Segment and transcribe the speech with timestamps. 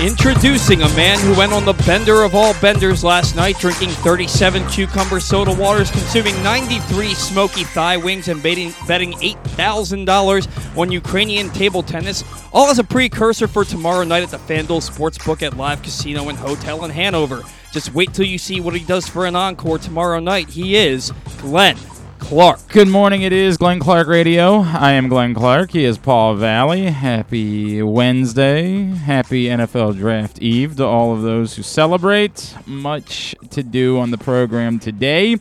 [0.00, 4.64] Introducing a man who went on the bender of all benders last night, drinking 37
[4.68, 11.82] cucumber soda waters, consuming 93 smoky thigh wings, and betting, betting $8,000 on Ukrainian table
[11.82, 12.22] tennis,
[12.52, 16.38] all as a precursor for tomorrow night at the FanDuel Sportsbook at Live Casino and
[16.38, 17.42] Hotel in Hanover.
[17.72, 20.48] Just wait till you see what he does for an encore tomorrow night.
[20.48, 21.76] He is Glenn
[22.18, 22.68] Clark.
[22.68, 23.22] Good morning.
[23.22, 24.60] It is Glenn Clark Radio.
[24.60, 25.70] I am Glenn Clark.
[25.70, 26.90] He is Paul Valle.
[26.90, 28.84] Happy Wednesday.
[28.84, 32.54] Happy NFL Draft Eve to all of those who celebrate.
[32.66, 35.36] Much to do on the program today.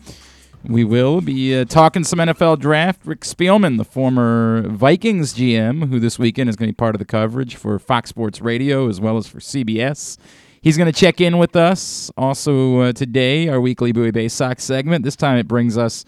[0.64, 3.02] We will be uh, talking some NFL draft.
[3.06, 7.00] Rick Spielman, the former Vikings GM, who this weekend is going to be part of
[7.00, 10.18] the coverage for Fox Sports Radio as well as for CBS.
[10.62, 12.12] He's going to check in with us.
[12.18, 15.06] Also, uh, today, our weekly Bowie Bay Sox segment.
[15.06, 16.04] This time it brings us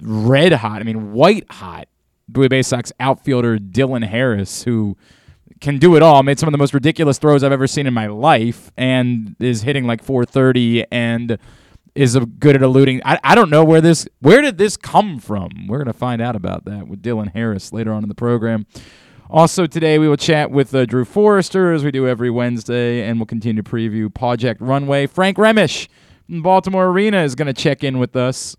[0.00, 1.88] red hot, I mean, white hot
[2.28, 4.96] Bowie Bay Sox outfielder Dylan Harris, who
[5.60, 6.22] can do it all.
[6.22, 9.62] Made some of the most ridiculous throws I've ever seen in my life and is
[9.62, 11.38] hitting like 430 and
[11.94, 13.00] is good at eluding.
[13.04, 15.66] I, I don't know where this where did this come from.
[15.66, 18.66] We're gonna find out about that with Dylan Harris later on in the program.
[19.30, 23.18] Also today we will chat with uh, Drew Forrester as we do every Wednesday, and
[23.18, 25.06] we'll continue to preview Project Runway.
[25.06, 25.88] Frank Remesch
[26.26, 28.56] from Baltimore Arena is going to check in with us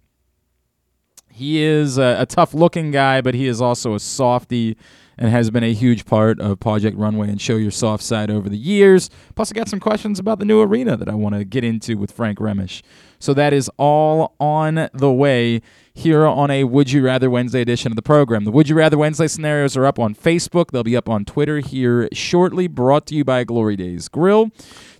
[1.38, 4.76] he is a, a tough looking guy, but he is also a softy
[5.20, 8.50] and has been a huge part of Project Runway and Show Your Soft Side over
[8.50, 9.10] the years.
[9.36, 11.96] Plus, I got some questions about the new arena that I want to get into
[11.98, 12.82] with Frank Remesch.
[13.20, 15.62] So that is all on the way
[15.94, 18.44] here on a Would You Rather Wednesday edition of the program.
[18.44, 20.70] The Would You Rather Wednesday scenarios are up on Facebook.
[20.70, 24.52] They'll be up on Twitter here shortly, brought to you by Glory Days Grill.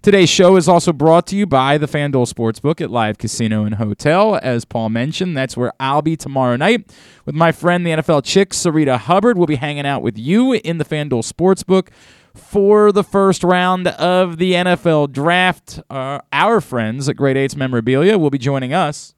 [0.08, 3.76] Today's show is also brought to you by the FanDuel Sportsbook at Live Casino and
[3.76, 4.40] Hotel.
[4.42, 6.90] As Paul mentioned, that's where I'll be tomorrow night
[7.26, 9.38] with my friend, the NFL chick, Sarita Hubbard.
[9.38, 11.90] We'll be hanging out with you in the FanDuel Sportsbook
[12.34, 15.82] for the first round of the NFL draft.
[15.90, 19.14] Uh, our friends at Great Eights Memorabilia will be joining us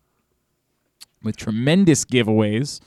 [1.21, 2.79] with tremendous giveaways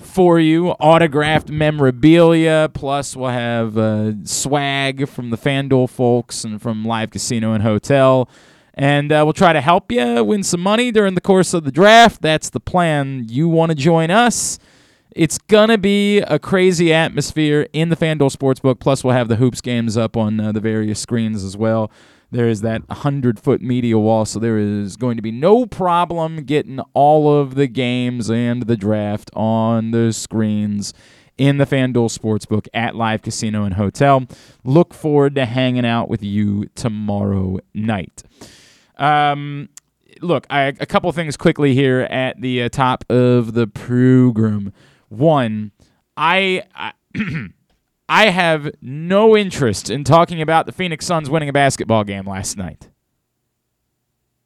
[0.00, 6.84] for you autographed memorabilia plus we'll have uh, swag from the fanduel folks and from
[6.84, 8.28] live casino and hotel
[8.74, 11.72] and uh, we'll try to help you win some money during the course of the
[11.72, 14.58] draft that's the plan you want to join us
[15.14, 18.78] it's gonna be a crazy atmosphere in the FanDuel Sportsbook.
[18.78, 21.90] Plus, we'll have the hoops games up on uh, the various screens as well.
[22.32, 26.44] There is that 100 foot media wall, so there is going to be no problem
[26.44, 30.94] getting all of the games and the draft on the screens
[31.36, 34.26] in the FanDuel Sportsbook at Live Casino and Hotel.
[34.62, 38.22] Look forward to hanging out with you tomorrow night.
[38.96, 39.70] Um,
[40.20, 44.72] look, I, a couple things quickly here at the uh, top of the program.
[45.08, 45.72] One,
[46.16, 46.92] I, I
[48.10, 52.56] I have no interest in talking about the Phoenix Suns winning a basketball game last
[52.56, 52.90] night.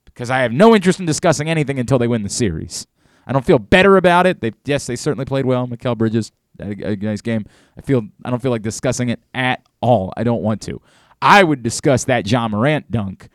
[0.05, 2.87] Because I have no interest in discussing anything until they win the series.
[3.27, 4.43] I don't feel better about it.
[4.43, 5.67] They yes, they certainly played well.
[5.67, 6.31] Mikal Bridges
[6.61, 7.47] a, a nice game.
[7.79, 10.13] I feel I don't feel like discussing it at all.
[10.15, 10.83] I don't want to.
[11.23, 13.31] I would discuss that Ja Morant dunk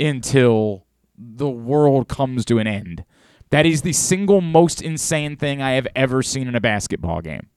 [0.00, 0.86] until
[1.18, 3.04] the world comes to an end.
[3.50, 7.50] That is the single most insane thing I have ever seen in a basketball game.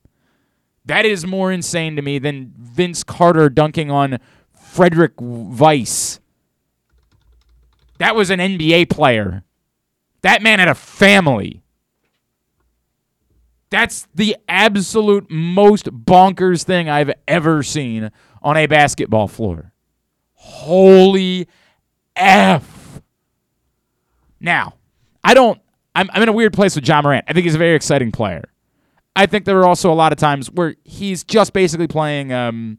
[0.88, 4.18] That is more insane to me than Vince Carter dunking on
[4.54, 6.18] Frederic Weis.
[7.98, 9.44] That was an NBA player.
[10.22, 11.62] That man had a family.
[13.68, 18.10] That's the absolute most bonkers thing I've ever seen
[18.42, 19.72] on a basketball floor.
[20.32, 21.48] Holy
[22.16, 23.02] F.
[24.40, 24.74] Now,
[25.22, 25.60] I don't,
[25.94, 27.26] I'm, I'm in a weird place with Ja Morant.
[27.28, 28.44] I think he's a very exciting player.
[29.18, 32.32] I think there are also a lot of times where he's just basically playing.
[32.32, 32.78] Um,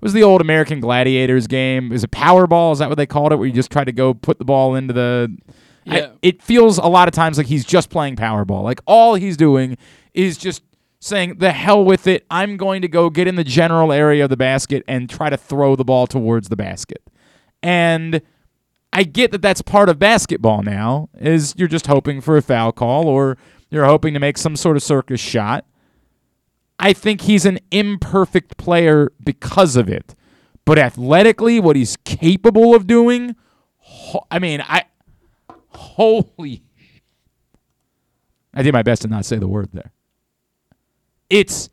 [0.00, 1.92] was the old American Gladiators game?
[1.92, 2.72] Is it Powerball?
[2.72, 3.36] Is that what they called it?
[3.36, 5.38] Where you just try to go put the ball into the.
[5.84, 5.94] Yeah.
[5.94, 8.64] I, it feels a lot of times like he's just playing Powerball.
[8.64, 9.78] Like all he's doing
[10.12, 10.64] is just
[10.98, 12.26] saying, the hell with it.
[12.32, 15.36] I'm going to go get in the general area of the basket and try to
[15.36, 17.02] throw the ball towards the basket.
[17.62, 18.22] And
[18.92, 22.72] I get that that's part of basketball now, is you're just hoping for a foul
[22.72, 23.38] call or
[23.70, 25.64] you're hoping to make some sort of circus shot.
[26.78, 30.14] I think he's an imperfect player because of it.
[30.64, 33.36] But athletically, what he's capable of doing,
[33.78, 34.84] ho- I mean, I
[35.68, 36.62] holy
[38.52, 39.92] I did my best to not say the word there.
[41.28, 41.70] It's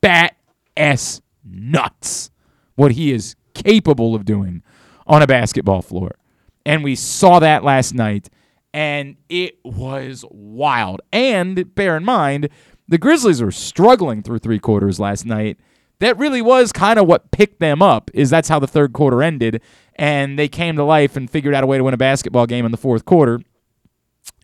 [0.00, 0.36] bat
[0.76, 2.30] ass nuts
[2.74, 4.62] what he is capable of doing
[5.06, 6.16] on a basketball floor.
[6.64, 8.28] And we saw that last night
[8.74, 11.00] and it was wild.
[11.12, 12.48] And bear in mind,
[12.88, 15.58] the Grizzlies were struggling through three quarters last night.
[16.00, 18.10] that really was kind of what picked them up.
[18.14, 19.60] Is that's how the third quarter ended,
[19.96, 22.64] and they came to life and figured out a way to win a basketball game
[22.64, 23.40] in the fourth quarter.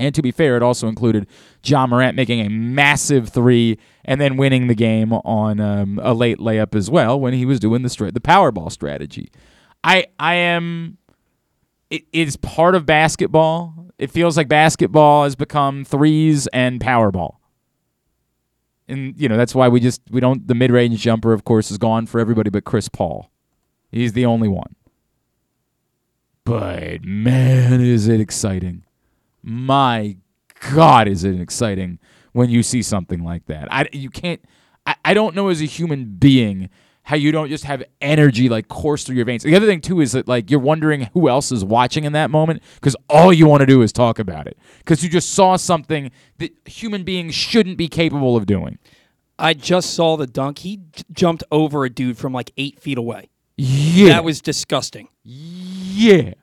[0.01, 1.29] And to be fair, it also included
[1.65, 6.39] Ja Morant making a massive three and then winning the game on um, a late
[6.39, 9.31] layup as well when he was doing the stra- the Powerball strategy.
[9.85, 10.99] I I am.
[11.91, 13.84] It is part of basketball.
[13.99, 17.37] It feels like basketball has become threes and Powerball.
[18.89, 20.47] And you know that's why we just we don't.
[20.47, 23.31] The mid range jumper, of course, is gone for everybody but Chris Paul.
[23.91, 24.75] He's the only one.
[26.45, 28.85] But man, is it exciting!
[29.45, 30.17] my
[30.73, 31.99] God, is it exciting
[32.33, 33.69] when you see something like that?
[33.71, 34.43] I you can't.
[34.87, 36.71] I, I don't know as a human being
[37.05, 39.43] how you don't just have energy like course through your veins.
[39.43, 42.31] The other thing too is that like you're wondering who else is watching in that
[42.31, 45.57] moment because all you want to do is talk about it because you just saw
[45.57, 48.79] something that human beings shouldn't be capable of doing.
[49.39, 50.61] I just saw the dunk.
[50.61, 53.29] He j- jumped over a dude from like eight feet away.
[53.57, 55.09] Yeah, That was disgusting.
[55.23, 56.35] Yeah.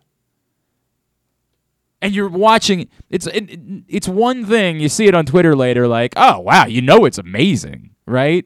[2.01, 5.87] And you're watching it's it, it- it's one thing you see it on Twitter later
[5.87, 8.45] like, "Oh, wow, you know it's amazing." Right?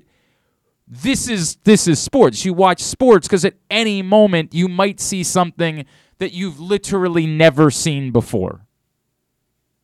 [1.02, 2.46] This is this is sports.
[2.46, 5.86] You watch sports cuz at any moment you might see something
[6.20, 8.66] that you've literally never seen before.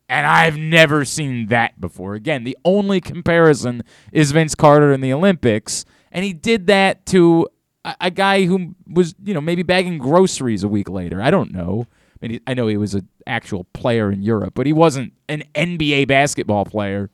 [0.08, 2.14] And I've never seen that before.
[2.14, 3.82] Again, the only comparison
[4.12, 7.48] is Vince Carter in the Olympics, and he did that to
[7.84, 11.22] a, a guy who was, you know, maybe bagging groceries a week later.
[11.22, 11.86] I don't know.
[12.22, 15.44] I, mean, I know he was an actual player in Europe, but he wasn't an
[15.54, 17.10] NBA basketball player.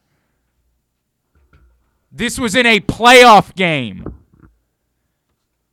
[2.11, 4.05] This was in a playoff game.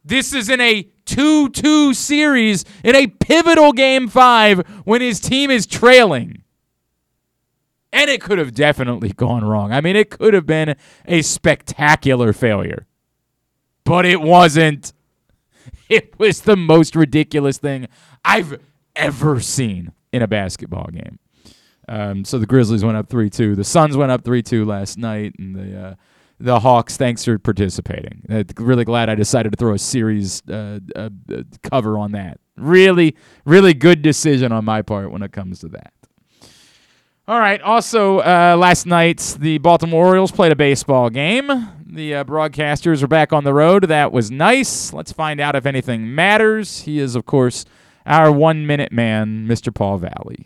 [0.03, 5.49] This is in a 2 2 series in a pivotal game five when his team
[5.49, 6.43] is trailing.
[7.91, 9.71] And it could have definitely gone wrong.
[9.71, 12.85] I mean, it could have been a spectacular failure,
[13.83, 14.93] but it wasn't.
[15.87, 17.87] It was the most ridiculous thing
[18.23, 18.59] I've
[18.95, 21.19] ever seen in a basketball game.
[21.87, 23.55] Um, so the Grizzlies went up three two.
[23.55, 25.95] The Suns went up three two last night, and the uh,
[26.39, 26.97] the Hawks.
[26.97, 28.23] Thanks for participating.
[28.29, 31.09] Uh, really glad I decided to throw a series uh, uh,
[31.63, 32.39] cover on that.
[32.57, 33.15] Really,
[33.45, 35.93] really good decision on my part when it comes to that.
[37.27, 37.59] All right.
[37.61, 41.47] Also, uh, last night the Baltimore Orioles played a baseball game.
[41.83, 43.85] The uh, broadcasters are back on the road.
[43.85, 44.93] That was nice.
[44.93, 46.81] Let's find out if anything matters.
[46.81, 47.65] He is, of course,
[48.05, 49.73] our one-minute man, Mr.
[49.73, 50.45] Paul Valle.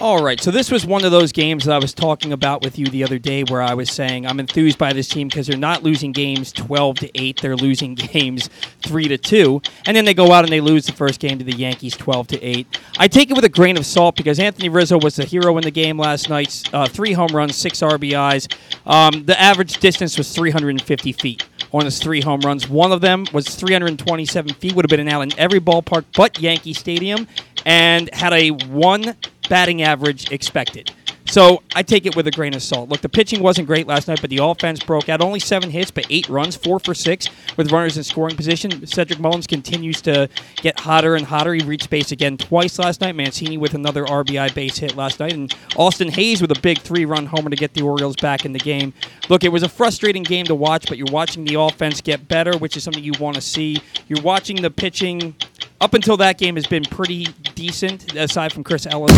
[0.00, 2.78] All right, so this was one of those games that I was talking about with
[2.78, 5.58] you the other day where I was saying I'm enthused by this team because they're
[5.58, 8.48] not losing games 12 to 8, they're losing games
[8.82, 11.44] 3 to 2, and then they go out and they lose the first game to
[11.44, 12.80] the Yankees 12 to 8.
[12.96, 15.64] I take it with a grain of salt because Anthony Rizzo was the hero in
[15.64, 18.54] the game last night, uh, 3 home runs, 6 RBIs.
[18.86, 22.68] Um, the average distance was 350 feet on his 3 home runs.
[22.68, 26.38] One of them was 327 feet, would have been an out in every ballpark but
[26.38, 27.26] Yankee Stadium,
[27.66, 29.16] and had a 1
[29.48, 30.92] batting average expected.
[31.30, 32.88] So I take it with a grain of salt.
[32.88, 35.20] Look, the pitching wasn't great last night, but the offense broke out.
[35.20, 38.86] Only seven hits, but eight runs, four for six with runners in scoring position.
[38.86, 41.52] Cedric Mullins continues to get hotter and hotter.
[41.52, 43.14] He reached base again twice last night.
[43.14, 47.26] Mancini with another RBI base hit last night, and Austin Hays with a big three-run
[47.26, 48.94] homer to get the Orioles back in the game.
[49.28, 52.56] Look, it was a frustrating game to watch, but you're watching the offense get better,
[52.56, 53.82] which is something you want to see.
[54.08, 55.34] You're watching the pitching.
[55.80, 59.12] Up until that game has been pretty decent, aside from Chris Ellis.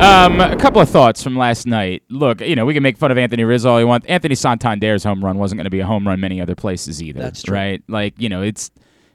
[0.00, 2.02] Um, a couple of thoughts from last night.
[2.08, 4.04] Look, you know, we can make fun of Anthony Rizzo all you want.
[4.08, 7.20] Anthony Santander's home run wasn't going to be a home run many other places either.
[7.20, 7.54] That's true.
[7.54, 7.82] right?
[7.88, 8.70] Like, you know, it's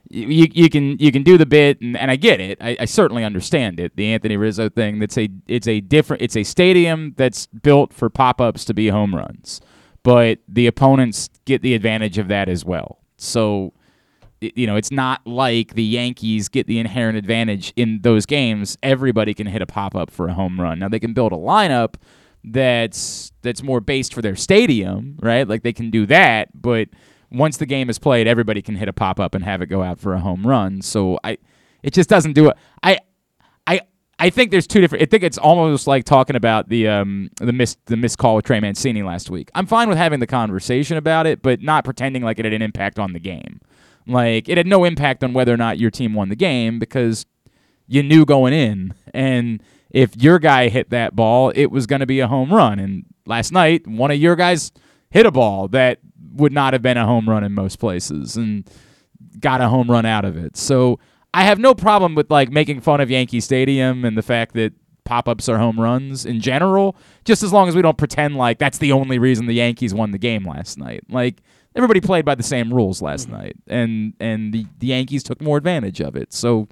[0.08, 2.58] you, you can you can do the bit, and, and I get it.
[2.60, 3.96] I, I certainly understand it.
[3.96, 5.00] The Anthony Rizzo thing.
[5.00, 6.22] That's a it's a different.
[6.22, 9.60] It's a stadium that's built for pop ups to be home runs,
[10.02, 13.00] but the opponents get the advantage of that as well.
[13.18, 13.74] So
[14.40, 18.78] you know, it's not like the Yankees get the inherent advantage in those games.
[18.82, 20.78] Everybody can hit a pop up for a home run.
[20.78, 21.94] Now they can build a lineup
[22.44, 25.46] that's that's more based for their stadium, right?
[25.46, 26.88] Like they can do that, but
[27.30, 29.82] once the game is played, everybody can hit a pop up and have it go
[29.82, 30.82] out for a home run.
[30.82, 31.38] So I
[31.82, 32.56] it just doesn't do it.
[32.82, 32.98] I
[33.66, 33.80] I
[34.18, 35.02] I think there's two different.
[35.02, 38.44] I think it's almost like talking about the um the miss the missed call with
[38.44, 39.50] Trey Mancini last week.
[39.54, 42.62] I'm fine with having the conversation about it, but not pretending like it had an
[42.62, 43.60] impact on the game.
[44.08, 47.26] Like it had no impact on whether or not your team won the game because
[47.86, 52.06] you knew going in, and if your guy hit that ball, it was going to
[52.06, 52.78] be a home run.
[52.78, 54.72] And last night, one of your guys
[55.10, 56.00] hit a ball that
[56.34, 58.68] would not have been a home run in most places, and
[59.40, 60.56] got a home run out of it.
[60.56, 60.98] So
[61.32, 64.72] I have no problem with like making fun of Yankee Stadium and the fact that
[65.04, 68.78] pop-ups are home runs in general, just as long as we don't pretend like that's
[68.78, 71.02] the only reason the Yankees won the game last night.
[71.08, 71.40] Like
[71.74, 75.56] everybody played by the same rules last night, and and the, the Yankees took more
[75.56, 76.32] advantage of it.
[76.32, 76.68] So,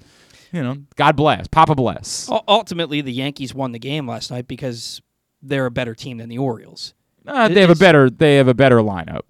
[0.51, 2.27] you know, God bless, Papa bless.
[2.31, 5.01] U- Ultimately, the Yankees won the game last night because
[5.41, 6.93] they're a better team than the Orioles.
[7.25, 9.23] Uh, they have a better they have a better lineup.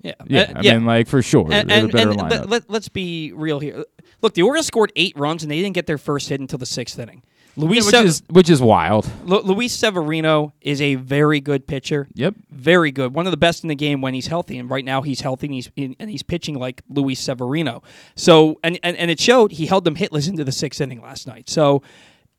[0.00, 2.20] Yeah, Yeah, Uh, I mean, like for sure, and, they have a and, better and
[2.20, 2.48] lineup.
[2.48, 3.84] let, let, us be real here.
[4.22, 6.66] Look, the Orioles scored eight runs and they didn't get their first hit until the
[6.66, 7.22] sixth inning.
[7.56, 9.10] Luis, which Se- is which is wild.
[9.24, 12.06] Lu- Luis Severino is a very good pitcher.
[12.14, 12.34] Yep.
[12.50, 13.14] very good.
[13.14, 15.46] One of the best in the game when he's healthy, and right now he's healthy
[15.46, 17.82] and he's and he's pitching like Luis Severino.
[18.14, 19.52] So and, and and it showed.
[19.52, 21.48] He held them hitless into the sixth inning last night.
[21.48, 21.82] So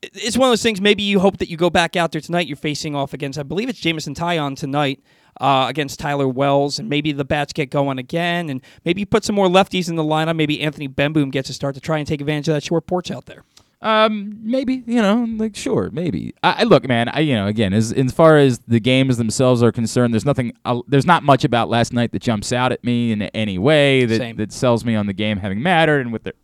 [0.02, 0.80] it's one of those things.
[0.80, 2.46] Maybe you hope that you go back out there tonight.
[2.46, 5.02] You're facing off against, I believe it's Jameson Taillon tonight.
[5.40, 9.24] Uh, against Tyler Wells, and maybe the bats get going again, and maybe you put
[9.24, 10.36] some more lefties in the lineup.
[10.36, 13.10] Maybe Anthony Bemboom gets a start to try and take advantage of that short porch
[13.10, 13.44] out there.
[13.82, 16.34] Um, maybe you know, like sure, maybe.
[16.42, 17.08] I, I look, man.
[17.08, 20.52] I you know, again, as as far as the games themselves are concerned, there's nothing.
[20.66, 24.04] Uh, there's not much about last night that jumps out at me in any way
[24.04, 24.36] that Same.
[24.36, 26.02] that sells me on the game having mattered.
[26.02, 26.34] And with there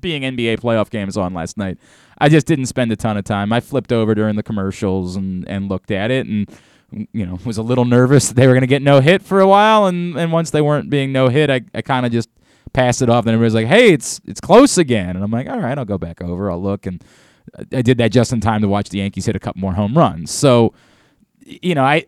[0.00, 1.78] being NBA playoff games on last night,
[2.18, 3.52] I just didn't spend a ton of time.
[3.52, 6.50] I flipped over during the commercials and and looked at it and.
[7.14, 9.40] You know, was a little nervous that they were going to get no hit for
[9.40, 12.28] a while, and, and once they weren't being no hit, I, I kind of just
[12.72, 13.24] passed it off.
[13.24, 15.98] Then everybody's like, "Hey, it's it's close again," and I'm like, "All right, I'll go
[15.98, 16.50] back over.
[16.50, 17.02] I'll look." And
[17.72, 19.96] I did that just in time to watch the Yankees hit a couple more home
[19.96, 20.30] runs.
[20.30, 20.74] So,
[21.44, 22.06] you know, I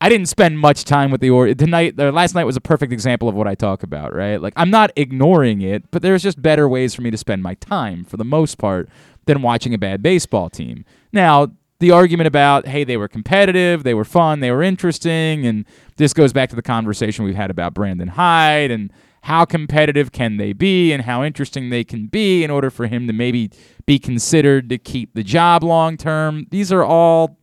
[0.00, 2.00] I didn't spend much time with the or tonight.
[2.00, 4.14] Or last night was a perfect example of what I talk about.
[4.14, 4.40] Right?
[4.40, 7.54] Like I'm not ignoring it, but there's just better ways for me to spend my
[7.54, 8.88] time for the most part
[9.26, 10.84] than watching a bad baseball team.
[11.12, 11.52] Now.
[11.78, 15.64] The argument about, hey, they were competitive, they were fun, they were interesting, and
[15.96, 20.36] this goes back to the conversation we've had about Brandon Hyde and how competitive can
[20.36, 23.50] they be and how interesting they can be in order for him to maybe
[23.86, 26.46] be considered to keep the job long term.
[26.50, 27.38] These are all,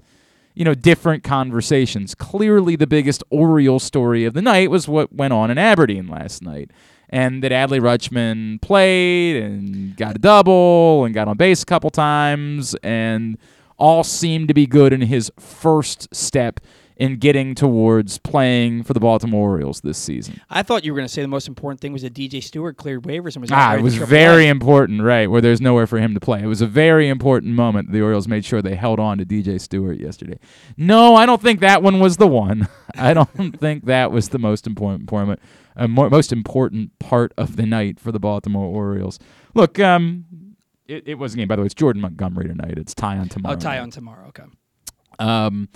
[0.55, 2.15] you know, different conversations.
[2.15, 6.41] Clearly, the biggest Oriole story of the night was what went on in Aberdeen last
[6.41, 6.71] night.
[7.09, 11.89] And that Adley Rutschman played and got a double and got on base a couple
[11.89, 13.37] times and
[13.77, 16.59] all seemed to be good in his first step
[16.97, 20.41] in getting towards playing for the Baltimore Orioles this season.
[20.49, 22.75] I thought you were going to say the most important thing was that DJ Stewart
[22.75, 24.49] cleared waivers and was Ah, it was very A.
[24.49, 25.29] important, right?
[25.29, 26.41] Where there's nowhere for him to play.
[26.41, 27.91] It was a very important moment.
[27.91, 30.39] The Orioles made sure they held on to DJ Stewart yesterday.
[30.75, 32.67] No, I don't think that one was the one.
[32.95, 35.39] I don't think that was the most important important,
[35.75, 39.19] uh, mo- most important part of the night for the Baltimore Orioles.
[39.53, 40.25] Look, um,
[40.87, 41.47] it, it was a game.
[41.47, 42.73] By the way, it's Jordan Montgomery tonight.
[42.77, 43.55] It's Taillon tomorrow.
[43.55, 44.27] Oh, Taillon tomorrow.
[44.29, 44.43] Okay.
[45.19, 45.69] Um,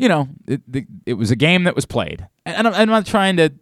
[0.00, 3.04] you know, it, the, it was a game that was played, and I'm, I'm not
[3.04, 3.52] trying to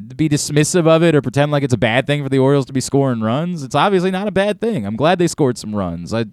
[0.00, 2.72] be dismissive of it or pretend like it's a bad thing for the Orioles to
[2.72, 3.64] be scoring runs.
[3.64, 4.86] It's obviously not a bad thing.
[4.86, 6.14] I'm glad they scored some runs.
[6.14, 6.26] I,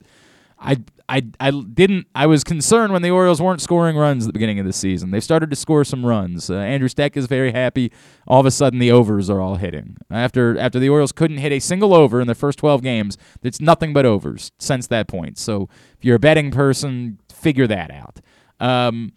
[0.60, 0.78] I,
[1.10, 2.06] I, I didn't.
[2.14, 5.10] I was concerned when the Orioles weren't scoring runs at the beginning of the season.
[5.10, 6.52] They've started to score some runs.
[6.52, 7.92] Uh, Andrew Steck is very happy.
[8.28, 9.98] All of a sudden, the overs are all hitting.
[10.12, 13.60] After after the Orioles couldn't hit a single over in their first 12 games, it's
[13.60, 15.40] nothing but overs since that point.
[15.40, 15.68] So
[15.98, 18.20] if you're a betting person, figure that out.
[18.60, 19.14] Um,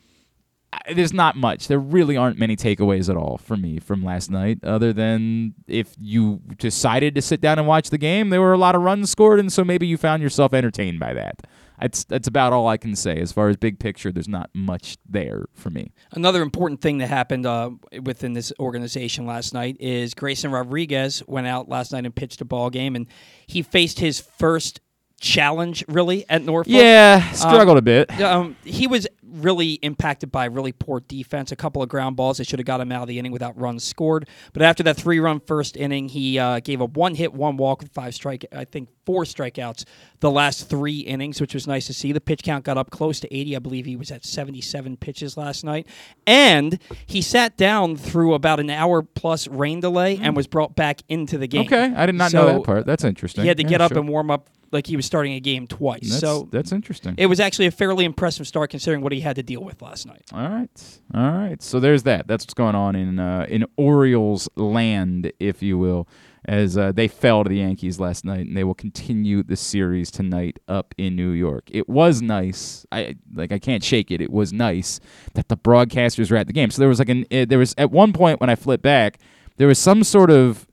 [0.95, 1.69] there's not much.
[1.69, 5.95] There really aren't many takeaways at all for me from last night, other than if
[5.99, 9.11] you decided to sit down and watch the game, there were a lot of runs
[9.11, 11.47] scored, and so maybe you found yourself entertained by that.
[11.81, 14.13] That's that's about all I can say as far as big picture.
[14.13, 15.93] There's not much there for me.
[16.13, 17.71] Another important thing that happened uh,
[18.03, 22.45] within this organization last night is Grayson Rodriguez went out last night and pitched a
[22.45, 23.07] ball game, and
[23.47, 24.81] he faced his first
[25.21, 26.73] challenge really at Norfolk.
[26.73, 28.21] Yeah, struggled a bit.
[28.21, 31.51] Um, he was really impacted by really poor defense.
[31.53, 33.59] A couple of ground balls that should have got him out of the inning without
[33.59, 34.29] runs scored.
[34.53, 37.93] But after that three-run first inning, he uh, gave up one hit, one walk with
[37.93, 38.47] five strike.
[38.53, 39.85] I think four strikeouts
[40.21, 42.13] the last three innings, which was nice to see.
[42.13, 43.57] The pitch count got up close to 80.
[43.57, 45.87] I believe he was at 77 pitches last night,
[46.27, 51.03] and he sat down through about an hour plus rain delay and was brought back
[51.09, 51.67] into the game.
[51.67, 52.87] Okay, I did not know that part.
[52.87, 53.43] That's interesting.
[53.43, 53.99] He had to Yeah, get up sure.
[53.99, 56.01] and warm up like he was starting a game twice.
[56.03, 57.15] That's, so that's interesting.
[57.17, 60.07] it was actually a fairly impressive start considering what he had to deal with last
[60.07, 60.25] night.
[60.33, 61.63] All right, all right.
[61.63, 62.27] So there's that.
[62.27, 66.07] That's what's going on in uh, in Orioles land, if you will,
[66.45, 70.11] as uh, they fell to the Yankees last night, and they will continue the series
[70.11, 71.65] tonight up in New York.
[71.73, 72.87] It was nice.
[72.93, 73.51] I like.
[73.51, 74.21] I can't shake it.
[74.21, 75.01] It was nice
[75.35, 76.71] that the broadcasters were at the game.
[76.71, 77.27] So there was like an.
[77.33, 79.19] Uh, there was at one point when I flipped back,
[79.57, 80.67] there was some sort of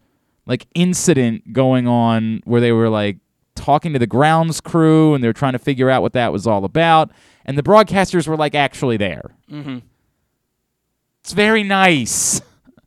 [0.45, 3.17] like incident going on where they were like
[3.55, 6.47] talking to the grounds crew and they were trying to figure out what that was
[6.47, 7.11] all about
[7.45, 9.31] and the broadcasters were like actually there.
[9.51, 9.79] Mm-hmm.
[11.21, 12.41] it's very nice.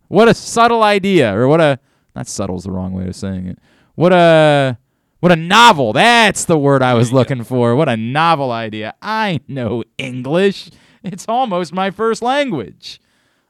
[0.09, 1.81] What a subtle idea or what a
[2.15, 3.59] not subtle is the wrong way of saying it.
[3.95, 4.79] What a
[5.21, 5.93] what a novel.
[5.93, 7.75] That's the word i was looking for.
[7.75, 8.95] What a novel idea.
[9.03, 10.71] I know english.
[11.03, 13.01] It's almost my first language.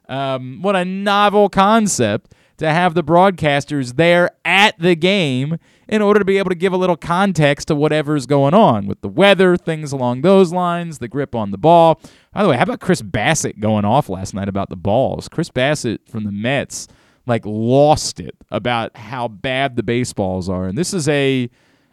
[0.07, 5.57] Um, what a novel concept to have the broadcasters there at the game
[5.87, 9.01] in order to be able to give a little context to whatever's going on with
[9.01, 11.99] the weather, things along those lines, the grip on the ball.
[12.33, 15.27] By the way, how about Chris Bassitt going off last night about the balls?
[15.27, 16.87] Chris Bassitt from the Mets
[17.27, 20.65] like lost it about how bad the baseballs are.
[20.65, 21.49] And this is a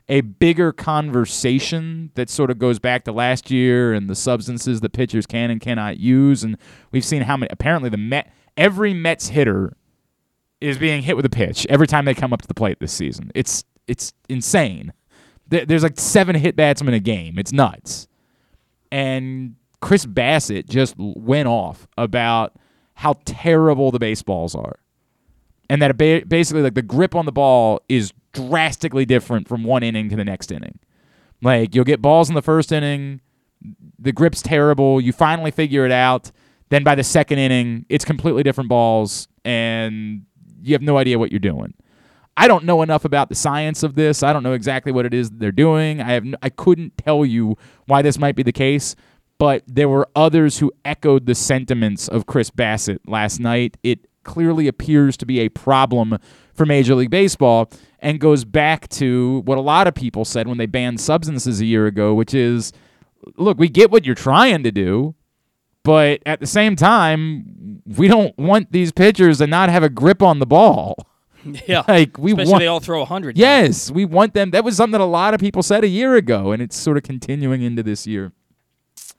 [0.08, 4.90] a bigger conversation that sort of goes back to last year and the substances the
[4.90, 6.42] pitchers can and cannot use.
[6.42, 6.58] And
[6.90, 9.76] we've seen how many apparently the Met every Mets hitter
[10.62, 12.92] is being hit with a pitch every time they come up to the plate this
[12.92, 13.30] season.
[13.34, 14.92] It's it's insane.
[15.48, 17.38] There's like seven hit batsmen a game.
[17.38, 18.08] It's nuts.
[18.90, 22.54] And Chris Bassitt just went off about
[22.94, 24.78] how terrible the baseballs are.
[25.68, 30.08] And that basically like the grip on the ball is drastically different from one inning
[30.08, 30.78] to the next inning.
[31.42, 33.20] Like you'll get balls in the first inning,
[33.98, 36.30] the grip's terrible, you finally figure it out,
[36.70, 40.24] then by the second inning, it's completely different balls and
[40.62, 41.74] you have no idea what you're doing.
[42.36, 44.22] I don't know enough about the science of this.
[44.22, 46.00] I don't know exactly what it is they're doing.
[46.00, 48.96] I have I couldn't tell you why this might be the case,
[49.38, 53.76] but there were others who echoed the sentiments of Chris Bassitt last night.
[53.82, 56.18] It clearly appears to be a problem
[56.54, 60.58] for Major League Baseball and goes back to what a lot of people said when
[60.58, 62.72] they banned substances a year ago, which is
[63.36, 65.14] look, we get what you're trying to do,
[65.84, 70.22] but at the same time, we don't want these pitchers to not have a grip
[70.22, 70.94] on the ball.
[71.66, 72.60] Yeah, like we Especially want.
[72.60, 73.36] they all throw hundred.
[73.36, 74.52] Yes, we want them.
[74.52, 76.96] That was something that a lot of people said a year ago, and it's sort
[76.96, 78.30] of continuing into this year,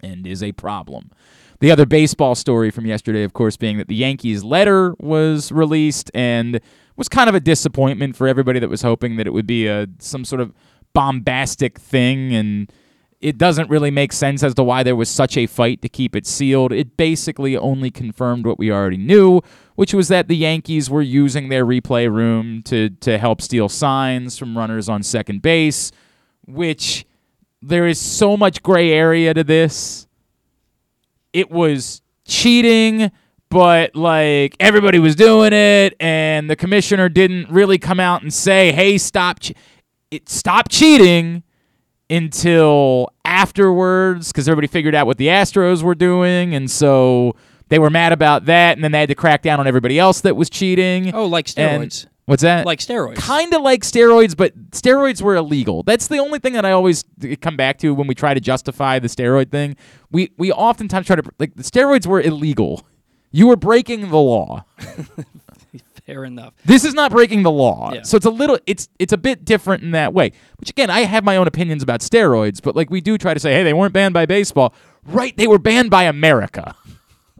[0.01, 1.11] and is a problem.
[1.59, 6.11] The other baseball story from yesterday, of course, being that the Yankees letter was released
[6.13, 6.61] and
[6.95, 9.87] was kind of a disappointment for everybody that was hoping that it would be a
[9.99, 10.53] some sort of
[10.93, 12.71] bombastic thing and
[13.23, 16.13] it doesn't really make sense as to why there was such a fight to keep
[16.13, 16.73] it sealed.
[16.73, 19.39] It basically only confirmed what we already knew,
[19.75, 24.37] which was that the Yankees were using their replay room to to help steal signs
[24.37, 25.93] from runners on second base,
[26.45, 27.05] which
[27.61, 30.05] there is so much gray area to this.
[31.31, 33.09] It was cheating
[33.49, 38.71] but like everybody was doing it and the commissioner didn't really come out and say
[38.71, 39.53] hey stop che-
[40.09, 41.43] it stop cheating
[42.13, 47.35] until afterwards because everybody figured out what the astros were doing and so
[47.69, 50.21] they were mad about that and then they had to crack down on everybody else
[50.21, 52.05] that was cheating Oh, like And- steroids.
[52.25, 53.15] what's that like steroids.
[53.15, 55.83] kind of like steroids, but steroids were illegal.
[55.83, 57.03] That's the only thing that I always
[57.41, 59.75] come back to when we try to justify the steroid thing.
[60.11, 62.85] We we oftentimes try to like the steroids were illegal.
[63.31, 64.63] You were breaking the law.
[66.05, 66.53] Fair enough.
[66.65, 67.91] This is not breaking the law.
[67.93, 68.01] Yeah.
[68.03, 70.33] So it's a little it's it's a bit different in that way.
[70.57, 73.39] Which again, I have my own opinions about steroids, but like we do try to
[73.39, 74.73] say, hey, they weren't banned by baseball.
[75.05, 76.75] Right, they were banned by America.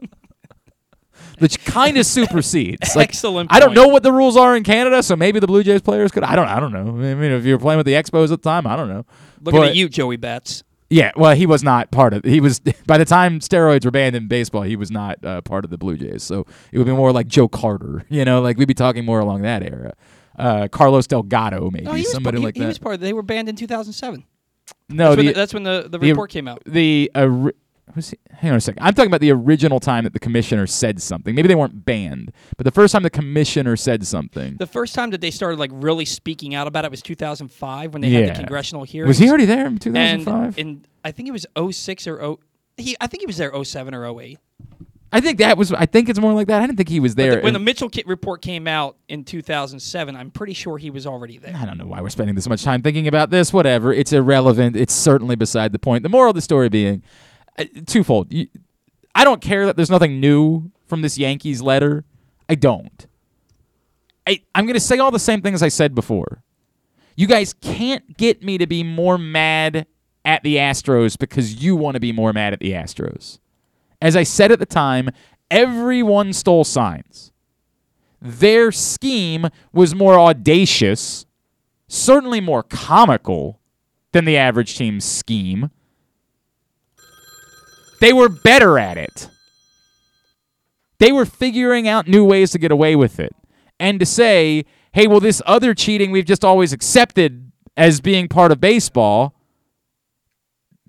[1.38, 2.94] Which kind of supersedes.
[2.94, 3.52] Like, Excellent.
[3.52, 6.12] I don't know what the rules are in Canada, so maybe the Blue Jays players
[6.12, 6.22] could.
[6.22, 6.46] I don't.
[6.48, 6.86] I don't know.
[6.86, 9.04] I mean, if you were playing with the Expos at the time, I don't know.
[9.42, 10.62] Looking But- at you, Joey Bats.
[10.94, 12.22] Yeah, well, he was not part of.
[12.24, 15.64] He was by the time steroids were banned in baseball, he was not uh, part
[15.64, 16.22] of the Blue Jays.
[16.22, 18.04] So it would be more like Joe Carter.
[18.10, 19.94] You know, like we'd be talking more along that era.
[20.38, 22.66] Uh, Carlos Delgado, maybe No, he somebody part, he- like he, that.
[22.68, 23.00] was part of.
[23.00, 24.24] They were banned in 2007.
[24.90, 26.62] no, that's, when the the, that's when the, the the- report came out.
[26.64, 27.48] the uh,
[27.94, 28.82] who's he- hang on a second.
[28.82, 31.34] I'm talking about the original time that the commissioner said something.
[31.34, 34.56] Maybe they weren't banned, but the first time the commissioner said something.
[34.58, 38.02] The first time that they started like really speaking out about it was 2005 when
[38.02, 39.08] they had the congressional hearing.
[39.08, 40.58] Was he already there in and 2005?
[40.58, 42.40] in I think it was 06 or 0
[42.76, 44.38] he I think he was there 07 or 08.
[45.12, 45.72] I think that was.
[45.72, 46.60] I think it's more like that.
[46.60, 47.36] I didn't think he was there.
[47.36, 51.06] the- when the Mitchell kit report came out in 2007, I'm pretty sure he was
[51.06, 51.54] already there.
[51.56, 53.52] I don't know why we're spending this much time thinking about this.
[53.52, 53.92] Whatever.
[53.92, 54.74] It's irrelevant.
[54.74, 56.02] It's certainly beside the point.
[56.02, 57.04] The moral of the story being
[57.86, 58.32] twofold.
[59.14, 62.04] I don't care that there's nothing new from this Yankees letter.
[62.48, 63.06] I don't.
[64.26, 66.42] I, I'm going to say all the same things I said before.
[67.16, 69.86] You guys can't get me to be more mad
[70.24, 73.38] at the Astros because you want to be more mad at the Astros.
[74.00, 75.10] As I said at the time,
[75.50, 77.32] everyone stole signs.
[78.20, 81.26] Their scheme was more audacious,
[81.88, 83.60] certainly more comical
[84.12, 85.70] than the average team's scheme.
[88.04, 89.30] They were better at it.
[90.98, 93.34] They were figuring out new ways to get away with it.
[93.80, 98.52] And to say, hey, well, this other cheating we've just always accepted as being part
[98.52, 99.34] of baseball,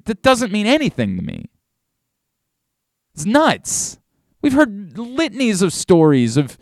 [0.03, 1.45] that doesn't mean anything to me.
[3.13, 3.97] It's nuts.
[4.41, 6.57] We've heard litanies of stories of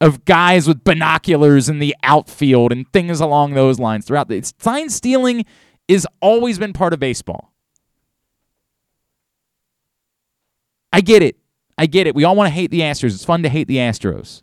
[0.00, 4.90] of guys with binoculars in the outfield and things along those lines throughout the sign
[4.90, 5.44] stealing
[5.86, 7.52] is always been part of baseball.
[10.98, 11.36] I get it.
[11.78, 12.16] I get it.
[12.16, 13.14] We all want to hate the Astros.
[13.14, 14.42] It's fun to hate the Astros.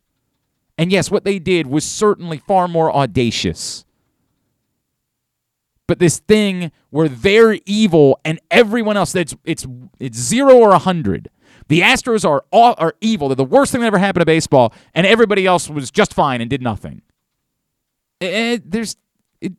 [0.77, 3.83] And yes, what they did was certainly far more audacious.
[5.85, 9.67] But this thing where they're evil and everyone else that's it's
[9.99, 11.27] it's 0 or a 100.
[11.67, 13.27] The Astros are all, are evil.
[13.27, 16.39] They're the worst thing that ever happened to baseball and everybody else was just fine
[16.39, 17.01] and did nothing.
[18.21, 18.95] It, it, there's
[19.41, 19.51] it,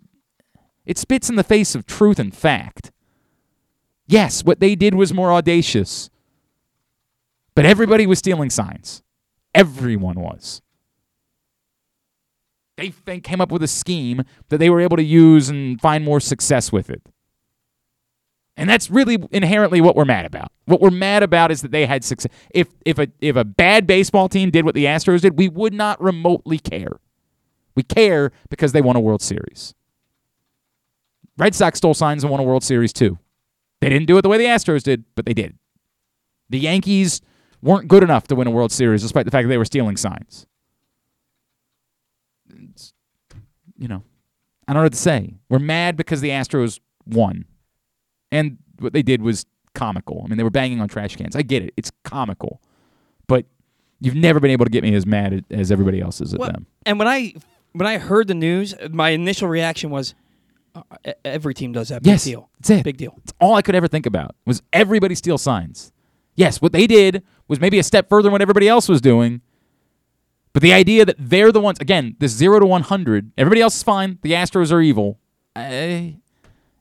[0.87, 2.90] it spits in the face of truth and fact.
[4.06, 6.09] Yes, what they did was more audacious.
[7.57, 9.03] But everybody was stealing signs.
[9.55, 10.62] Everyone was.
[12.77, 16.21] They, came up with a scheme that they were able to use and find more
[16.21, 17.03] success with it.
[18.59, 20.53] And that's really inherently what we're mad about.
[20.66, 22.31] What we're mad about is that they had success.
[22.51, 25.75] If if a if a bad baseball team did what the Astros did, we would
[25.75, 26.99] not remotely care.
[27.75, 29.75] We care because they won a World Series.
[31.38, 33.19] Red Sox stole signs and won a World Series too.
[33.81, 35.59] They didn't do it the way the Astros did, but they did.
[36.49, 37.21] The Yankees
[37.66, 39.96] weren't good enough to win a World Series, despite the fact that they were stealing
[39.96, 40.46] signs.
[42.48, 42.94] It's,
[43.76, 44.02] you know,
[44.66, 45.35] I don't know what to say.
[45.48, 47.44] We're mad because the Astros won.
[48.31, 50.22] And what they did was comical.
[50.24, 51.37] I mean, they were banging on trash cans.
[51.37, 51.74] I get it.
[51.76, 52.61] It's comical.
[53.26, 53.46] But
[54.00, 56.50] you've never been able to get me as mad as everybody else is at well,
[56.50, 56.66] them.
[56.85, 57.35] And when I
[57.72, 60.14] when I heard the news, my initial reaction was
[60.74, 60.83] uh,
[61.24, 62.02] every team does that.
[62.02, 62.48] Big yes, deal.
[62.59, 62.85] That's it.
[62.85, 63.14] Big deal.
[63.22, 65.92] It's all I could ever think about was everybody steal signs.
[66.37, 69.40] Yes, what they did was maybe a step further than what everybody else was doing.
[70.52, 73.82] But the idea that they're the ones, again, this 0 to 100, everybody else is
[73.82, 74.18] fine.
[74.22, 75.18] The Astros are evil.
[75.54, 76.16] I,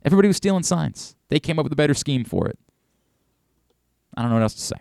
[0.04, 1.15] everybody was stealing signs.
[1.30, 2.58] They came up with a better scheme for it.
[4.15, 4.78] I don't know what else to say.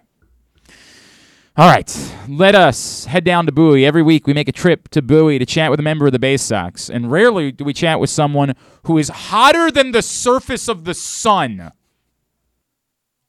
[1.57, 3.87] All right, let us head down to Bowie.
[3.87, 6.18] Every week we make a trip to Bowie to chat with a member of the
[6.18, 8.55] Bay Sox, and rarely do we chat with someone
[8.87, 11.70] who is hotter than the surface of the sun.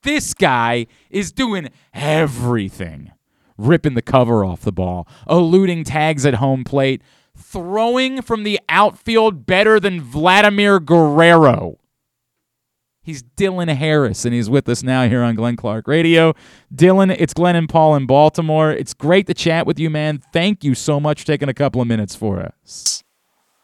[0.06, 3.12] This guy is doing everything
[3.58, 7.02] ripping the cover off the ball, eluding tags at home plate,
[7.36, 11.80] throwing from the outfield better than Vladimir Guerrero.
[13.02, 16.34] He's Dylan Harris, and he's with us now here on Glenn Clark Radio.
[16.74, 18.72] Dylan, it's Glenn and Paul in Baltimore.
[18.72, 20.22] It's great to chat with you, man.
[20.34, 23.04] Thank you so much for taking a couple of minutes for us.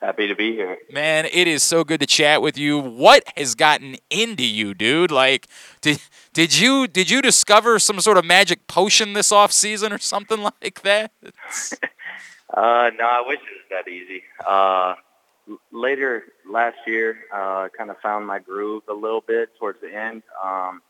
[0.01, 0.77] Happy to be here.
[0.91, 2.80] Man, it is so good to chat with you.
[2.80, 5.12] What has gotten into you, dude?
[5.12, 5.47] Like,
[5.82, 6.01] did
[6.34, 10.41] did you did you discover some sort of magic potion this off season or something
[10.62, 11.12] like that?
[12.54, 14.24] uh, no, I wish it was that easy.
[14.46, 14.96] Uh,
[15.72, 20.24] later last year, uh, kind of found my groove a little bit towards the end.
[20.44, 20.82] Um,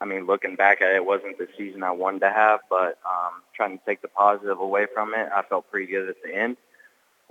[0.00, 2.98] I mean, looking back at it, it wasn't the season I wanted to have, but
[3.04, 6.34] um, trying to take the positive away from it, I felt pretty good at the
[6.34, 6.56] end.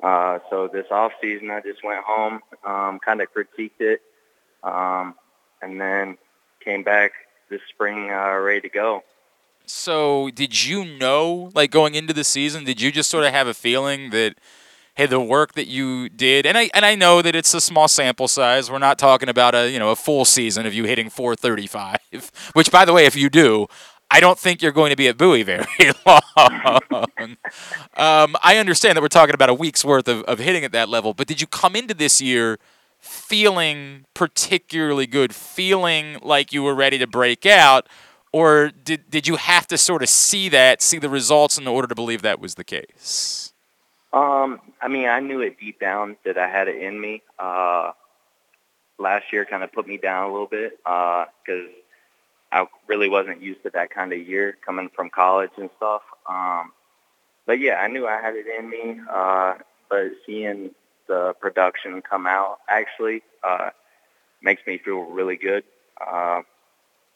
[0.04, 4.02] Uh, so this off season, I just went home, um, kind of critiqued it,
[4.64, 5.16] um,
[5.62, 6.18] and then
[6.64, 7.12] came back
[7.50, 9.04] this spring uh, ready to go.
[9.66, 13.48] So, did you know, like going into the season, did you just sort of have
[13.48, 14.36] a feeling that,
[14.96, 17.88] hey, the work that you did, and I and I know that it's a small
[17.88, 18.72] sample size.
[18.72, 22.72] We're not talking about a you know a full season of you hitting 435, which,
[22.72, 23.68] by the way, if you do,
[24.10, 25.66] I don't think you're going to be at Bowie very
[26.06, 26.22] long.
[27.96, 30.90] um, I understand that we're talking about a week's worth of, of hitting at that
[30.90, 32.58] level, but did you come into this year
[33.00, 37.88] feeling particularly good, feeling like you were ready to break out,
[38.32, 41.88] or did, did you have to sort of see that, see the results in order
[41.88, 43.54] to believe that was the case?
[44.12, 47.22] Um, I mean, I knew it deep down that I had it in me.
[47.38, 47.92] Uh,
[48.98, 51.68] last year kind of put me down a little bit because
[52.52, 56.02] uh, I really wasn't used to that kind of year coming from college and stuff.
[56.28, 56.72] Um,
[57.46, 59.00] but yeah, I knew I had it in me.
[59.10, 59.56] Uh,
[59.90, 60.72] but seeing
[61.10, 63.72] the production come out actually uh,
[64.42, 65.66] makes me feel really good.
[66.00, 66.44] Uh,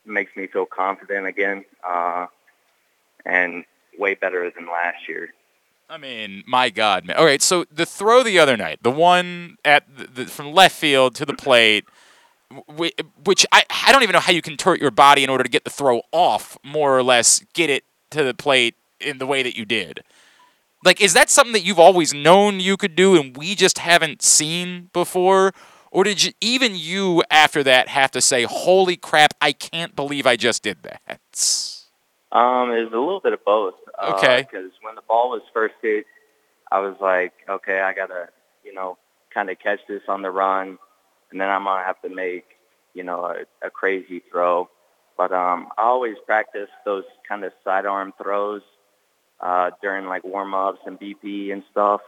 [0.05, 2.25] makes me feel confident again, uh,
[3.25, 3.63] and
[3.97, 5.29] way better than last year.
[5.89, 7.15] I mean, my God, man.
[7.15, 10.75] All right, so the throw the other night, the one at the, the, from left
[10.75, 11.85] field to the plate
[13.23, 15.49] which I, I don't even know how you can turn your body in order to
[15.49, 19.43] get the throw off, more or less, get it to the plate in the way
[19.43, 20.03] that you did.
[20.83, 24.21] Like, is that something that you've always known you could do and we just haven't
[24.21, 25.53] seen before?
[25.91, 30.25] Or did you, even you, after that, have to say, holy crap, I can't believe
[30.25, 31.19] I just did that?
[32.31, 33.75] Um, it was a little bit of both.
[34.03, 34.47] Okay.
[34.49, 36.05] Because uh, when the ball was first hit,
[36.71, 38.27] I was like, okay, I got to,
[38.65, 38.97] you know,
[39.33, 40.79] kind of catch this on the run
[41.33, 42.45] and then I'm gonna have to make,
[42.93, 44.69] you know, a, a crazy throw.
[45.17, 48.61] But um, I always practice those kind of sidearm throws
[49.43, 52.01] uh, during like warm ups and BP and stuff,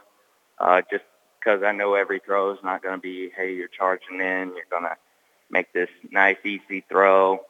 [0.58, 1.04] uh, just
[1.38, 4.70] because I know every throw is not going to be, hey, you're charging in, you're
[4.70, 4.96] going to
[5.50, 7.40] make this nice easy throw.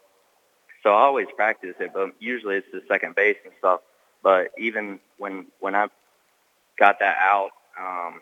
[0.83, 3.81] So I always practice it, but usually it's the second base and stuff.
[4.23, 5.87] But even when when I
[6.79, 8.21] got that out, um,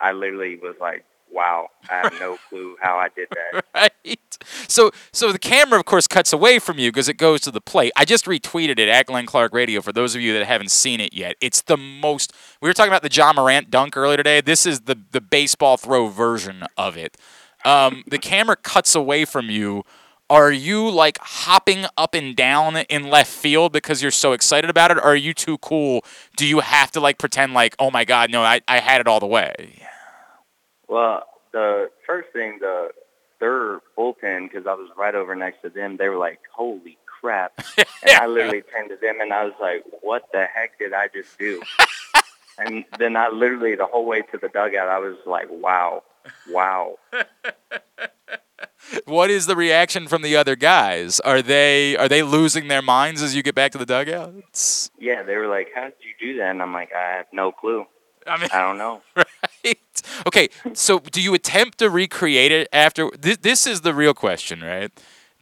[0.00, 3.64] I literally was like, wow, I have no clue how I did that.
[3.74, 4.38] right.
[4.68, 7.60] So, so the camera, of course, cuts away from you because it goes to the
[7.60, 7.92] plate.
[7.96, 11.00] I just retweeted it at Glenn Clark Radio for those of you that haven't seen
[11.00, 11.36] it yet.
[11.40, 12.32] It's the most.
[12.60, 14.40] We were talking about the Ja Morant dunk earlier today.
[14.40, 17.16] This is the the baseball throw version of it.
[17.64, 19.84] Um, the camera cuts away from you.
[20.30, 24.92] Are you like hopping up and down in left field because you're so excited about
[24.92, 24.98] it?
[24.98, 26.04] Or are you too cool?
[26.36, 29.08] Do you have to like pretend like, oh my God, no, I, I had it
[29.08, 29.82] all the way?
[30.90, 31.22] Well,
[31.52, 32.88] the first thing, the
[33.38, 37.52] their bullpen, because I was right over next to them, they were like, holy crap.
[38.02, 41.08] And I literally turned to them and I was like, what the heck did I
[41.08, 41.62] just do?
[42.58, 46.02] and then I literally, the whole way to the dugout, I was like, wow,
[46.48, 46.96] wow.
[49.04, 51.20] what is the reaction from the other guys?
[51.20, 54.90] Are they are they losing their minds as you get back to the dugouts?
[54.98, 57.52] Yeah, they were like, "How did you do that?" And I'm like, "I have no
[57.52, 57.86] clue.
[58.26, 59.02] I mean, I don't know."
[59.62, 59.78] Right.
[60.26, 60.48] Okay.
[60.72, 63.10] So, do you attempt to recreate it after?
[63.18, 64.90] This, this is the real question, right?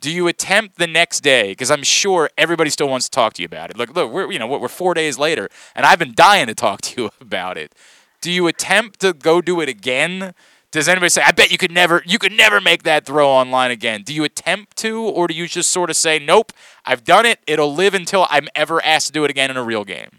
[0.00, 1.50] Do you attempt the next day?
[1.50, 3.76] Because I'm sure everybody still wants to talk to you about it.
[3.76, 6.80] Look, look, we're you know we're four days later, and I've been dying to talk
[6.82, 7.74] to you about it.
[8.20, 10.34] Do you attempt to go do it again?
[10.70, 13.70] Does anybody say, I bet you could never you could never make that throw online
[13.70, 14.02] again?
[14.02, 16.52] Do you attempt to or do you just sort of say, Nope,
[16.84, 19.64] I've done it, it'll live until I'm ever asked to do it again in a
[19.64, 20.10] real game?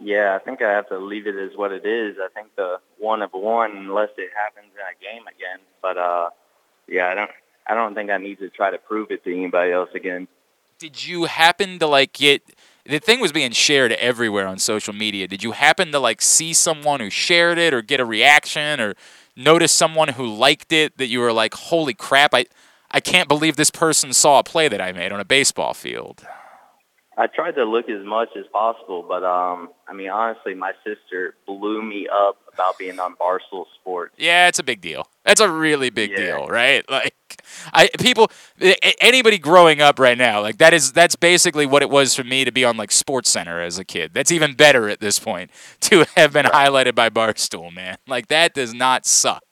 [0.00, 2.16] Yeah, I think I have to leave it as what it is.
[2.22, 5.58] I think the one of one unless it happens in a game again.
[5.82, 6.30] But uh
[6.86, 7.30] yeah, I don't
[7.66, 10.28] I don't think I need to try to prove it to anybody else again.
[10.78, 12.42] Did you happen to like get
[12.88, 15.28] the thing was being shared everywhere on social media.
[15.28, 18.94] Did you happen to like see someone who shared it or get a reaction or
[19.36, 22.46] notice someone who liked it that you were like, holy crap, I,
[22.90, 26.26] I can't believe this person saw a play that I made on a baseball field?
[27.18, 31.34] I tried to look as much as possible, but um, I mean, honestly, my sister
[31.48, 34.14] blew me up about being on Barstool Sports.
[34.16, 35.08] Yeah, it's a big deal.
[35.24, 36.16] That's a really big yeah.
[36.16, 36.84] deal, right?
[36.98, 37.14] Like,
[37.72, 38.30] I people,
[39.00, 42.44] anybody growing up right now, like that is that's basically what it was for me
[42.44, 44.12] to be on like Sports Center as a kid.
[44.14, 45.50] That's even better at this point
[45.82, 46.68] to have been right.
[46.68, 47.98] highlighted by Barstool, man.
[48.06, 49.42] Like that does not suck.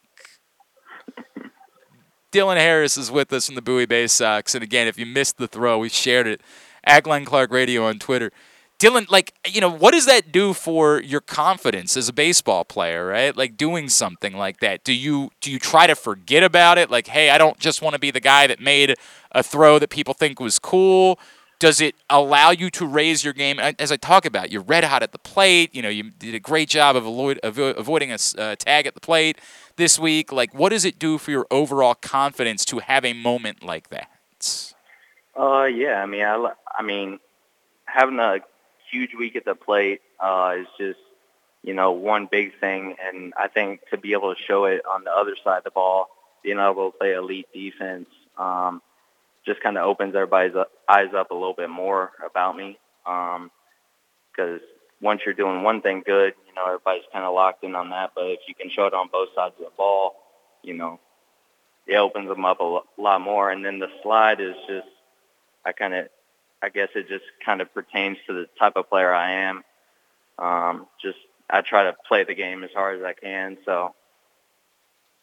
[2.33, 5.37] Dylan Harris is with us from the Bowie Bay Sox, and again, if you missed
[5.37, 6.41] the throw, we shared it
[6.87, 8.31] at Glenn Clark Radio on Twitter.
[8.79, 13.07] Dylan, like, you know, what does that do for your confidence as a baseball player,
[13.07, 13.35] right?
[13.35, 14.85] Like doing something like that.
[14.85, 16.91] Do you do you try to forget about it?
[16.91, 18.95] Like, hey, I don't just want to be the guy that made
[19.33, 21.19] a throw that people think was cool.
[21.59, 23.59] Does it allow you to raise your game?
[23.59, 25.75] As I talk about, you're red hot at the plate.
[25.75, 29.01] You know, you did a great job of avoid, avoiding a uh, tag at the
[29.01, 29.41] plate
[29.77, 30.31] this week.
[30.31, 34.11] Like, what does it do for your overall confidence to have a moment like that?
[35.39, 36.03] Uh, yeah.
[36.03, 37.19] I mean, I, I mean,
[37.85, 38.39] having a
[38.91, 40.99] huge week at the plate uh, is just,
[41.63, 42.97] you know, one big thing.
[43.05, 45.71] And I think to be able to show it on the other side of the
[45.71, 46.09] ball,
[46.43, 48.81] being able to play elite defense, um,
[49.45, 50.55] just kind of opens everybody's
[50.89, 52.79] eyes up a little bit more about me.
[53.05, 53.41] Because
[54.39, 54.61] um,
[55.01, 58.13] once you're doing one thing good, you know, everybody's kind of locked in on that.
[58.15, 60.15] But if you can show it on both sides of the ball,
[60.63, 60.99] you know,
[61.87, 63.51] it opens them up a lot more.
[63.51, 64.89] And then the slide is just,
[65.67, 66.07] I kind of
[66.63, 69.65] I guess it just kind of pertains to the type of player I am.
[70.39, 71.19] Um, just
[71.51, 73.59] I try to play the game as hard as I can.
[73.65, 73.95] So,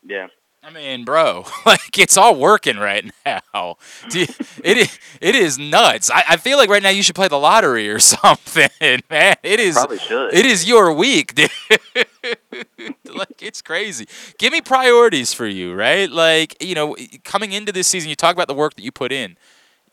[0.06, 0.28] yeah.
[0.66, 3.76] I mean, bro, like it's all working right now.
[4.14, 6.10] it is, it is nuts.
[6.10, 8.70] I, I feel like right now you should play the lottery or something,
[9.10, 9.36] man.
[9.44, 10.34] It is probably should.
[10.34, 11.50] It is your week, dude.
[13.14, 14.08] like it's crazy.
[14.38, 16.10] Give me priorities for you, right?
[16.10, 19.12] Like you know, coming into this season, you talk about the work that you put
[19.12, 19.36] in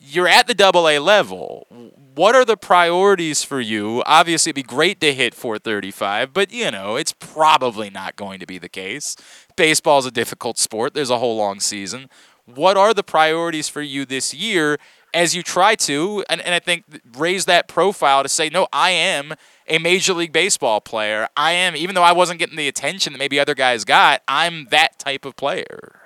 [0.01, 1.67] you're at the double A level.
[2.15, 4.03] What are the priorities for you?
[4.05, 8.45] Obviously, it'd be great to hit 435, but you know, it's probably not going to
[8.45, 9.15] be the case.
[9.55, 10.93] Baseball's a difficult sport.
[10.93, 12.09] There's a whole long season.
[12.45, 14.77] What are the priorities for you this year
[15.13, 16.85] as you try to, and, and I think
[17.17, 19.33] raise that profile to say, no, I am
[19.67, 21.27] a Major League Baseball player.
[21.37, 24.65] I am, even though I wasn't getting the attention that maybe other guys got, I'm
[24.71, 25.99] that type of player.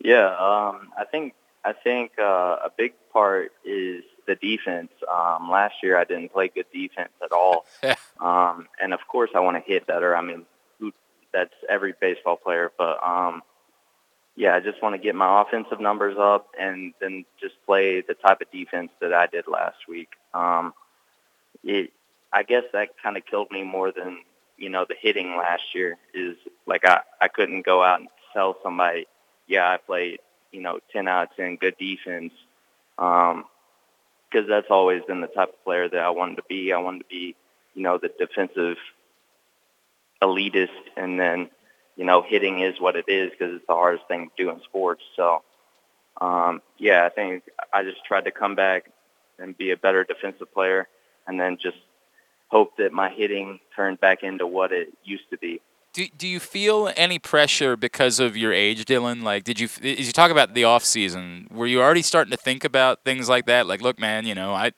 [0.00, 4.90] Yeah, um, I think I think uh, a big part is the defense.
[5.12, 7.66] Um, last year, I didn't play good defense at all,
[8.20, 10.16] um, and of course, I want to hit better.
[10.16, 10.46] I mean,
[10.78, 10.92] who,
[11.32, 13.42] that's every baseball player, but um,
[14.38, 18.14] yeah, I just want to get my offensive numbers up and then just play the
[18.14, 20.10] type of defense that I did last week.
[20.32, 20.74] Um,
[21.64, 21.90] it,
[22.32, 24.18] I guess that kind of killed me more than
[24.56, 25.96] you know the hitting last year.
[26.14, 29.06] Is like I I couldn't go out and tell somebody,
[29.48, 30.20] yeah, I played
[30.52, 32.32] you know, 10 out of 10, good defense.
[32.98, 33.44] Um,
[34.30, 36.72] because that's always been the type of player that I wanted to be.
[36.72, 37.34] I wanted to be,
[37.74, 38.76] you know, the defensive
[40.22, 41.48] elitist, and then
[41.96, 44.60] you know hitting is what it is because it's the hardest thing to do in
[44.62, 45.02] sports.
[45.16, 45.42] So
[46.20, 48.90] um, yeah, I think I just tried to come back
[49.38, 50.88] and be a better defensive player,
[51.26, 51.78] and then just
[52.48, 55.60] hope that my hitting turned back into what it used to be.
[55.92, 59.22] Do, do you feel any pressure because of your age, Dylan?
[59.22, 62.36] Like, did you, as you talk about the off season, were you already starting to
[62.36, 63.66] think about things like that?
[63.66, 64.72] Like, look, man, you know, I,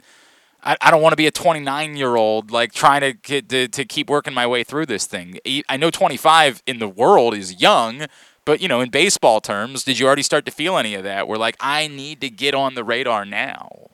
[0.63, 3.69] I, I don't want to be a 29 year old like trying to, get, to
[3.69, 5.39] to keep working my way through this thing.
[5.69, 8.07] I know 25 in the world is young,
[8.45, 11.29] but you know, in baseball terms, did you already start to feel any of that?
[11.29, 13.91] Where like, I need to get on the radar now.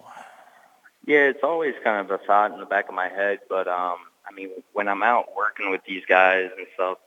[1.07, 3.99] Yeah, it's always kind of a thought in the back of my head, but um,
[4.29, 6.99] I mean, when I'm out working with these guys and stuff,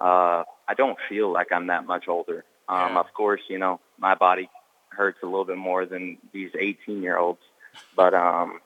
[0.00, 2.44] uh, I don't feel like I'm that much older.
[2.68, 3.00] Um, Yeah.
[3.00, 4.48] Of course, you know, my body
[4.90, 7.40] hurts a little bit more than these 18 year olds,
[7.96, 8.60] but um,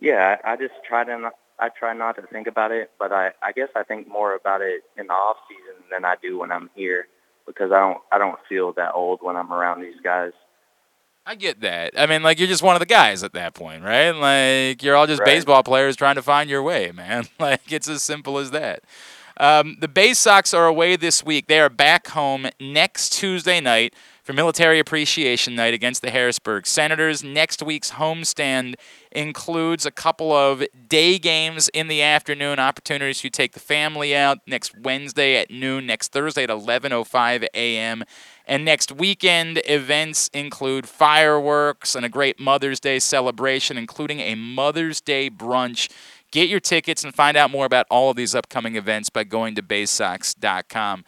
[0.00, 1.18] yeah, I, I just try to.
[1.18, 4.32] Not, I try not to think about it, but I, I guess I think more
[4.36, 7.08] about it in the off season than I do when I'm here
[7.48, 10.30] because I don't I don't feel that old when I'm around these guys.
[11.26, 11.98] I get that.
[11.98, 14.12] I mean, like you're just one of the guys at that point, right?
[14.12, 15.26] Like you're all just Right.
[15.26, 17.26] baseball players trying to find your way, man.
[17.40, 18.84] Like it's as simple as that.
[19.38, 21.46] Um, the Bay Sox are away this week.
[21.46, 27.22] They are back home next Tuesday night for Military Appreciation Night against the Harrisburg Senators.
[27.22, 28.74] Next week's homestand
[29.12, 34.38] includes a couple of day games in the afternoon, opportunities to take the family out
[34.46, 38.04] next Wednesday at noon, next Thursday at 11:05 a.m.
[38.44, 45.00] And next weekend events include fireworks and a great Mother's Day celebration, including a Mother's
[45.00, 45.88] Day brunch.
[46.30, 49.54] Get your tickets and find out more about all of these upcoming events by going
[49.54, 51.04] to baysox.com.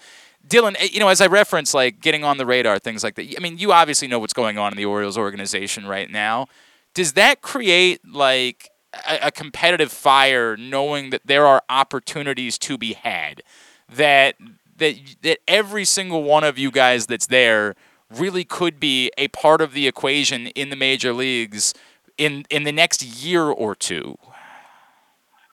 [0.46, 3.34] Dylan, eh, you know, as I reference, like getting on the radar, things like that.
[3.36, 6.46] I mean, you obviously know what's going on in the Orioles organization right now.
[6.94, 8.70] Does that create like
[9.06, 13.42] a, a competitive fire, knowing that there are opportunities to be had?
[13.88, 14.36] That
[14.78, 17.74] that that every single one of you guys that's there
[18.10, 21.74] really could be a part of the equation in the major leagues
[22.18, 24.18] in in the next year or two.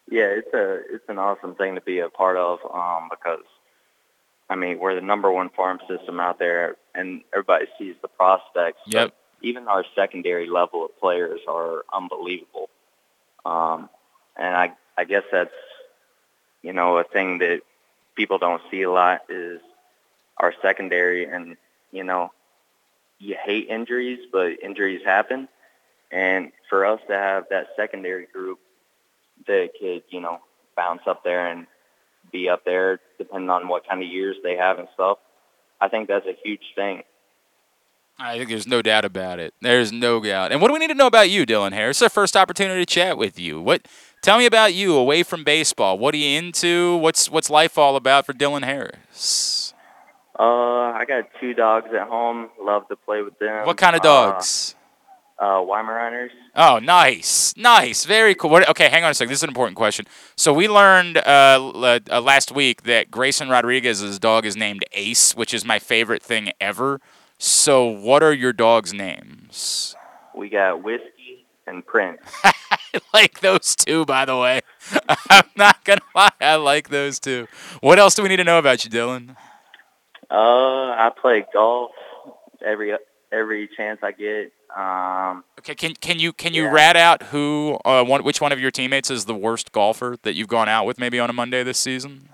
[0.10, 3.44] Yeah, it's a it's an awesome thing to be a part of um, because
[4.50, 8.80] I mean we're the number one farm system out there, and everybody sees the prospects.
[8.88, 9.14] Yep.
[9.42, 12.70] even our secondary level of players are unbelievable,
[13.46, 13.90] um,
[14.38, 15.52] and I I guess that's
[16.62, 17.62] you know a thing that
[18.16, 19.60] people don't see a lot is
[20.38, 21.58] our secondary, and
[21.92, 22.32] you know
[23.20, 25.50] you hate injuries, but injuries happen,
[26.12, 28.60] and for us to have that secondary group
[29.46, 30.40] that could, you know,
[30.76, 31.68] bounce up there and
[32.32, 35.18] be up there depending on what kind of years they have and stuff.
[35.80, 37.04] I think that's a huge thing.
[38.20, 39.54] I think there's no doubt about it.
[39.62, 40.52] There's no doubt.
[40.52, 41.98] And what do we need to know about you, Dylan Harris?
[41.98, 43.62] It's our first opportunity to chat with you.
[43.62, 43.88] What?
[44.24, 46.00] Tell me about you away from baseball.
[46.00, 46.98] What are you into?
[46.98, 49.76] What's what's life all about for Dylan Harris?
[50.40, 52.50] Uh, I got two dogs at home.
[52.60, 53.68] Love to play with them.
[53.68, 54.76] What kind of dogs?
[55.40, 56.30] Uh, Weimaraners.
[56.56, 58.50] Oh, nice, nice, very cool.
[58.50, 59.30] What, okay, hang on a second.
[59.30, 60.08] This is an important question.
[60.36, 65.54] So we learned uh, uh, last week that Grayson Rodriguez's dog is named Ace, which
[65.54, 67.00] is my favorite thing ever.
[67.38, 69.96] So, what are your dogs' names?
[70.36, 72.22] We got Whiskey and Prince.
[72.44, 72.54] I
[73.14, 74.62] like those two, by the way.
[75.30, 77.48] I'm not gonna lie, I like those two.
[77.82, 79.36] What else do we need to know about you, Dylan?
[80.32, 81.92] Uh, I play golf
[82.66, 82.94] every
[83.32, 84.52] every chance I get.
[84.78, 86.72] Um, Okay, can can you can you Yeah.
[86.72, 90.36] rat out who uh, one which one of your teammates is the worst golfer that
[90.36, 92.30] you've gone out with maybe on a Monday this season?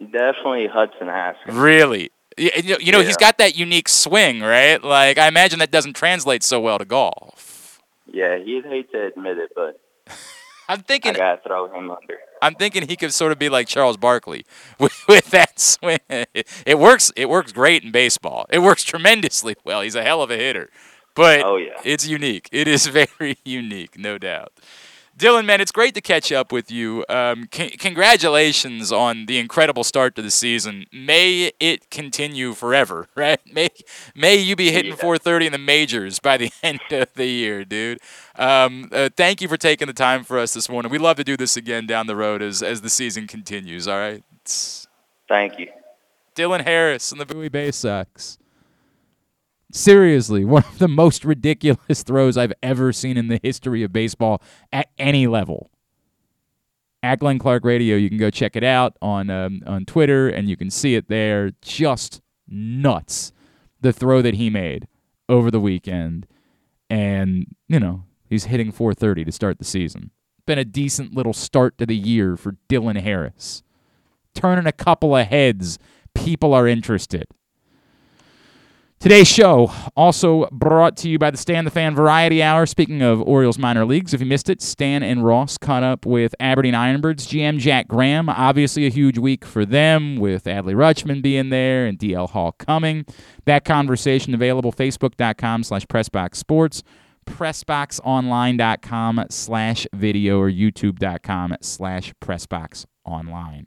[0.00, 1.54] definitely Hudson Haskins.
[1.56, 2.10] Really?
[2.38, 3.28] You know, you know he's Yeah.
[3.28, 4.82] got that unique swing, right?
[4.82, 7.80] Like I imagine that doesn't translate so well to golf.
[8.10, 9.80] Yeah, he'd hate to admit it, but
[10.68, 12.18] I'm I thinking gotta throw him under.
[12.42, 14.44] I'm thinking he could sort of be like Charles Barkley
[14.78, 15.98] with, with that swing.
[16.08, 17.10] It works.
[17.16, 18.46] It works great in baseball.
[18.50, 19.80] It works tremendously well.
[19.82, 20.68] He's a hell of a hitter,
[21.16, 21.80] but Oh yeah.
[21.84, 22.48] it's unique.
[22.52, 22.86] It is
[23.18, 24.52] very unique, no doubt.
[25.18, 27.02] Dylan, man, it's great to catch up with you.
[27.08, 30.84] Um, c- congratulations on the incredible start to the season.
[30.92, 33.40] May it continue forever, right?
[33.50, 33.68] May
[34.14, 34.96] May you be hitting Yeah.
[34.98, 37.98] 430 in the majors by the end of the year, dude.
[38.36, 40.92] Um, uh, thank you for taking the time for us this morning.
[40.92, 43.88] We'd love to do this again down the road as as the season continues.
[43.88, 44.22] All right.
[44.42, 44.86] It's
[45.28, 45.68] Thank you.
[46.34, 48.36] Dylan Harris and the Bowie Bay Sox.
[49.76, 54.40] Seriously, one of the most ridiculous throws I've ever seen in the history of baseball
[54.72, 55.70] at any level.
[57.02, 60.48] At Glenn Clark Radio, you can go check it out on um, on Twitter, and
[60.48, 61.50] you can see it there.
[61.60, 63.32] Just nuts,
[63.82, 64.88] the throw that he made
[65.28, 66.26] over the weekend,
[66.88, 70.10] and you know he's hitting 430 to start the season.
[70.46, 73.62] Been a decent little start to the year for Dylan Harris.
[74.34, 75.78] turning a couple of heads.
[76.14, 77.26] People are interested.
[78.98, 82.64] Today's show also brought to you by the Stan the Fan Variety Hour.
[82.64, 86.34] Speaking of Orioles minor leagues, if you missed it, Stan and Ross caught up with
[86.40, 88.28] Aberdeen Ironbirds GM Jack Graham.
[88.28, 93.04] Obviously, a huge week for them with Adley Rutschman being there and DL Hall coming.
[93.44, 96.82] That conversation available facebook.com slash Pressbox pressboxsports,
[97.26, 103.66] pressboxonline.com slash video, or youtube.com slash pressboxonline.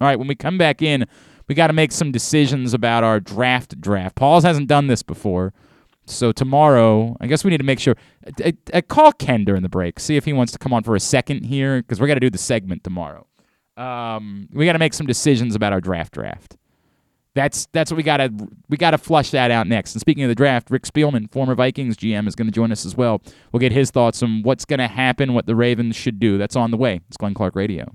[0.00, 1.06] All right, when we come back in,
[1.48, 4.14] we got to make some decisions about our draft draft.
[4.14, 5.52] Paul's hasn't done this before.
[6.06, 7.94] So tomorrow, I guess we need to make sure.
[8.26, 10.82] I, I, I call Ken during the break, see if he wants to come on
[10.82, 13.26] for a second here, because we're gonna do the segment tomorrow.
[13.76, 16.56] Um, we got to make some decisions about our draft draft.
[17.34, 18.32] That's that's what we gotta
[18.68, 19.94] we gotta flush that out next.
[19.94, 22.84] And speaking of the draft, Rick Spielman, former Vikings GM, is going to join us
[22.84, 23.22] as well.
[23.52, 26.38] We'll get his thoughts on what's going to happen, what the Ravens should do.
[26.38, 27.00] That's on the way.
[27.06, 27.94] It's Glenn Clark Radio.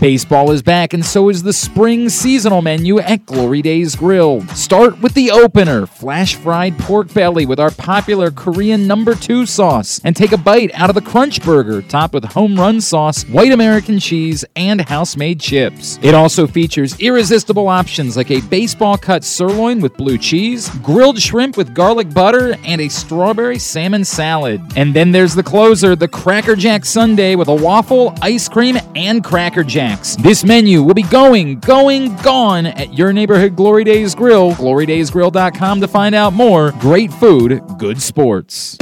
[0.00, 4.42] Baseball is back, and so is the spring seasonal menu at Glory Days Grill.
[4.48, 10.00] Start with the opener flash fried pork belly with our popular Korean number two sauce,
[10.04, 13.52] and take a bite out of the Crunch Burger topped with home run sauce, white
[13.52, 15.98] American cheese, and house made chips.
[16.02, 21.56] It also features irresistible options like a baseball cut sirloin with blue cheese, grilled shrimp
[21.56, 24.60] with garlic butter, and a strawberry salmon salad.
[24.76, 29.24] And then there's the closer, the Cracker Jack Sundae with a waffle, ice cream, and
[29.24, 29.64] Cracker
[29.94, 30.16] Jacks.
[30.16, 34.52] This menu will be going, going, gone at your neighborhood Glory Days Grill.
[34.52, 36.72] GloryDaysGrill.com to find out more.
[36.80, 38.76] Great food, good sports.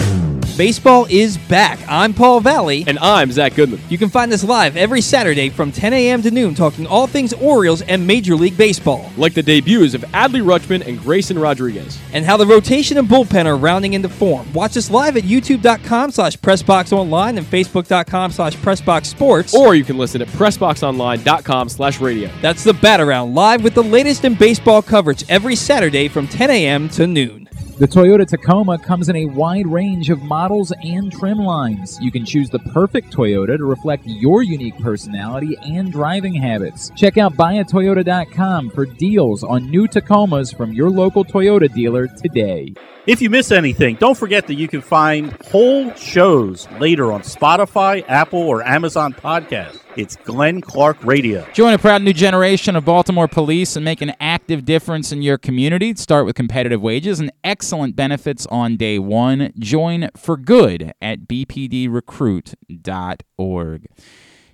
[0.57, 1.79] Baseball is back.
[1.89, 2.85] I'm Paul Valle.
[2.87, 3.81] And I'm Zach Goodman.
[3.89, 6.21] You can find us live every Saturday from 10 a.m.
[6.23, 9.11] to noon talking all things Orioles and Major League Baseball.
[9.17, 11.99] Like the debuts of Adley Rutschman and Grayson Rodriguez.
[12.13, 14.53] And how the rotation and bullpen are rounding into form.
[14.53, 19.55] Watch us live at youtube.com slash pressboxonline and facebook.com slash pressboxsports.
[19.55, 22.31] Or you can listen at pressboxonline.com slash radio.
[22.43, 26.51] That's the Bat Around live with the latest in baseball coverage every Saturday from 10
[26.51, 26.91] a.m.
[26.91, 27.49] to noon.
[27.79, 32.01] The Toyota Tacoma comes in a wide range of models and trim lines.
[32.01, 36.91] You can choose the perfect Toyota to reflect your unique personality and driving habits.
[36.97, 42.75] Check out buyatoyota.com for deals on new Tacomas from your local Toyota dealer today.
[43.07, 48.05] If you miss anything, don't forget that you can find whole shows later on Spotify,
[48.09, 49.79] Apple, or Amazon Podcasts.
[49.95, 51.47] It's Glenn Clark Radio.
[51.53, 55.37] Join a proud new generation of Baltimore police and make an active difference in your
[55.37, 55.95] community.
[55.95, 59.53] Start with competitive wages and excellent benefits on day one.
[59.59, 63.87] Join for good at bpdrecruit.org.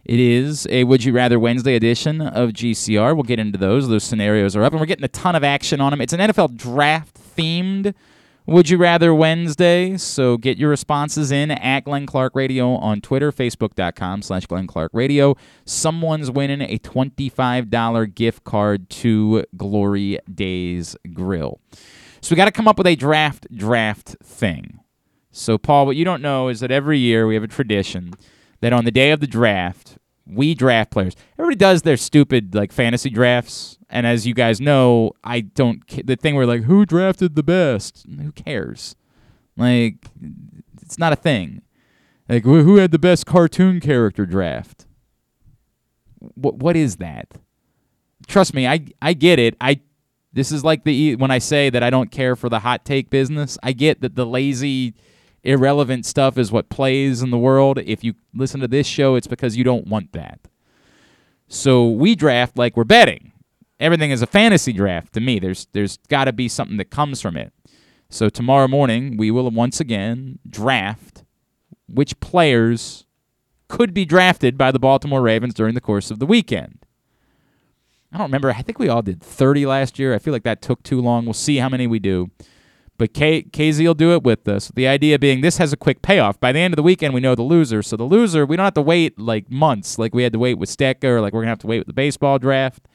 [0.05, 3.15] It is a Would You Rather Wednesday edition of GCR.
[3.15, 3.89] We'll get into those.
[3.89, 6.01] Those scenarios are up, and we're getting a ton of action on them.
[6.01, 7.95] It's an NFL draft themed
[8.49, 9.99] Would You Rather Wednesday.
[9.99, 14.91] So get your responses in at Glenn Clark Radio on Twitter, Facebook.com slash Glenn Clark
[14.95, 15.37] Radio.
[15.67, 21.61] Someone's winning a $25 gift card to Glory Days Grill.
[22.23, 24.81] So we got to come up with a draft draft thing.
[25.31, 28.15] So, Paul, what you don't know is that every year we have a tradition
[28.63, 29.99] that on the day of the draft,
[30.29, 31.15] we draft players.
[31.39, 35.87] Everybody does their stupid like fantasy drafts, and as you guys know, I don't.
[35.89, 38.07] ca- The thing where like who drafted the best?
[38.21, 38.95] Who cares?
[39.57, 40.07] Like,
[40.83, 41.63] it's not a thing.
[42.29, 44.87] Like who who had the best cartoon character draft?
[46.19, 47.29] What what is that?
[48.27, 49.57] Trust me, I I get it.
[49.61, 49.81] I
[50.33, 53.09] this is like the when I say that I don't care for the hot take
[53.11, 53.57] business.
[53.63, 54.95] I get that the lazy
[55.43, 57.79] irrelevant stuff is what plays in the world.
[57.79, 60.41] If you listen to this show, it's because you don't want that.
[61.49, 63.33] So we draft like we're betting.
[63.81, 65.39] Everything is a fantasy draft to me.
[65.39, 67.53] There's there's got to be something that comes from it.
[68.11, 71.25] So tomorrow morning we will once again draft
[71.89, 73.07] which players
[73.69, 76.85] could be drafted by the Baltimore Ravens during the course of the weekend.
[78.13, 78.51] I don't remember.
[78.51, 80.15] I think we all did 30 last year.
[80.15, 81.25] I feel like that took too long.
[81.25, 82.31] We'll see how many we do.
[82.99, 84.73] But K- KZ will do it with us.
[84.75, 86.39] The idea being this has a quick payoff.
[86.41, 87.81] By the end of the weekend, we know the loser.
[87.83, 90.59] So the loser, we don't have to wait like months like we had to wait
[90.59, 92.89] with Stecca or like we're going to have to wait with the baseball draft.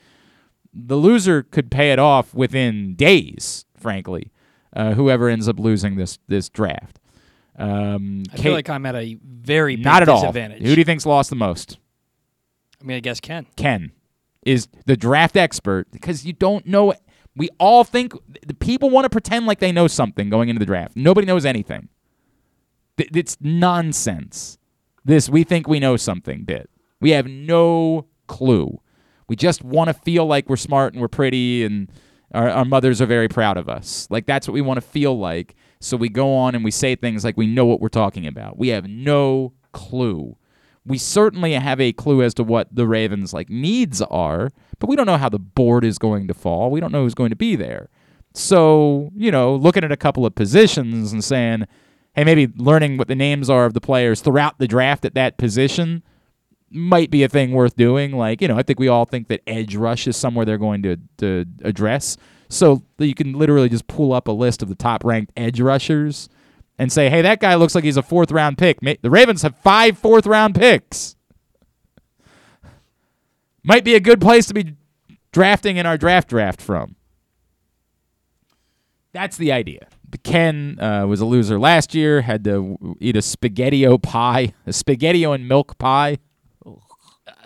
[0.74, 4.32] The loser could pay it off within days, frankly,
[4.76, 7.00] uh, whoever ends up losing this, this draft.
[7.58, 10.32] Um, I K- feel like I'm at a very big not at all.
[10.34, 11.78] Who do you think's lost the most?
[12.82, 13.46] I'm gonna guess Ken.
[13.56, 13.92] Ken
[14.46, 16.94] is the draft expert because you don't know.
[17.36, 18.14] We all think
[18.46, 20.96] the people want to pretend like they know something going into the draft.
[20.96, 21.90] Nobody knows anything.
[22.98, 24.58] It's nonsense.
[25.04, 26.70] This we think we know something bit.
[27.02, 28.80] We have no clue.
[29.28, 31.92] We just want to feel like we're smart and we're pretty and
[32.34, 34.08] our, our mothers are very proud of us.
[34.10, 35.56] Like that's what we want to feel like.
[35.80, 38.58] So we go on and we say things like we know what we're talking about.
[38.58, 40.38] We have no clue.
[40.86, 44.52] We certainly have a clue as to what the Ravens like needs are,
[44.84, 46.70] but we don't know how the board is going to fall.
[46.70, 47.88] We don't know who's going to be there.
[48.34, 51.68] So, you know, looking at a couple of positions and saying,
[52.16, 55.38] hey, maybe learning what the names are of the players throughout the draft at that
[55.38, 56.04] position
[56.70, 58.12] might be a thing worth doing.
[58.12, 60.84] Like, you know, I think we all think that edge rush is somewhere they're going
[60.84, 62.18] to, to address.
[62.50, 66.28] So you can literally just pull up a list of the top ranked edge rushers
[66.78, 68.82] and say, hey, that guy looks like he's a fourth round pick.
[68.82, 71.16] The Ravens have five fourth round picks.
[73.64, 74.76] Might be a good place to be
[75.32, 76.96] drafting in our draft draft from.
[79.14, 79.88] That's the idea.
[80.24, 85.34] Ken uh, was a loser last year, had to eat a spaghettio pie, a spaghettio
[85.34, 86.18] and milk pie.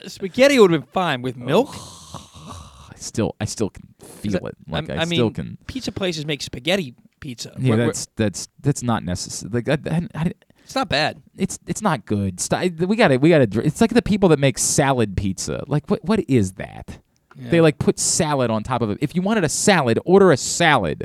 [0.06, 1.70] Spaghetti would have been fine with milk.
[1.74, 4.58] I still, I still can feel it.
[4.68, 5.58] Like I, I still mean, can.
[5.66, 7.54] pizza places make spaghetti pizza.
[7.58, 9.52] Yeah, where- that's that's that's not necessary.
[9.52, 10.32] Like I, I, I,
[10.68, 11.22] it's not bad.
[11.38, 12.42] it's it's not good.
[12.42, 13.66] St- we got to we got to.
[13.66, 15.64] It's like the people that make salad pizza.
[15.66, 17.00] Like what what is that?
[17.38, 18.98] They like put salad on top of it.
[19.00, 21.04] If you wanted a salad, order a salad.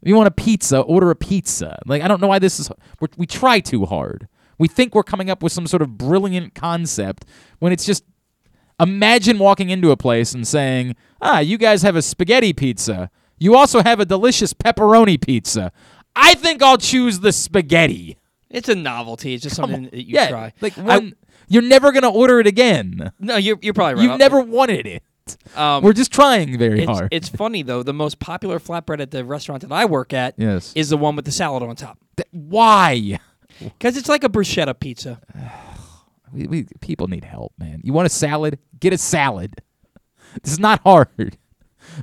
[0.00, 1.78] If you want a pizza, order a pizza.
[1.84, 2.70] Like I don't know why this is.
[3.18, 4.26] We try too hard.
[4.56, 7.26] We think we're coming up with some sort of brilliant concept
[7.58, 8.04] when it's just.
[8.80, 13.10] Imagine walking into a place and saying, "Ah, you guys have a spaghetti pizza.
[13.38, 15.70] You also have a delicious pepperoni pizza.
[16.16, 18.16] I think I'll choose the spaghetti."
[18.54, 19.34] It's a novelty.
[19.34, 19.90] It's just Come something on.
[19.90, 20.52] that you yeah, try.
[20.60, 21.12] Like I-
[21.48, 23.12] you're never gonna order it again.
[23.18, 24.10] no, you're you're probably right.
[24.10, 25.02] You've never wanted it.
[25.56, 27.08] Um, We're just trying very it's, hard.
[27.10, 27.82] it's funny though.
[27.82, 30.72] The most popular flatbread at the restaurant that I work at yes.
[30.74, 33.18] is the one with the salad on top Th- why?
[33.62, 35.20] because it's like a bruschetta pizza.
[36.32, 37.80] We, we, people need help, man.
[37.84, 38.58] You want a salad?
[38.80, 39.62] Get a salad.
[40.42, 41.38] This is not hard.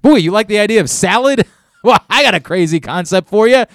[0.02, 1.46] Boy, you like the idea of salad?
[1.84, 3.66] Well, I got a crazy concept for you.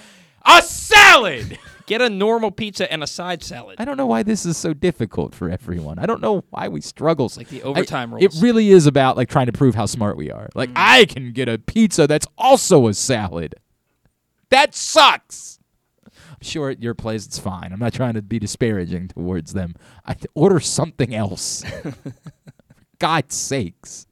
[0.45, 1.59] A salad.
[1.87, 3.77] Get a normal pizza and a side salad.
[3.79, 5.99] I don't know why this is so difficult for everyone.
[5.99, 7.31] I don't know why we struggle.
[7.37, 8.35] like the overtime I- rules.
[8.35, 10.49] It really is about like trying to prove how smart we are.
[10.53, 10.73] Like mm.
[10.75, 13.55] I can get a pizza that's also a salad.
[14.49, 15.59] That sucks.
[16.05, 17.71] I'm sure at your place it's fine.
[17.71, 19.73] I'm not trying to be disparaging towards them.
[20.05, 21.63] I order something else.
[22.99, 24.06] God's sakes.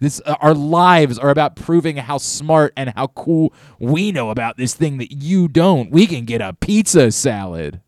[0.00, 4.56] This uh, our lives are about proving how smart and how cool we know about
[4.56, 5.90] this thing that you don't.
[5.90, 7.80] We can get a pizza salad.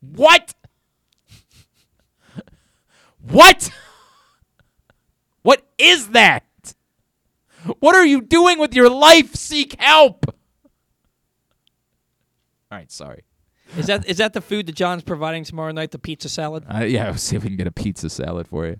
[0.00, 0.54] What?
[3.20, 3.70] What?
[5.42, 6.44] What is that?
[7.80, 9.34] What are you doing with your life?
[9.34, 10.26] Seek help.
[12.70, 13.24] All right, sorry.
[13.76, 15.90] Is that is that the food that John's providing tomorrow night?
[15.90, 16.64] The pizza salad.
[16.72, 18.78] Uh, yeah, we'll see if we can get a pizza salad for you.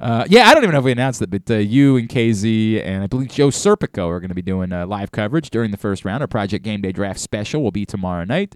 [0.00, 2.84] Uh, yeah, I don't even know if we announced it, but uh, you and KZ
[2.84, 5.76] and I believe Joe Serpico are going to be doing uh, live coverage during the
[5.76, 6.22] first round.
[6.22, 8.54] Our Project Game Day Draft special will be tomorrow night.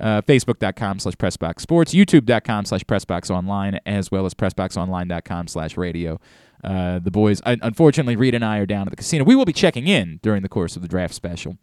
[0.00, 6.18] Uh, Facebook.com slash Pressbox Sports, YouTube.com slash Pressbox Online, as well as PressboxOnline.com slash radio.
[6.64, 9.24] Uh, the boys, unfortunately, Reed and I are down at the casino.
[9.24, 11.58] We will be checking in during the course of the draft special.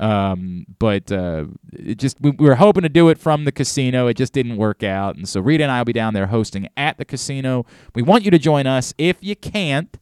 [0.00, 4.06] Um, but uh, it just we, we were hoping to do it from the casino.
[4.06, 6.68] It just didn't work out, and so Rita and I will be down there hosting
[6.76, 7.66] at the casino.
[7.94, 9.96] We want you to join us if you can't.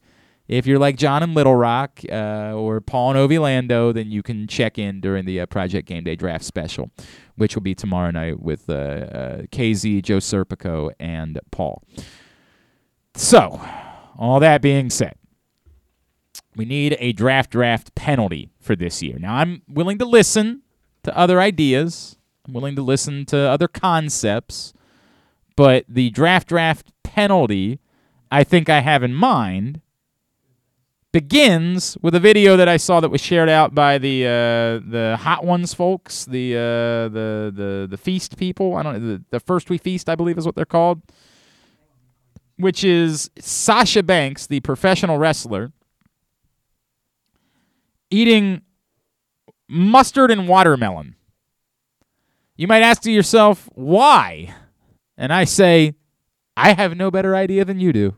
[0.47, 4.23] If you're like John in Little Rock uh, or Paul and Ovi Lando, then you
[4.23, 6.89] can check in during the uh, Project Game Day Draft Special,
[7.35, 11.83] which will be tomorrow night with uh, uh, KZ, Joe Serpico, and Paul.
[13.13, 13.61] So,
[14.17, 15.18] all that being said,
[16.59, 19.17] we need a draft draft penalty for this year.
[19.17, 20.61] Now, I'm willing to listen
[21.03, 22.17] to other ideas.
[22.45, 24.73] I'm willing to listen to other concepts,
[25.55, 27.79] but the draft draft penalty
[28.29, 29.79] I think I have in mind
[31.13, 35.17] begins with a video that I saw that was shared out by the uh, the
[35.21, 36.59] Hot Ones folks, the uh,
[37.09, 38.75] the the the feast people.
[38.75, 41.01] I don't the, the first we feast, I believe is what they're called.
[42.57, 45.71] which is Sasha Banks, the professional wrestler,
[48.09, 48.61] eating
[49.67, 51.15] mustard and watermelon.
[52.55, 54.53] You might ask to yourself, why?
[55.17, 55.93] And I say,
[56.57, 58.15] I have no better idea than you do.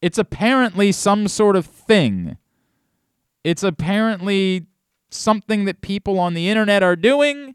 [0.00, 2.38] It's apparently some sort of thing.
[3.44, 4.66] It's apparently
[5.10, 7.54] something that people on the internet are doing.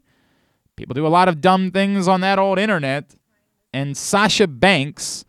[0.76, 3.14] People do a lot of dumb things on that old internet.
[3.72, 5.24] And Sasha Banks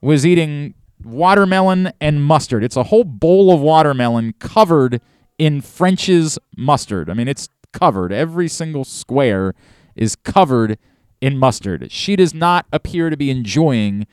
[0.00, 0.74] was eating
[1.04, 2.64] watermelon and mustard.
[2.64, 5.00] It's a whole bowl of watermelon covered
[5.38, 7.10] in French's mustard.
[7.10, 8.12] I mean, it's covered.
[8.12, 9.54] Every single square
[9.96, 10.78] is covered
[11.20, 11.90] in mustard.
[11.90, 14.06] She does not appear to be enjoying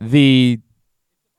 [0.00, 0.60] the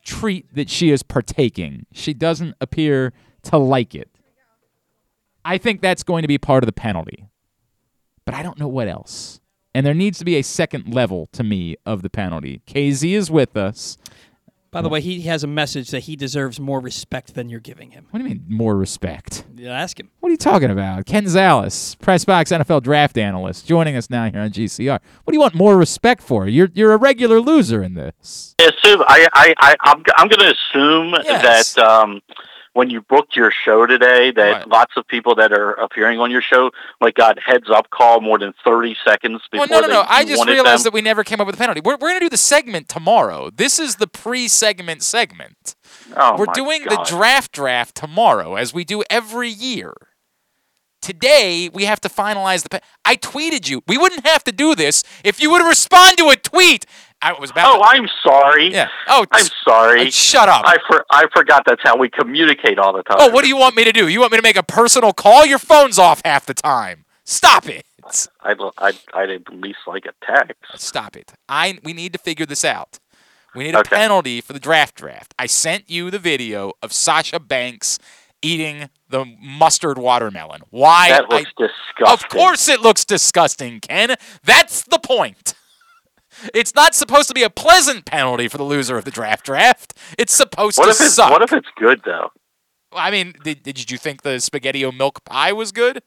[0.04, 1.86] treat that she is partaking.
[1.92, 4.10] She doesn't appear to like it.
[5.44, 7.28] I think that's going to be part of the penalty.
[8.26, 9.40] But I don't know what else.
[9.74, 12.62] And there needs to be a second level to me of the penalty.
[12.68, 13.98] KZ is with us.
[14.72, 17.92] By the way, he has a message that he deserves more respect than you're giving
[17.92, 18.08] him.
[18.10, 19.44] What do you mean more respect?
[19.54, 20.10] Yeah, ask him.
[20.22, 21.06] What are you talking about?
[21.06, 25.00] Ken Zales, Pressbox NFL draft analyst, joining us now here on GCR.
[25.26, 26.48] What do you want more respect for?
[26.48, 28.56] You're you're a regular loser in this.
[28.62, 31.74] I assume I I, I I'm I'm going to assume Yes.
[31.74, 32.22] that um,
[32.74, 34.68] when you booked your show today, that Right.
[34.68, 38.40] lots of people that are appearing on your show like got heads up call more
[38.40, 40.06] than thirty seconds before Well, no, no, no.
[40.08, 40.92] I just realized them.
[40.92, 41.82] that we never came up with a penalty.
[41.84, 43.50] We're, we're going to do the segment tomorrow.
[43.50, 45.76] This is the pre-segment segment.
[46.16, 47.06] Oh, we're doing God.
[47.06, 49.94] the draft draft tomorrow, as we do every year.
[51.02, 52.70] Today we have to finalize the.
[52.70, 53.82] Pe- I tweeted you.
[53.88, 56.86] We wouldn't have to do this if you would respond to a tweet.
[57.22, 57.76] I was about.
[57.76, 58.72] Oh, to, I'm sorry.
[58.72, 58.88] yeah.
[59.08, 60.08] Oh, I'm sorry.
[60.08, 60.64] uh, shut up.
[60.66, 63.18] I for I forgot that's how we communicate all the time.
[63.20, 64.08] oh, what do you want me to do?
[64.08, 65.46] You want me to make a personal call?
[65.46, 67.06] Your phone's off half the time.
[67.24, 67.86] Stop it.
[68.42, 70.56] I'd, I'd, I'd at least like a text.
[70.76, 71.34] Stop it.
[71.48, 73.00] I we need to figure this out.
[73.54, 73.96] We need a Okay.
[73.96, 75.34] penalty for the draft draft.
[75.38, 78.00] I sent you the video of Sasha Banks
[78.42, 80.62] eating the mustard watermelon.
[80.72, 81.10] Why?
[81.10, 82.08] That I- looks disgusting.
[82.08, 84.16] of course it looks disgusting, Ken.
[84.44, 85.54] That's the point.
[86.54, 89.98] It's not supposed to be a pleasant penalty for the loser of the draft draft.
[90.18, 91.32] It's supposed What to if it's suck.
[91.32, 92.32] What if it's good though?
[92.94, 96.04] I mean, did, did you think the spaghetti milk pie was good?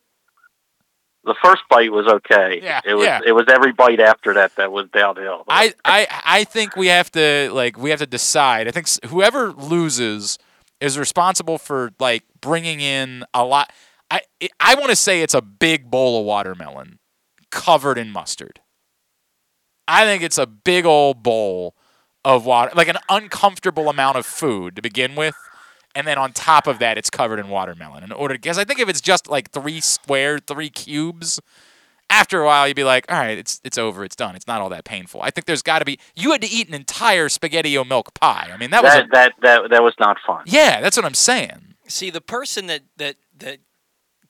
[1.25, 2.61] The first bite was okay.
[2.63, 3.07] Yeah, it was.
[3.07, 3.21] yeah.
[3.25, 5.45] It was every bite after that that was downhill.
[5.49, 8.69] I, I I think we have to like we have to decide.
[8.69, 10.39] I think whoever loses
[10.81, 13.73] is responsible for like bringing in a lot.
[14.11, 14.21] I
[14.61, 16.99] I want to say it's a big bowl of watermelon
[17.51, 18.61] covered in mustard.
[19.87, 21.75] I think it's a big old bowl
[22.25, 25.35] of water, like an uncomfortable amount of food to begin with,
[25.95, 28.03] and then on top of that, it's covered in watermelon.
[28.03, 31.39] In order, because I think if it's just like three square, three cubes,
[32.11, 34.61] after a while you'd be like, all right, it's it's over, it's done, it's not
[34.63, 35.21] all that painful.
[35.23, 35.99] I think there's got to be.
[36.15, 38.51] You had to eat an entire spaghetti o milk pie.
[38.53, 40.45] I mean, that was that, a, that that that was not fun.
[40.47, 41.75] yeah, that's what I'm saying.
[41.89, 43.59] See, the person that that that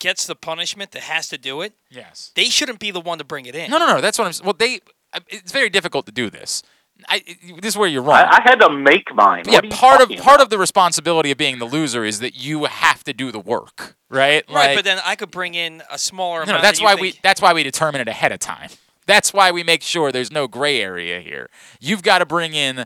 [0.00, 2.32] gets the punishment that has to do it, Yes.
[2.34, 3.70] they shouldn't be the one to bring it in.
[3.70, 4.00] No, no, no.
[4.00, 4.30] That's what I'm.
[4.30, 4.80] s- Well, they.
[5.14, 6.62] I- It's very difficult to do this.
[7.08, 7.22] I,
[7.60, 8.16] this is where you're wrong.
[8.18, 9.42] I, I had to make mine.
[9.46, 10.44] yeah, What are you part of talking part about?
[10.44, 13.96] of the responsibility of being the loser is that you have to do the work,
[14.08, 14.44] right?
[14.48, 16.58] Right, Like- but then I could bring in a smaller No, amount.
[16.58, 18.70] no, that's that you why think- we that's why we determine it ahead of time.
[19.06, 21.50] That's why we make sure there's no gray area here.
[21.80, 22.84] You've got to bring in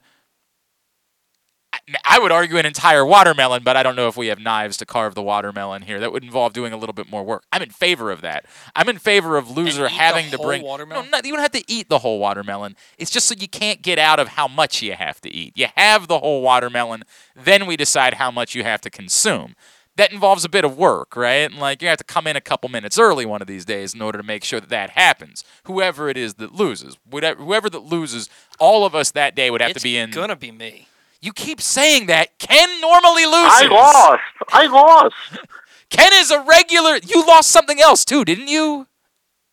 [2.04, 4.86] I- would argue an entire watermelon, but I don't know if we have knives to
[4.86, 6.00] carve the watermelon here.
[6.00, 7.44] That would involve doing a little bit more work.
[7.52, 8.44] I'm in favor of that.
[8.74, 10.62] I'm in favor of loser having to bring.
[10.62, 11.04] watermelon?
[11.06, 12.74] No, not, you don't have to eat the whole watermelon.
[12.98, 15.52] It's just so you can't get out of how much you have to eat.
[15.56, 17.04] You have the whole watermelon,
[17.36, 19.54] then we decide how much you have to consume.
[19.96, 21.50] That involves a bit of work, right?
[21.50, 23.94] And like you have to come in a couple minutes early one of these days
[23.94, 25.44] in order to make sure that that happens.
[25.64, 28.28] Whoever it is that loses, whatever, whoever that loses,
[28.58, 30.10] all of us that day would have it's to be in.
[30.10, 30.87] It's gonna be me.
[31.20, 32.38] You keep saying that.
[32.38, 33.52] Ken normally loses.
[33.52, 34.22] I lost.
[34.52, 35.14] I lost.
[35.90, 36.96] Ken is a regular.
[36.96, 38.86] You lost something else too, didn't you?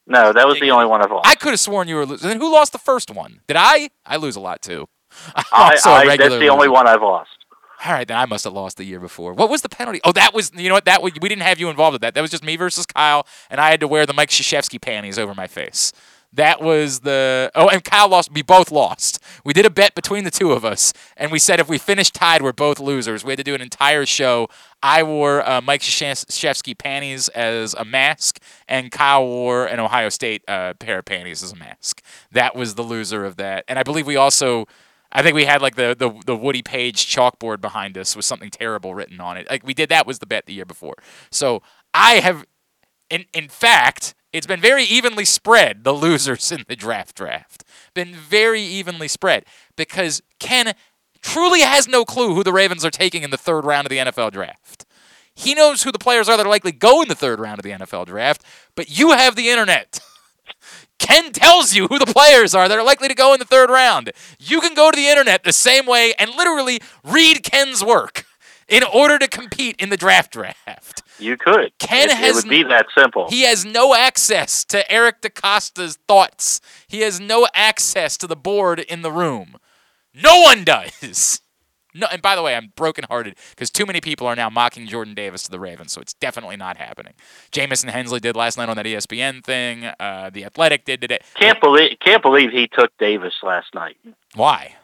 [0.08, 1.28] No, that was the only one I've lost.
[1.28, 2.30] I could have sworn you were losing.
[2.30, 3.40] Then who lost the first one?
[3.48, 3.90] Did I?
[4.06, 4.88] I lose a lot too.
[5.36, 7.30] I'm I, also a I, that's the only one I've lost.
[7.84, 9.34] All right, then I must have lost the year before.
[9.34, 10.00] What was the penalty?
[10.04, 12.14] Oh, that was you know what that was, we didn't have you involved with that.
[12.16, 15.20] That was just me versus Kyle, and I had to wear the Mike Krzyzewski panties
[15.20, 15.92] over my face.
[16.36, 18.32] That was the oh, and Kyle lost.
[18.32, 19.24] We both lost.
[19.46, 22.14] We did a bet between the two of us, and we said if we finished
[22.14, 23.24] tied, we're both losers.
[23.24, 24.50] We had to do an entire show.
[24.84, 30.44] I wore uh, Mike Krzyzewski panties as a mask, and Kyle wore an Ohio State
[30.48, 32.04] uh, pair of panties as a mask.
[32.32, 34.66] That was the loser of that, and I believe we also.
[35.12, 38.50] I think we had like the, the the Woody Paige chalkboard behind us with something
[38.50, 39.50] terrible written on it.
[39.50, 40.96] Like we did that was the bet the year before.
[41.32, 41.62] So
[41.94, 42.46] I have,
[43.10, 47.64] in in fact, It's been very evenly spread, the losers in the draft draft.
[47.94, 49.46] Been very evenly spread
[49.78, 50.74] because Ken
[51.22, 53.98] truly has no clue who the Ravens are taking in the third round of the
[53.98, 54.86] NFL draft.
[55.34, 57.64] He knows who the players are that are likely go in the third round of
[57.64, 58.44] the NFL draft,
[58.76, 60.02] but you have the internet.
[61.00, 63.70] Ken tells you who the players are that are likely to go in the third
[63.70, 64.12] round.
[64.38, 68.26] You can go to the internet the same way and literally read Ken's work
[68.68, 71.04] in order to compete in the draft draft.
[71.20, 71.72] You could.
[71.80, 73.30] Ken it, it would be that simple.
[73.30, 76.60] He has no access to Eric DeCosta's thoughts.
[76.88, 79.56] He has no access to the board in the room.
[80.14, 81.42] No one does.
[81.98, 85.14] No, and by the way, I'm brokenhearted because too many people are now mocking Jordan
[85.14, 87.14] Davis to the Ravens, so it's definitely not happening.
[87.52, 89.86] Jamison Hensley did last night on that ESPN thing.
[89.98, 91.20] Uh, the Athletic did today.
[91.36, 93.96] Can't believe can't believe he took Davis last night
[94.34, 94.76] Why?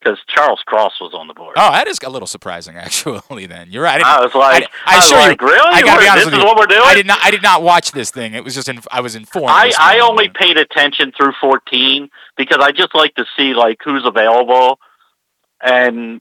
[0.00, 1.54] Because Charles Cross was on the board.
[1.58, 3.46] Oh, that is a little surprising, actually.
[3.46, 4.02] Then you're right.
[4.02, 5.70] I was like, I, I was assure like, you, really?
[5.72, 6.44] I gotta be honest this with is you.
[6.46, 6.82] what we're doing?
[6.84, 7.18] I did not.
[7.22, 8.34] I did not watch this thing.
[8.34, 8.68] It was just.
[8.68, 9.50] In, I was informed.
[9.50, 14.04] I, I only paid attention through 14 because I just like to see like who's
[14.06, 14.78] available,
[15.60, 16.20] and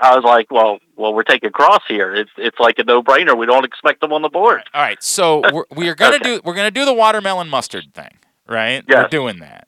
[0.00, 2.14] I was like, well, well, we're taking Cross here.
[2.14, 3.36] It's it's like a no brainer.
[3.36, 4.62] We don't expect them on the board.
[4.74, 6.24] All right, so we're, we are gonna Okay.
[6.36, 8.18] do we're gonna do the watermelon mustard thing,
[8.48, 8.82] right?
[8.88, 9.67] We're doing that.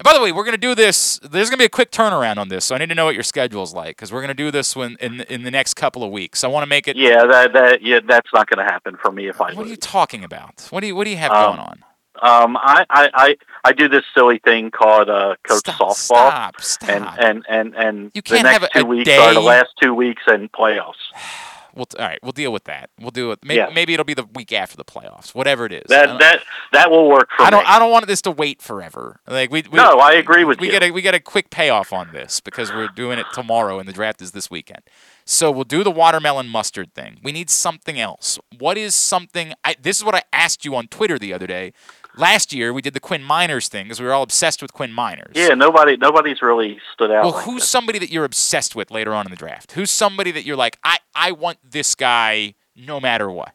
[0.00, 1.20] And by the way, we're gonna do this.
[1.22, 3.22] There's gonna be a quick turnaround on this, so I need to know what your
[3.22, 6.42] schedule's like because we're gonna do this when in in the next couple of weeks.
[6.42, 6.96] I want to make it.
[6.96, 9.68] Yeah, that that yeah, that's not going to happen for me if I What are
[9.68, 10.66] you talking about?
[10.70, 11.84] What do you What do you have Um, going on?
[12.22, 15.94] Um, I, I I I do this silly thing called uh, coach Stop, softball.
[15.94, 16.60] Stop!
[16.62, 16.88] Stop!
[16.88, 19.40] And, and and and You the can't next have a- two a weeks are the
[19.40, 20.94] last two weeks in playoffs.
[21.74, 22.18] we'll all right.
[22.22, 22.90] We'll deal with that.
[23.00, 23.40] We'll do it.
[23.44, 23.70] Maybe, Yeah.
[23.74, 25.34] maybe it'll be the week after the playoffs.
[25.34, 25.84] Whatever it is.
[25.88, 26.42] That that
[26.72, 27.62] that will work for I don't.
[27.62, 27.66] me.
[27.68, 29.20] I don't want this to wait forever.
[29.26, 29.62] Like we.
[29.70, 30.72] we No, I agree with we you.
[30.72, 33.88] get a we get a quick payoff on this because we're doing it tomorrow and
[33.88, 34.80] the draft is this weekend.
[35.24, 37.18] So we'll do the watermelon mustard thing.
[37.22, 38.38] We need something else.
[38.58, 39.52] What is something?
[39.64, 41.72] I, this is what I asked you on Twitter the other day.
[42.16, 44.90] Last year we did the Quinn Meinerz thing because we were all obsessed with Quinn
[44.90, 45.32] Meinerz.
[45.34, 47.24] yeah, nobody nobody's really stood out.
[47.24, 49.72] Well, like who's somebody that you're obsessed with later on in the draft?
[49.72, 53.54] Who's somebody that you're like, I I want this guy no matter what.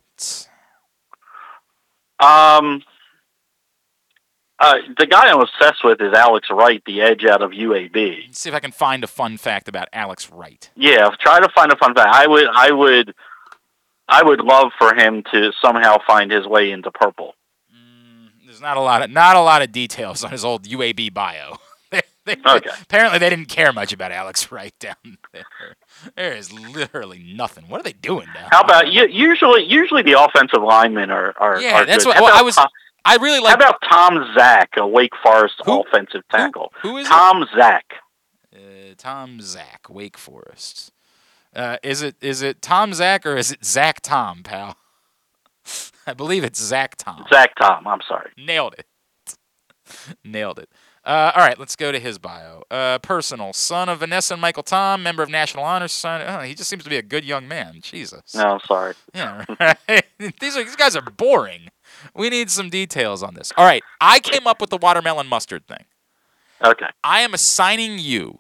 [2.20, 2.82] Um,
[4.60, 8.28] uh, the guy I'm obsessed with is Alex Wright, the edge out of UAB.
[8.28, 10.70] Let's see if I can find a fun fact about Alex Wright.
[10.76, 12.10] Yeah, try to find a fun fact.
[12.14, 13.14] I would, I would,
[14.08, 17.35] I would love for him to somehow find his way into purple.
[18.56, 21.58] There's not a lot of not a lot of details on his old UAB bio.
[21.92, 22.70] They- they- Okay.
[22.82, 25.76] Apparently, they didn't care much about Alex Wright down there.
[26.16, 27.66] There is literally nothing.
[27.68, 28.92] What are they doing down How about?
[28.92, 31.62] Usually, usually the offensive linemen are are.
[31.62, 32.16] Yeah, are that's good.
[32.16, 32.56] what well, I was.
[32.56, 32.70] Tom-
[33.04, 33.50] I really like.
[33.50, 35.82] how about Tom Zach, a Wake Forest Who?
[35.82, 36.72] offensive tackle?
[36.82, 37.10] who is it?
[37.10, 37.86] Tom Zach.
[38.56, 38.60] Uh,
[38.98, 40.92] Tom Zach, Wake Forest.
[41.56, 44.78] Uh, is it is it Tom Zach or is it Zach Tom, pal?
[46.08, 47.26] I believe it's Zach Tom.
[47.32, 47.88] Zach Tom.
[47.88, 48.32] I'm sorry.
[48.38, 48.86] Nailed it.
[50.24, 50.70] Nailed it.
[51.04, 52.64] Uh, all right, let's go to his bio.
[52.72, 56.26] Uh, personal son of Vanessa and Michael Tom, member of National Honor Society.
[56.28, 57.80] Oh, he just seems to be a good young man.
[57.82, 58.34] Jesus.
[58.34, 58.96] No, I'm sorry.
[59.14, 60.06] Yeah, right.
[60.40, 61.70] these are these guys are boring.
[62.16, 63.54] We need some details on this.
[63.56, 65.86] All right, I came up with the watermelon mustard thing.
[66.64, 66.88] Okay.
[67.04, 68.40] I am assigning you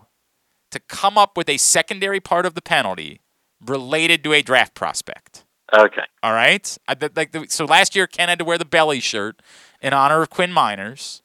[0.71, 3.21] to come up with a secondary part of the penalty
[3.63, 5.44] related to a draft prospect.
[5.73, 6.03] Okay.
[6.21, 6.77] All right.
[6.87, 9.41] I, like the, so last year, Ken had to wear the belly shirt
[9.81, 11.21] in honor of Quinn Meinerz.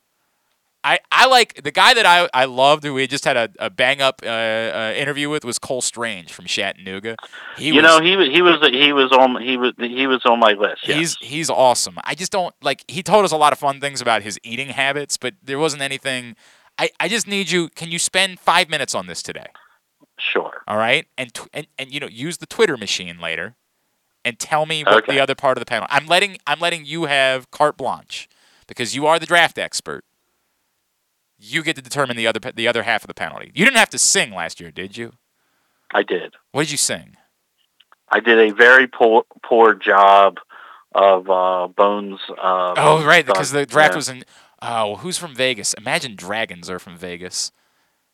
[0.83, 3.69] I, I like the guy that I, I loved who we just had a, a
[3.69, 7.17] bang up uh, uh, interview with was Cole Strange from Chattanooga.
[7.59, 10.23] He you was, know, he was he was he was on he was he was
[10.25, 10.89] on my list.
[10.89, 10.97] yes.
[10.97, 11.99] He's he's awesome.
[12.05, 12.85] I just don't like.
[12.89, 15.83] He told us a lot of fun things about his eating habits, but there wasn't
[15.83, 16.35] anything.
[16.79, 17.69] I, I just need you.
[17.69, 19.49] Can you spend five minutes on this today?
[20.19, 20.63] sure.
[20.67, 23.57] All right, and tw- and and you know use the Twitter machine later,
[24.25, 25.15] and tell me what Okay.
[25.15, 25.87] the other part of the panel.
[25.91, 28.29] I'm letting I'm letting you have carte blanche
[28.67, 30.05] because you are the draft expert.
[31.39, 33.51] You get to determine the other the other half of the penalty.
[33.55, 35.13] You didn't have to sing last year, did you?
[35.93, 36.35] I did.
[36.53, 37.17] What did you sing?
[38.13, 40.39] I did a very poor poor job
[40.95, 42.21] of uh, Bones.
[42.31, 43.97] Uh, Oh, right, because the draft Yeah.
[43.97, 44.25] was in.
[44.61, 45.73] Oh, who's from Vegas?
[45.75, 47.53] Imagine Dragons are from Vegas.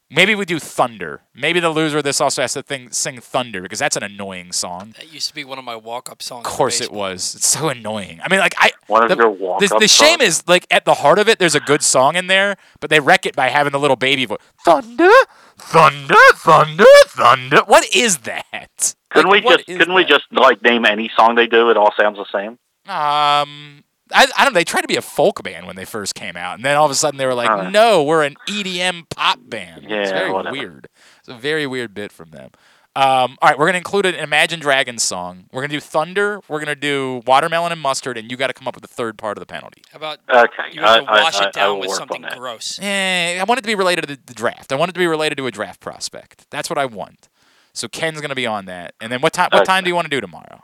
[0.08, 1.22] Maybe we do Thunder.
[1.34, 4.52] Maybe the loser of this also has to think, sing Thunder because that's an annoying
[4.52, 4.94] song.
[4.96, 6.46] That used to be one of my walk-up songs.
[6.46, 7.34] Of course it was.
[7.34, 8.20] It's so annoying.
[8.22, 8.70] I mean, like I.
[8.86, 9.68] One of the, your walk-up.
[9.68, 11.40] the, the shame is like at the heart of it.
[11.40, 14.26] There's a good song in there, but they wreck it by having the little baby
[14.26, 14.38] voice.
[14.64, 15.10] Thunder,
[15.58, 17.62] thunder, thunder, thunder.
[17.66, 18.94] What is that?
[19.10, 20.08] Couldn't Like, we just couldn't we that?
[20.08, 21.70] just like name any song they do?
[21.70, 22.58] It all sounds the same.
[22.88, 23.82] Um,
[24.12, 24.58] I, I don't know.
[24.60, 26.84] They tried to be a folk band when they first came out, and then all
[26.84, 27.68] of a sudden they were like, Uh.
[27.70, 30.52] "No, we're an EDM pop band." Yeah, it's very whatever.
[30.56, 30.88] weird.
[31.18, 32.50] It's a very weird bit from them.
[32.94, 35.46] Um, all right, we're gonna include an Imagine Dragons song.
[35.52, 36.40] We're gonna do Thunder.
[36.48, 39.18] We're gonna do Watermelon and Mustard, and you got to come up with the third
[39.18, 39.82] part of the penalty.
[39.92, 40.62] How about Okay.
[40.72, 42.78] you have to I- I- wash I- I it down with something gross?
[42.80, 44.72] Eh, I want it to be related to the, the draft.
[44.72, 46.46] I want it to be related to a draft prospect.
[46.50, 47.28] That's what I want.
[47.74, 48.94] So Ken's gonna be on that.
[49.00, 49.50] And then what time?
[49.52, 50.62] What time do you want to do tomorrow?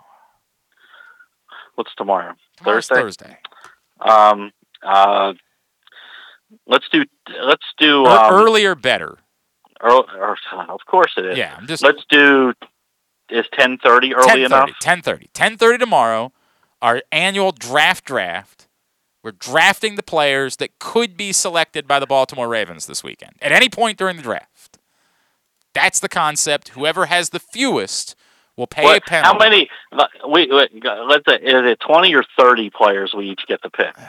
[1.74, 2.34] What's tomorrow?
[2.62, 2.94] Thursday.
[2.94, 3.38] Thursday.
[4.00, 4.50] Um.
[4.82, 5.34] Uh.
[6.66, 7.04] Let's do.
[7.42, 8.04] Let's do.
[8.04, 9.18] Um, earlier, better.
[9.82, 10.04] or-
[10.68, 11.38] of course it is.
[11.38, 12.52] Yeah, I'm just Let's do.
[13.30, 14.70] Is ten thirty early enough?
[14.82, 15.28] 10:30.
[15.32, 15.56] 10:30.
[15.58, 16.32] 10:30 tomorrow.
[16.82, 18.68] Our annual draft draft.
[19.22, 23.52] We're drafting the players that could be selected by the Baltimore Ravens this weekend at
[23.52, 24.78] any point during the draft.
[25.74, 26.70] That's the concept.
[26.70, 28.16] Whoever has the fewest
[28.56, 29.26] will pay a penalty.
[29.26, 29.68] how many?
[30.28, 30.68] We, we
[31.06, 33.94] let's say is it twenty or thirty players we each get to pick?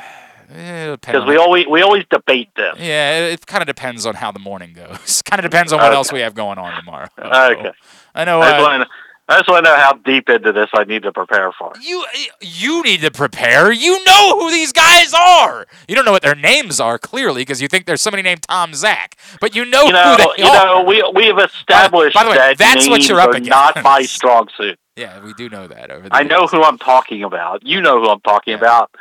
[0.53, 2.75] Eh, Because we always we always debate this.
[2.77, 5.21] Yeah, it, it kind of depends on how the morning goes.
[5.25, 5.95] kind of depends on what Okay.
[5.95, 7.07] else we have going on tomorrow.
[7.17, 7.71] Okay.
[8.15, 8.39] I know.
[8.41, 8.85] I uh.
[9.29, 11.71] I just want to know how deep into this I need to prepare for.
[11.81, 12.05] You
[12.41, 13.71] you need to prepare.
[13.71, 15.65] You know who these guys are.
[15.87, 18.73] You don't know what their names are clearly because you think there's somebody named Tom
[18.73, 20.65] Zach, but you know, You know, who they you are.
[20.65, 23.81] know, we we have established by the way, that that's what you're up are not
[23.81, 24.77] my strong suit.
[24.97, 26.07] yeah, we do know that over.
[26.11, 27.65] I know who I'm talking about.
[27.65, 28.91] You know who I'm talking about.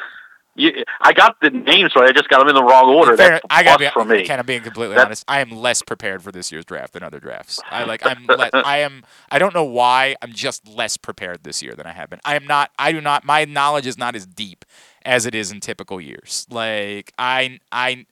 [0.54, 2.10] You, I got the names right.
[2.10, 3.16] I just got them in the wrong order.
[3.16, 4.26] Fair, That's I be for me.
[4.26, 5.24] Kind I'm being completely That- honest.
[5.26, 7.58] I am less prepared for this year's draft than other drafts.
[7.70, 11.62] I like I'm le- I am I don't know why I'm just less prepared this
[11.62, 12.20] year than I have been.
[12.24, 14.66] I am not I do not my knowledge is not as deep
[15.06, 16.46] as it is in typical years.
[16.50, 18.04] Like I I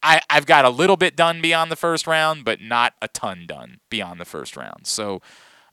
[0.00, 3.46] I I've got a little bit done beyond the first round, but not a ton
[3.48, 4.86] done beyond the first round.
[4.86, 5.20] So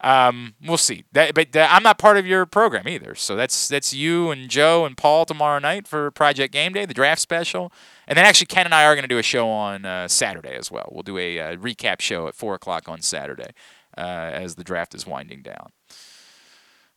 [0.02, 1.06] um, we'll see.
[1.14, 3.16] That, but that, I'm not part of your program either.
[3.16, 6.94] So that's that's you and Joe and Paul tomorrow night for Project Game Day, the
[6.94, 7.72] draft special,
[8.08, 10.56] and then actually Ken and I are going to do a show on uh, Saturday
[10.56, 10.90] as well.
[10.92, 13.52] We'll do a uh, recap show at four o'clock on Saturday
[13.98, 15.72] uh, as the draft is winding down.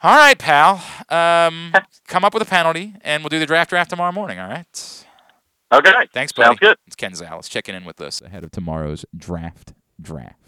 [0.02, 0.82] All right, pal.
[1.08, 1.74] Um,
[2.06, 4.38] come up with a penalty, and we'll do the draft draft tomorrow morning.
[4.38, 5.04] All right.
[5.72, 5.92] Okay.
[6.12, 6.46] Thanks, buddy.
[6.46, 6.76] Sounds good.
[6.86, 10.39] It's Ken Zales checking in with us ahead of tomorrow's draft draft.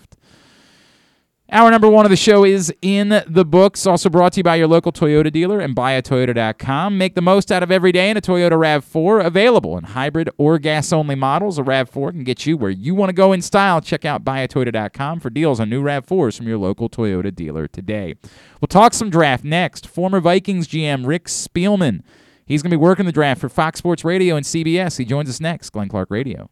[1.54, 3.86] Hour number one of the show is in the books.
[3.86, 6.96] Also brought to you by your local Toyota dealer and buyatoyota.com.
[6.96, 9.22] Make the most out of every day in a Toyota RAV4.
[9.22, 11.58] Available in hybrid or gas only models.
[11.58, 13.82] A RAV4 can get you where you want to go in style.
[13.82, 18.14] Check out buyatoyota.com for deals on new RAV4s from your local Toyota dealer today.
[18.62, 19.86] We'll talk some draft next.
[19.86, 22.00] Former Vikings GM Rick Spielman.
[22.46, 24.96] He's going to be working the draft for Fox Sports Radio and CBS.
[24.96, 26.48] He joins us next, Glenn Clark Radio.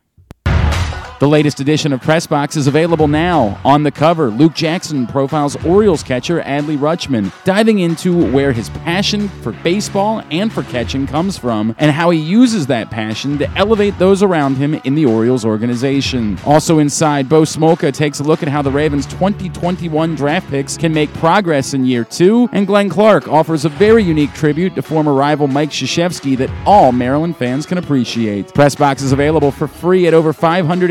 [1.20, 3.60] The latest edition of Press Box is available now.
[3.62, 9.28] On the cover, Luke Jackson profiles Orioles catcher Adley Rutschman, diving into where his passion
[9.28, 13.98] for baseball and for catching comes from and how he uses that passion to elevate
[13.98, 16.38] those around him in the Orioles organization.
[16.46, 20.94] Also inside, Bo Smolka takes a look at how the Ravens' 2021 draft picks can
[20.94, 25.12] make progress in year two, and Glenn Clark offers a very unique tribute to former
[25.12, 28.54] rival Mike Krzyzewski that all Maryland fans can appreciate.
[28.54, 30.90] Press Box is available for free at over 500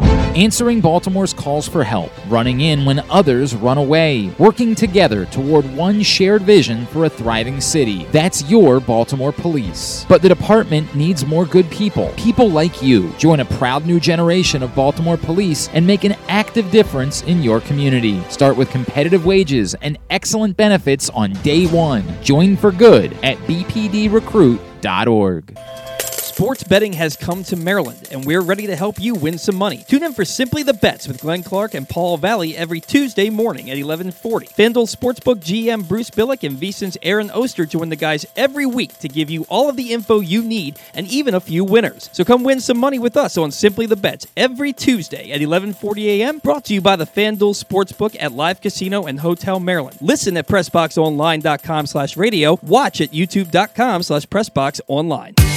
[0.00, 6.02] Answering Baltimore's calls for help, running in when others run away, working together toward one
[6.02, 8.04] shared vision for a thriving city.
[8.12, 10.06] That's your Baltimore Police.
[10.08, 13.10] But the department needs more good people, people like you.
[13.18, 17.60] Join a proud new generation of Baltimore Police and make an active difference in your
[17.60, 18.22] community.
[18.30, 22.04] Start with competitive wages and excellent benefits on day one.
[22.22, 25.58] Join for good at bpdrecruit.org.
[26.30, 29.84] Sports betting has come to Maryland, and we're ready to help you win some money.
[29.88, 33.68] Tune in for Simply the Bets with Glenn Clark and Paul Valle every Tuesday morning
[33.68, 34.46] at 1140.
[34.46, 39.08] FanDuel Sportsbook GM Bruce Billick and VSiN's Aaron Oster join the guys every week to
[39.08, 42.08] give you all of the info you need and even a few winners.
[42.12, 46.22] So come win some money with us on Simply the Bets every Tuesday at 1140
[46.22, 46.38] a.m.
[46.38, 49.98] Brought to you by the FanDuel Sportsbook at Live Casino and Hotel Maryland.
[50.00, 52.56] Listen at PressBoxOnline.com slash radio.
[52.62, 55.49] Watch at YouTube.com slash PressBoxOnline.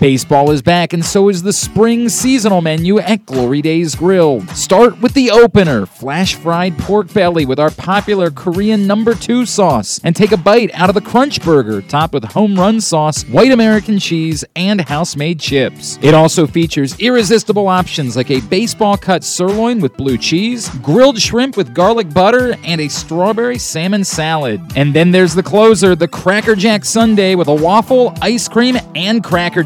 [0.00, 4.40] Baseball is back, and so is the spring seasonal menu at Glory Days Grill.
[4.48, 10.00] Start with the opener flash fried pork belly with our popular Korean number two sauce,
[10.02, 13.52] and take a bite out of the Crunch Burger topped with home run sauce, white
[13.52, 15.98] American cheese, and house made chips.
[16.02, 21.56] It also features irresistible options like a baseball cut sirloin with blue cheese, grilled shrimp
[21.56, 24.60] with garlic butter, and a strawberry salmon salad.
[24.76, 29.22] And then there's the closer, the Cracker Jack Sundae with a waffle, ice cream, and
[29.22, 29.62] Cracker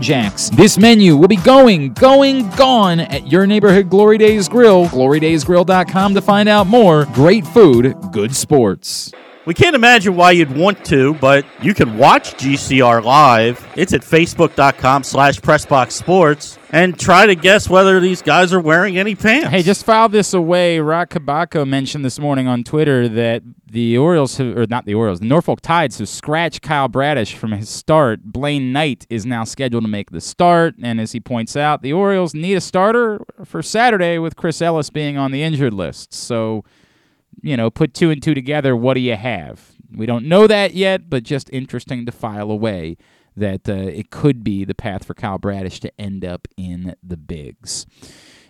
[0.50, 4.86] This menu will be going, going, gone at your neighborhood Glory Days Grill.
[4.86, 7.06] GloryDaysGrill.com to find out more.
[7.14, 9.12] Great food, good sports.
[9.48, 13.66] We can't imagine why you'd want to, but you can watch GCR live.
[13.76, 19.14] It's at facebook.com slash pressboxsports and try to guess whether these guys are wearing any
[19.14, 19.48] pants.
[19.48, 20.80] Hey, just file this away.
[20.80, 25.20] Roch Kubatko mentioned this morning on Twitter that the Orioles, have, or not the Orioles,
[25.20, 28.22] the Norfolk Tides have scratched Kyle Bradish from his start.
[28.24, 31.94] Blaine Knight is now scheduled to make the start, and as he points out, the
[31.94, 36.12] Orioles need a starter for Saturday with Chris Ellis being on the injured list.
[36.12, 36.64] So,
[37.42, 38.76] you know, put two and two together.
[38.76, 39.72] What do you have?
[39.94, 42.96] We don't know that yet, but just interesting to file away
[43.36, 47.16] that uh, it could be the path for Kyle Bradish to end up in the
[47.16, 47.86] bigs.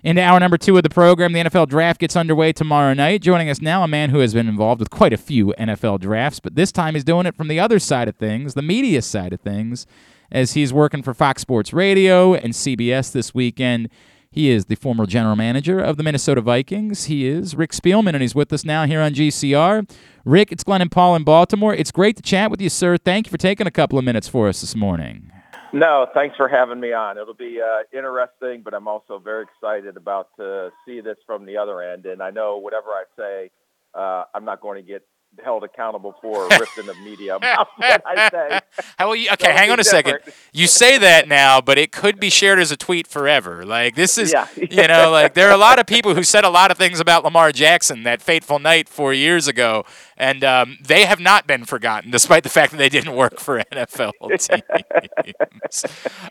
[0.02, 3.20] Into hour number two of the program, the NFL draft gets underway tomorrow night.
[3.20, 6.38] Joining us now, a man who has been involved with quite a few NFL drafts,
[6.38, 9.32] but this time he's doing it from the other side of things, the media side
[9.32, 9.86] of things,
[10.30, 13.90] as he's working for Fox Sports Radio and CBS this weekend.
[14.30, 17.04] He is the former general manager of the Minnesota Vikings.
[17.04, 19.90] He is Rick Spielman, and he's with us now here on GCR.
[20.24, 21.74] Rick, it's Glenn and Paul in Baltimore.
[21.74, 22.98] It's great to chat with you, sir.
[22.98, 25.32] Thank you for taking a couple of minutes for us this morning.
[25.72, 27.16] No, thanks for having me on.
[27.16, 31.56] It'll be uh, interesting, but I'm also very excited about to see this from the
[31.56, 32.04] other end.
[32.04, 33.50] And I know whatever I say,
[33.94, 35.06] uh, I'm not going to get
[35.42, 38.60] held accountable for or ripped in the media about what I say.
[38.98, 40.18] How will you, okay, That'll hang on a second.
[40.52, 43.64] You say that now, but it could be shared as a tweet forever.
[43.64, 44.46] Like this is, Yeah.
[44.56, 47.00] you know, like there are a lot of people who said a lot of things
[47.00, 49.84] about Lamar Jackson that fateful night four years ago,
[50.18, 53.58] and um, they have not been forgotten, despite the fact that they didn't work for
[53.72, 54.12] NFL
[55.24, 55.84] teams.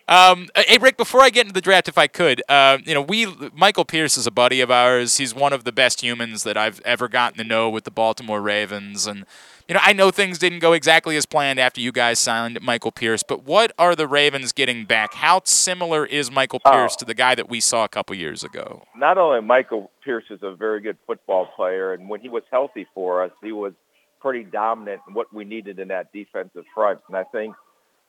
[0.07, 3.01] um, hey, Rick, before I get into the draft, if I could, uh, you know,
[3.01, 5.17] we Michael Pierce is a buddy of ours.
[5.17, 8.41] He's one of the best humans that I've ever gotten to know with the Baltimore
[8.41, 9.25] Ravens, and
[9.67, 12.91] you know, I know things didn't go exactly as planned after you guys signed Michael
[12.91, 15.13] Pierce, but what are the Ravens getting back?
[15.13, 18.83] How similar is Michael Pierce to the guy that we saw a couple years ago?
[18.95, 22.87] Not only Michael Pierce is a very good football player, and when he was healthy
[22.93, 23.73] for us, he was
[24.21, 27.01] pretty dominant in what we needed in that defensive front.
[27.09, 27.53] And I think,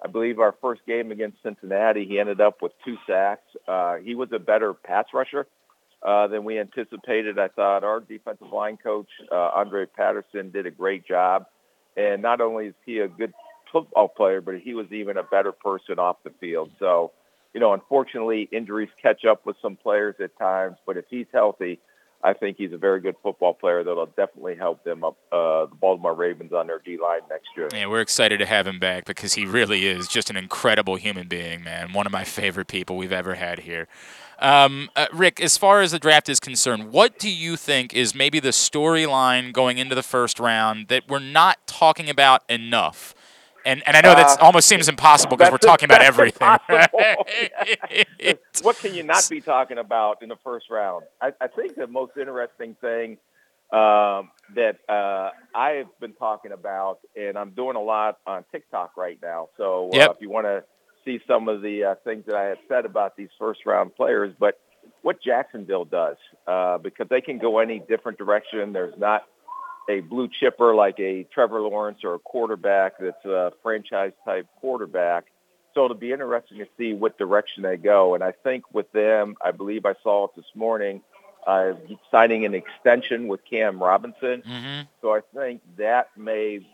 [0.03, 3.43] I believe our first game against Cincinnati, he ended up with two sacks.
[3.67, 5.49] Uh, he was a better pass rusher
[6.03, 7.39] uh, than we anticipated.
[7.39, 11.47] I thought our defensive line coach, uh, Andre Patterson, did a great job.
[11.97, 13.33] And not only is he a good
[13.73, 16.71] football player, but he was even a better person off the field.
[16.79, 17.13] So,
[17.53, 20.77] you know, unfortunately, injuries catch up with some players at times.
[20.87, 21.81] But if he's healthy,
[22.23, 25.77] I think he's a very good football player that'll definitely help them up uh, the
[25.81, 27.69] Baltimore Ravens on their D line next year.
[27.73, 31.29] Yeah, we're excited to have him back because he really is just an incredible human
[31.29, 31.93] being, man.
[31.93, 33.87] One of my favorite people we've ever had here.
[34.41, 38.15] Um, uh, Rick, as far as the draft is concerned, what do you think is
[38.15, 43.15] maybe the storyline going into the first round that we're not talking about enough?
[43.65, 46.57] And and I know that Uh, almost seems impossible because we're talking about everything.
[48.63, 51.05] what can you not be talking about in the first round?
[51.21, 53.19] I, I think the most interesting thing
[53.73, 59.19] um, that uh, I've been talking about, and I'm doing a lot on TikTok right
[59.23, 59.49] now.
[59.57, 60.11] So uh, Yep.
[60.13, 60.65] if you want to
[61.09, 64.35] see some of the uh, things that I have said about these first round players,
[64.39, 64.61] but
[65.03, 68.73] what Jacksonville does, uh, because they can go any different direction.
[68.73, 69.25] There's not
[69.89, 75.25] a blue chipper like a Trevor Lawrence or a quarterback that's a franchise type quarterback.
[75.75, 78.15] So it'll be interesting to see what direction they go.
[78.15, 81.01] And I think with them, I believe I saw it this morning,
[81.47, 81.73] uh,
[82.11, 84.43] signing an extension with Cam Robinson.
[84.45, 86.67] hmm So I think that may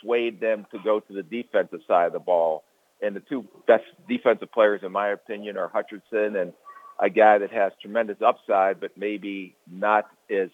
[0.00, 2.64] sway them to go to the defensive side of the ball.
[3.02, 6.52] And the two best defensive players, in my opinion, are Hutchinson and
[7.00, 10.48] a guy that has tremendous upside, but maybe not as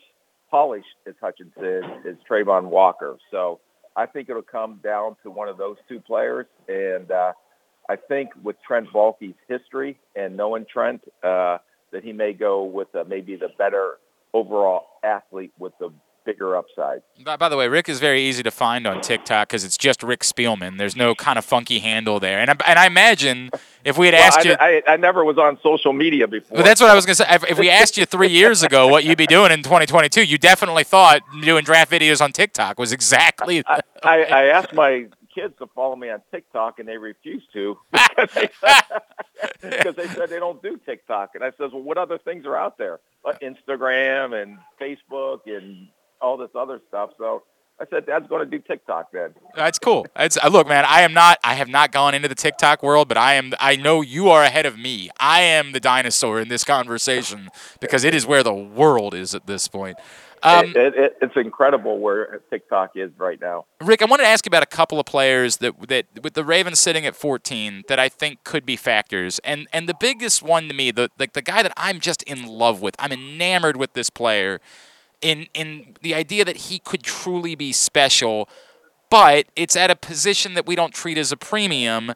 [0.51, 3.18] polished as Hutchinson is Travon Walker.
[3.30, 3.61] So
[3.94, 6.46] I think it'll come down to one of those two players.
[6.68, 7.32] And uh,
[7.88, 11.59] I think with Trent Baalke's history and knowing Trent, uh,
[11.90, 13.99] that he may go with uh, maybe the better
[14.32, 15.90] overall athlete with the
[16.29, 17.01] bigger upside.
[17.24, 20.03] By, by the way, Rick is very easy to find on TikTok because it's just
[20.03, 20.76] Rick Spielman.
[20.76, 22.39] There's no kind of funky handle there.
[22.39, 23.51] And I, and I imagine
[23.83, 26.57] if we had Well, asked I, you, I, I never was on social media before.
[26.57, 27.35] Well, that's what I was going to say.
[27.35, 30.37] If, if we asked you three years ago what you'd be doing in 2022, you
[30.37, 33.64] definitely thought doing draft videos on TikTok was exactly.
[33.66, 38.35] I, I asked my kids to follow me on TikTok, and they refused to because
[38.35, 38.51] they,
[39.62, 41.31] because they said they don't do TikTok.
[41.35, 43.01] And I says, well, what other things are out there?
[43.24, 45.89] Like Instagram and Facebook and
[46.21, 47.11] all this other stuff.
[47.19, 47.43] So
[47.81, 49.35] I said, Dad's going to do TikTok then.
[49.55, 50.07] That's cool.
[50.16, 50.85] It's, uh, look, man.
[50.85, 51.39] I am not.
[51.45, 53.53] I have not gone into the TikTok world, but I am.
[53.61, 55.11] I know you are ahead of me.
[55.21, 57.51] I am the dinosaur in this conversation
[57.81, 59.97] because it is where the world is at this point.
[60.43, 63.66] Um, it, it, it, it's incredible where TikTok is right now.
[63.81, 66.45] Rick, I wanted to ask you about a couple of players that that with the
[66.45, 70.69] Ravens sitting at 14 that I think could be factors, and and the biggest one
[70.69, 73.93] to me, the like the guy that I'm just in love with, I'm enamored with
[73.95, 74.61] this player,
[75.21, 78.49] in in the idea that he could truly be special,
[79.11, 82.12] but it's at a position that we don't treat as a premium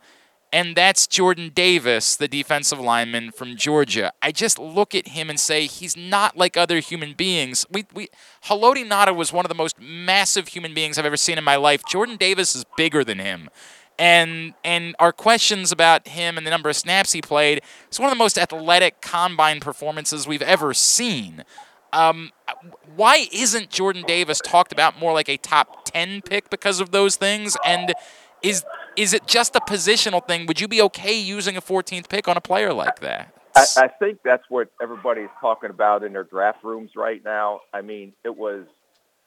[0.53, 4.13] and that's Jordan Davis, the defensive lineman from Georgia.
[4.21, 7.65] I just look at him and say he's not like other human beings.
[7.71, 8.09] We, we,
[8.45, 11.57] Haloti Ngata was one of the most massive human beings I've ever seen in my
[11.57, 11.83] life.
[11.89, 13.49] Jordan Davis is bigger than him.
[13.99, 18.09] And and our questions about him and the number of snaps he played, it's one
[18.09, 21.45] of the most athletic combine performances we've ever seen.
[21.93, 22.31] Um,
[22.97, 27.17] why isn't Jordan Davis talked about more like a top 10 pick because of those
[27.17, 27.57] things?
[27.67, 27.95] And
[28.43, 28.65] is
[28.97, 30.47] is it just a positional thing?
[30.47, 33.33] Would you be okay using a 14th pick on a player like that?
[33.55, 37.61] I, I think that's what everybody's talking about in their draft rooms right now.
[37.73, 38.65] I mean, it was,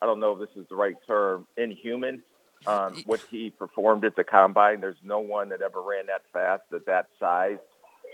[0.02, 2.24] I don't know if this is the right term, inhuman.
[2.68, 4.82] Um, what he performed at the combine.
[4.82, 7.60] There's no one that ever ran that fast at that size.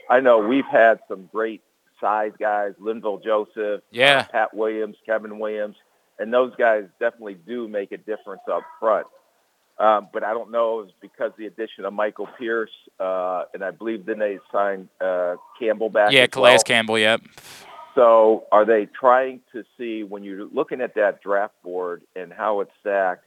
[0.09, 1.61] I know we've had some great
[2.01, 5.75] size guys, Linval Joseph, yeah, uh, Pat Williams, Kevin Williams,
[6.19, 9.07] and those guys definitely do make a difference up front.
[9.79, 13.63] Um, but I don't know if it's because the addition of Michael Pierce, uh, and
[13.63, 16.11] I believe then they signed uh, Campbell back.
[16.11, 16.63] Yeah, Calais well.
[16.63, 16.99] Campbell.
[16.99, 17.21] Yep.
[17.95, 22.61] So are they trying to see when you're looking at that draft board and how
[22.61, 23.25] it's stacked,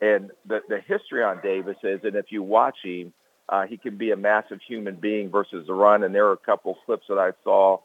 [0.00, 3.12] and the the history on Davis is, and if you watch him,
[3.50, 6.02] uh, he can be a massive human being versus the run.
[6.02, 7.80] And there are a couple clips that I saw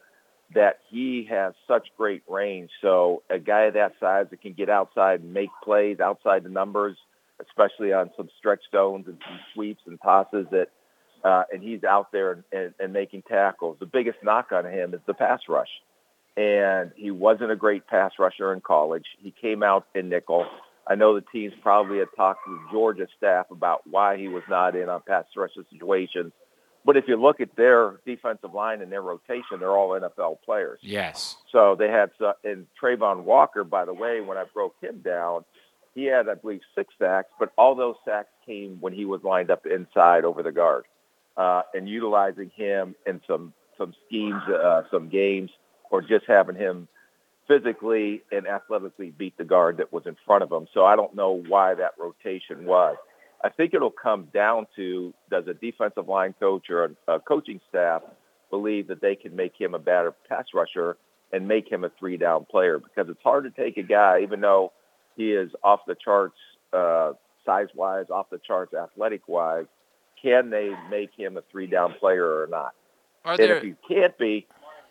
[0.53, 2.69] that he has such great range.
[2.81, 6.49] So a guy of that size that can get outside and make plays outside the
[6.49, 6.97] numbers
[7.41, 10.67] especially on some stretch zones and some sweeps and tosses that,
[11.23, 13.77] uh, and he's out there and, and, and making tackles.
[13.79, 15.69] The biggest knock on him is the pass rush.
[16.37, 19.05] And he wasn't a great pass rusher in college.
[19.19, 20.45] He came out in nickel.
[20.87, 24.75] I know the teams probably had talked to Georgia staff about why he was not
[24.75, 26.33] in on pass rush situations.
[26.85, 30.79] But if you look at their defensive line and their rotation, they're all NFL players.
[30.83, 31.35] Yes.
[31.51, 32.11] So they had,
[32.43, 35.45] and Travon Walker, by the way, when I broke him down,
[35.95, 39.49] he had, I believe, six sacks, but all those sacks came when he was lined
[39.49, 40.85] up inside over the guard,
[41.37, 45.51] uh, and utilizing him in some some schemes, uh, some games,
[45.89, 46.87] or just having him
[47.47, 50.67] physically and athletically beat the guard that was in front of him.
[50.73, 52.95] So I don't know why that rotation was.
[53.43, 57.59] I think it'll come down to does a defensive line coach or a, a coaching
[57.69, 58.01] staff
[58.49, 60.97] believe that they can make him a better pass rusher
[61.31, 64.41] and make him a three down player because it's hard to take a guy, even
[64.41, 64.71] though
[65.17, 66.37] he is off the charts
[66.73, 67.13] uh,
[67.45, 69.65] size-wise, off the charts athletic-wise.
[70.21, 72.73] Can they make him a three-down player or not?
[73.23, 74.47] Are and there, if he can't be,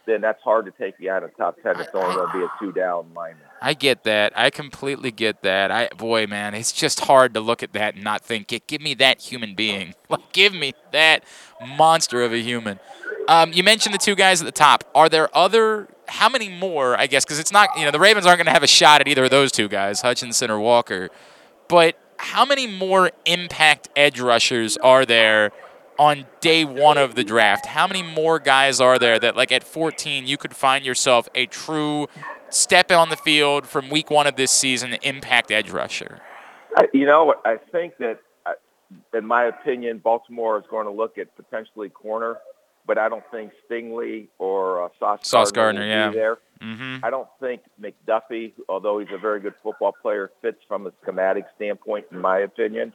[0.06, 1.80] then that's hard to take you out of top 10.
[1.80, 3.42] It's only going to be a two-down lineman.
[3.64, 4.34] I get that.
[4.36, 5.70] I completely get that.
[5.70, 8.92] I boy, man, it's just hard to look at that and not think, give me
[8.94, 9.94] that human being.
[10.10, 11.24] Like, give me that
[11.78, 12.78] monster of a human.
[13.26, 14.84] Um, you mentioned the two guys at the top.
[14.94, 18.26] Are there other how many more, I guess, because it's not, you know, the Ravens
[18.26, 21.08] aren't going to have a shot at either of those two guys, Hutchinson or Walker.
[21.68, 25.50] But how many more impact edge rushers are there
[25.98, 27.66] on day one of the draft?
[27.66, 31.46] How many more guys are there that, like, at 14, you could find yourself a
[31.46, 32.08] true
[32.54, 36.20] step on the field from week one of this season impact edge rusher?
[36.92, 38.18] You know, I think that,
[39.12, 42.38] in my opinion, Baltimore is going to look at potentially corner
[42.86, 46.10] but I don't think Stingley or uh, Sauce, Sauce Gardner, Gardner yeah.
[46.10, 46.38] there.
[46.62, 47.04] Mm-hmm.
[47.04, 51.44] I don't think McDuffie, although he's a very good football player, fits from a schematic
[51.56, 52.92] standpoint, in my opinion.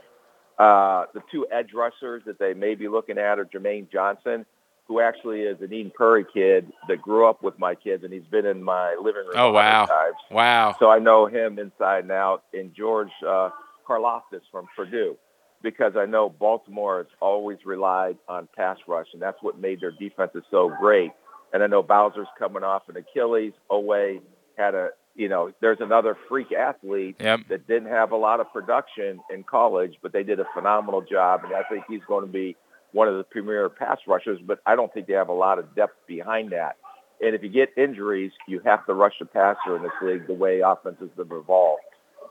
[0.57, 4.45] Uh, the two edge rushers that they may be looking at are Jermaine Johnson,
[4.90, 8.26] who actually is an Eden Prairie kid that grew up with my kids, and he's
[8.26, 9.36] been in my living room.
[9.36, 9.86] Oh wow!
[9.86, 10.16] Times.
[10.32, 10.76] Wow!
[10.80, 12.44] So I know him inside and out.
[12.53, 13.52] And George uh,
[13.88, 15.16] Karlaftis from Purdue
[15.61, 19.91] because I know Baltimore has always relied on pass rush, and that's what made their
[19.91, 21.11] defenses so great.
[21.53, 23.53] And I know Bowser's coming off an Achilles.
[23.70, 24.22] Oweh
[24.57, 27.41] had a, you know, there's another freak athlete yep.
[27.49, 31.41] that didn't have a lot of production in college, but they did a phenomenal job,
[31.44, 32.56] and I think he's going to be
[32.91, 35.76] one of the premier pass rushers, but I don't think they have a lot of
[35.76, 36.78] depth behind that.
[37.22, 40.34] And if you get injuries, you have to rush the passer in this league the
[40.34, 41.84] way offenses have evolved.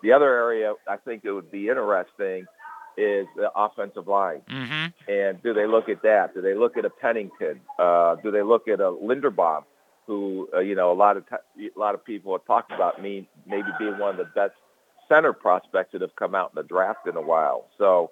[0.02, 2.46] The other area I think it would be interesting–
[2.98, 4.42] is the offensive line.
[4.50, 5.10] Mm-hmm.
[5.10, 6.34] And do they look at that?
[6.34, 7.60] Do they look at a Pennington?
[7.78, 9.62] Uh, do they look at a Linderbaum,
[10.06, 13.00] who uh, you know a lot of t- a lot of people have talked about
[13.00, 14.54] me maybe being one of the best
[15.08, 17.66] center prospects that have come out in the draft in a while.
[17.78, 18.10] So,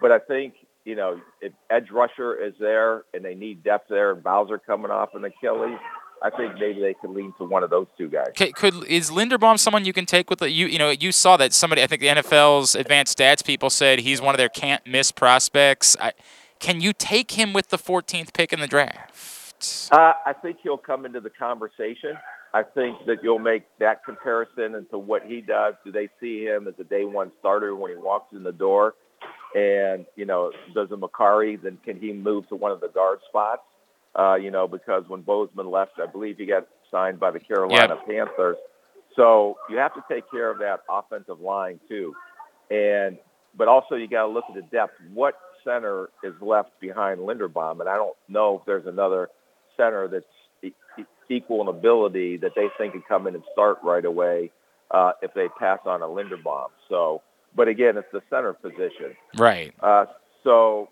[0.00, 0.54] but I think
[0.88, 4.90] you know if edge rusher is there and they need depth there, and Bowser coming
[4.90, 5.78] off an Achilles.
[6.20, 8.30] I think maybe they could lean to one of those two guys.
[8.30, 10.66] Okay, could is Linderbaum someone you can take with the, you?
[10.66, 11.82] You know, you saw that somebody.
[11.82, 15.96] I think the NFL's advanced stats people said he's one of their can't miss prospects.
[16.00, 16.14] I,
[16.58, 19.90] can you take him with the 14th pick in the draft?
[19.92, 22.14] Uh, I think he'll come into the conversation.
[22.52, 25.74] I think that you'll make that comparison into what he does.
[25.84, 28.94] Do they see him as a day one starter when he walks in the door?
[29.54, 33.20] And, you know, does a Mekari, then can he move to one of the guard
[33.28, 33.62] spots?
[34.18, 37.96] Uh, you know, because when Bozeman left, I believe he got signed by the Carolina
[38.06, 38.56] Panthers.
[39.16, 42.14] So you have to take care of that offensive line too.
[42.70, 43.18] And
[43.56, 44.94] but also you got to look at the depth.
[45.12, 45.34] What
[45.64, 47.80] center is left behind Linderbaum?
[47.80, 49.28] And I don't know if there's another
[49.76, 50.24] center that's
[50.62, 54.50] e- equal in ability that they think can come in and start right away
[54.90, 56.68] uh, if they pass on a Linderbaum.
[56.88, 57.22] So,
[57.54, 59.16] but again, it's the center position.
[59.36, 59.74] Right.
[59.80, 60.06] Uh,
[60.44, 60.88] so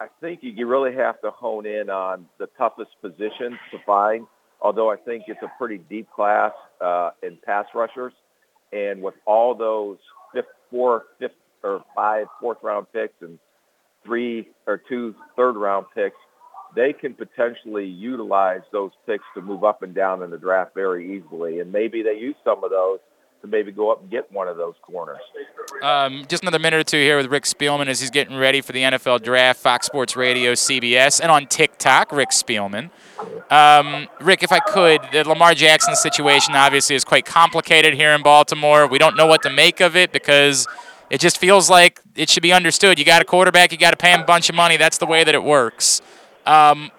[0.00, 4.26] I think you, really have to hone in on the toughest positions to find,
[4.60, 8.12] although I think it's a pretty deep class uh, in pass rushers.
[8.72, 9.98] And with all those
[10.34, 13.38] fifth, four, fifth, or five fourth round picks and
[14.04, 16.16] three or two third round picks,
[16.74, 21.16] they can potentially utilize those picks to move up and down in the draft very
[21.16, 21.60] easily.
[21.60, 22.98] And maybe they use some of those
[23.46, 25.20] to maybe go up and get one of those corners.
[25.82, 28.72] Um, just another minute or two here with Rick Spielman as he's getting ready for
[28.72, 32.90] the NFL Draft, Fox Sports Radio, CBS, and on TikTok, Rick Spielman.
[33.50, 38.22] Um, Rick, if I could, the Lamar Jackson situation obviously is quite complicated here in
[38.22, 38.86] Baltimore.
[38.86, 40.66] We don't know what to make of it because
[41.10, 42.98] it just feels like it should be understood.
[42.98, 44.76] You got a quarterback, you got to pay him a bunch of money.
[44.76, 46.02] That's the way that it works.
[46.46, 46.90] Um,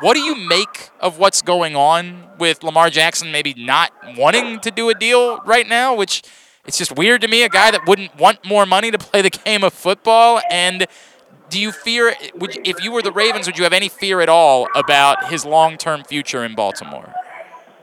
[0.00, 4.70] what do you make of what's going on with Lamar Jackson maybe not wanting to
[4.70, 6.22] do a deal right now, which
[6.64, 9.30] it's just weird to me, a guy that wouldn't want more money to play the
[9.30, 10.86] game of football and
[11.50, 14.28] do you fear would if you were the Ravens would you have any fear at
[14.28, 17.12] all about his long-term future in Baltimore?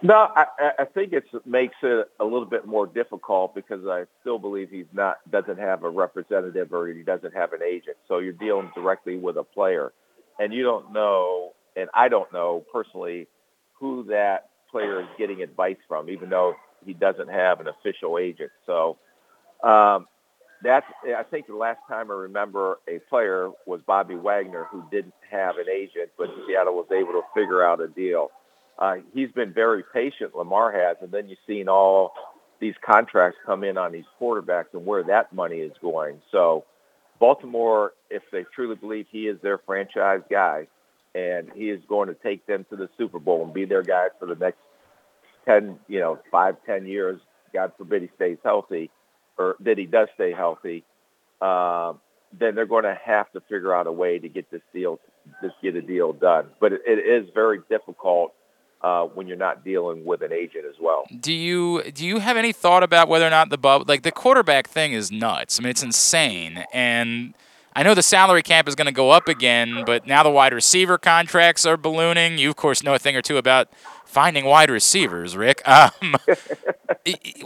[0.04, 0.46] No, I,
[0.80, 4.88] I think it makes it a little bit more difficult because I still believe he's
[4.94, 7.98] not doesn't have a representative or he doesn't have an agent.
[8.08, 9.94] So you're dealing directly with a player,
[10.42, 13.28] and you don't know, and I don't know personally
[13.80, 16.56] who that player is getting advice from, even though
[16.86, 18.52] he doesn't have an official agent.
[18.66, 18.98] So
[19.64, 20.08] um,
[20.64, 25.14] that's I think the last time I remember a player was Bobby Wagner, who didn't
[25.30, 28.32] have an agent, but Seattle was able to figure out a deal.
[28.80, 32.14] Uh, he's been very patient, Lamar has, and then you've seen all
[32.60, 36.20] these contracts come in on these quarterbacks and where that money is going.
[36.32, 36.66] So
[37.22, 40.68] Baltimore, if they truly believe he is their franchise guy
[41.14, 44.08] and he is going to take them to the Super Bowl and be their guy
[44.20, 44.58] for the next
[45.46, 47.22] 10, you know, five, ten years,
[47.54, 48.90] God forbid he stays healthy
[49.38, 50.84] or that he does stay healthy,
[51.42, 51.94] uh,
[52.38, 55.00] then they're going to have to figure out a way to get this deal,
[55.44, 56.48] just get a deal done.
[56.60, 58.34] But it, it is very difficult
[58.84, 61.06] uh, when you're not dealing with an agent as well.
[61.20, 64.12] Do you do you have any thought about whether or not the bubble like the
[64.12, 65.60] quarterback thing is nuts?
[65.60, 67.34] I mean, it's insane, and
[67.74, 70.54] I know the salary cap is going to go up again, but now the wide
[70.54, 72.38] receiver contracts are ballooning.
[72.38, 73.70] You of course know a thing or two about
[74.06, 75.62] finding wide receivers, Rick.
[75.72, 76.16] Um,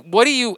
[0.04, 0.58] what do you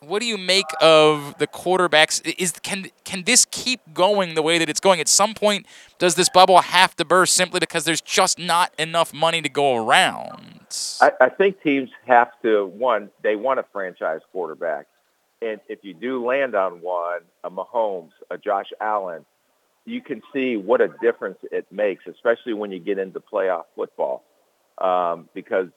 [0.00, 2.20] what do you make of the quarterbacks?
[2.38, 5.00] Is can can this keep going the way that it's going?
[5.00, 5.66] At some point,
[5.98, 9.76] does this bubble have to burst simply because there's just not enough money to go
[9.76, 10.66] around?
[11.00, 13.10] I, I think teams have to one.
[13.22, 14.86] They want a franchise quarterback,
[15.42, 19.24] and if you do land on one, a Mahomes, a Josh Allen,
[19.84, 24.24] you can see what a difference it makes, especially when you get into playoff football.
[24.78, 25.68] Um, because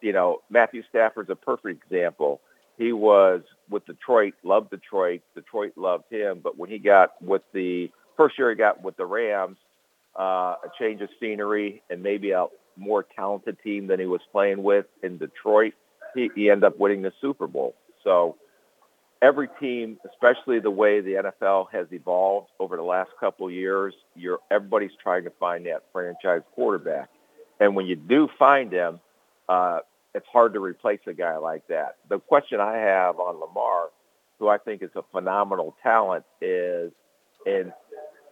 [0.00, 2.40] you know Matthew Stafford's a perfect example
[2.76, 5.22] he was with Detroit, loved Detroit.
[5.34, 6.40] Detroit loved him.
[6.42, 9.58] But when he got with the first year he got with the Rams,
[10.18, 12.46] uh, a change of scenery and maybe a
[12.76, 15.74] more talented team than he was playing with in Detroit,
[16.14, 17.74] he, he ended up winning the Super Bowl.
[18.02, 18.36] So
[19.24, 24.38] every team, especially the way the NFL has evolved over the last couple years, you're
[24.50, 27.08] everybody's trying to find that franchise quarterback.
[27.58, 29.00] And when you do find him,
[29.48, 29.78] uh,
[30.14, 31.96] it's hard to replace a guy like that.
[32.10, 33.88] The question I have on Lamar,
[34.38, 36.92] who I think is a phenomenal talent, is,
[37.46, 37.72] and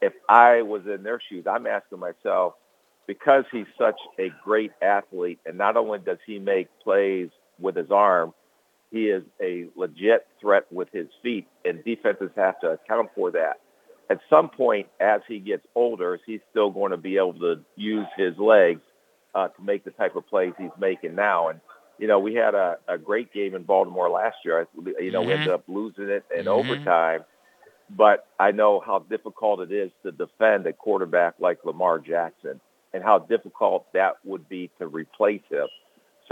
[0.02, 2.54] if I was in their shoes, I'm asking myself,
[3.06, 7.90] because he's such a great athlete, and not only does he make plays with his
[7.90, 8.34] arm,
[8.92, 13.60] he is a legit threat with his feet, and defenses have to account for that.
[14.10, 18.06] at some point, as he gets older, he's still going to be able to use
[18.16, 18.82] his legs
[19.34, 21.48] uh, to make the type of plays he's making now.
[21.48, 21.60] And
[21.98, 24.66] you know, we had a, a great game in Baltimore last year.
[25.00, 26.48] You know, we ended up losing it in Mhm.
[26.48, 27.24] overtime,
[27.90, 32.60] but I know how difficult it is to defend a quarterback like Lamar Jackson
[32.92, 35.68] and how difficult that would be to replace him.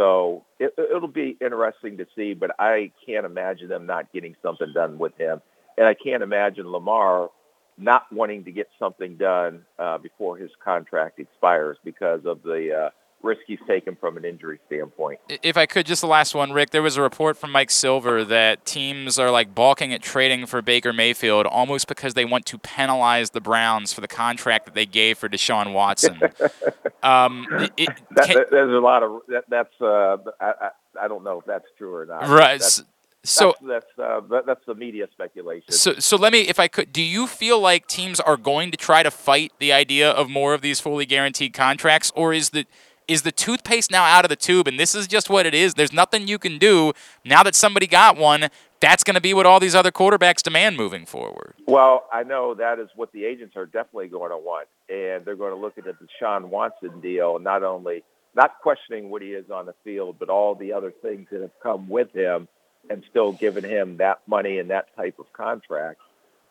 [0.01, 4.73] So it, it'll be interesting to see, but I can't imagine them not getting something
[4.73, 5.43] done with him.
[5.77, 7.29] And I can't imagine Lamar
[7.77, 12.91] not wanting to get something done uh, before his contract expires because of the uh,
[13.23, 15.21] risk he's taken from an injury standpoint.
[15.43, 16.71] If I could, just the last one, Rick.
[16.71, 20.63] There was a report from Mike Silver that teams are like balking at trading for
[20.63, 24.87] Baker Mayfield almost because they want to penalize the Browns for the contract that they
[24.87, 26.19] gave for Deshaun Watson.
[27.03, 30.71] um, it- it- That, can- that- there's a lot of that, that's uh, I, I
[31.03, 32.27] I don't know if that's true or not.
[32.29, 32.83] Right, That's,
[33.23, 35.71] so- that's that's, uh, that's the media speculation.
[35.73, 38.77] So, so let me, if I could, do you feel like teams are going to
[38.77, 42.67] try to fight the idea of more of these fully guaranteed contracts, or is the
[43.11, 45.75] is the toothpaste now out of the tube and this is just what it is?
[45.75, 46.93] There's nothing you can do
[47.25, 48.49] now that somebody got one.
[48.81, 51.55] That's going to be what all these other quarterbacks demand moving forward.
[51.67, 55.37] Well, I know that is what the agents are definitely going to want, and they're
[55.37, 58.05] going to look at the Deshaun Watson deal, not only
[58.35, 61.61] not questioning what he is on the field, but all the other things that have
[61.63, 62.49] come with him,
[62.89, 66.01] and still giving him that money and that type of contract.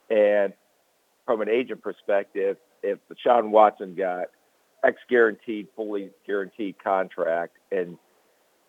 [0.10, 0.54] And
[1.26, 4.28] from an agent perspective, if Deshaun Watson got
[4.84, 7.98] X guaranteed, fully guaranteed contract, and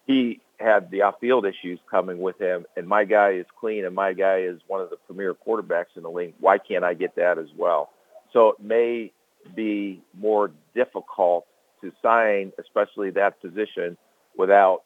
[0.06, 4.12] he had the off-field issues coming with him, and my guy is clean, and my
[4.12, 6.34] guy is one of the premier quarterbacks in the league.
[6.40, 7.90] Why can't I get that as well?
[8.32, 9.12] So it may
[9.54, 11.46] be more difficult
[11.80, 13.96] to sign, especially that position,
[14.36, 14.82] without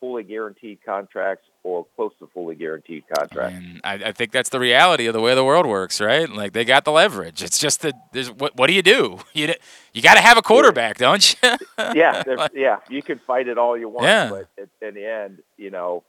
[0.00, 3.58] fully guaranteed contracts or close to fully guaranteed contracts.
[3.84, 6.28] I, I think that's the reality of the way the world works, right?
[6.28, 7.42] Like they got the leverage.
[7.42, 9.18] It's just that there's what what do you do?
[9.34, 9.54] You
[9.92, 11.50] you got to have a quarterback, don't you?
[11.94, 12.22] yeah,
[12.54, 14.30] yeah, you can fight it all you want, Yeah.
[14.30, 16.04] but in the end, you know,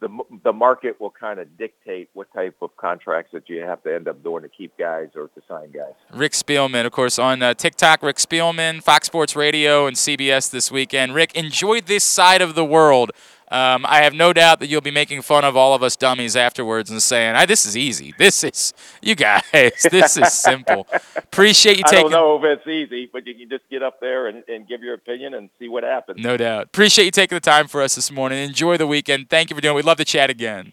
[0.00, 0.08] the
[0.42, 4.08] the market will kind of dictate what type of contracts that you have to end
[4.08, 5.92] up doing to keep guys or to sign guys.
[6.12, 8.02] Rick Spielman, of course, on uh, TikTok.
[8.02, 11.14] Rick Spielman, Fox Sports Radio, and CBS this weekend.
[11.14, 13.12] Rick, enjoy this side of the world.
[13.52, 16.36] Um, I have no doubt that you'll be making fun of all of us dummies
[16.36, 18.14] afterwards and saying, "Ah, "This is easy.
[18.16, 18.72] This is
[19.02, 19.42] you guys.
[19.90, 21.98] This is simple." Appreciate you taking.
[21.98, 24.66] I don't know if it's easy, but you can just get up there and, and
[24.66, 26.22] give your opinion and see what happens.
[26.22, 26.64] No doubt.
[26.66, 28.42] Appreciate you taking the time for us this morning.
[28.42, 29.28] Enjoy the weekend.
[29.28, 29.76] Thank you for doing it.
[29.76, 30.72] We'd love to chat again.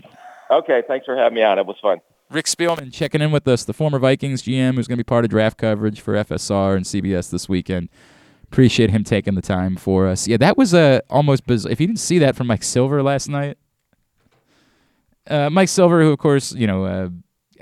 [0.49, 1.60] Okay, thanks for having me on.
[1.60, 1.99] It was fun.
[2.31, 5.26] Rick Spielman checking in with us, the former Vikings GM who's going to be part
[5.26, 7.89] of draft coverage for FSR and CBS this weekend.
[8.51, 10.27] Appreciate him taking the time for us.
[10.27, 11.71] Yeah, that was a almost bizarre.
[11.71, 13.57] If you didn't see that from Mike Silver last night,
[15.27, 17.09] uh, Mike Silver, who of course you know uh,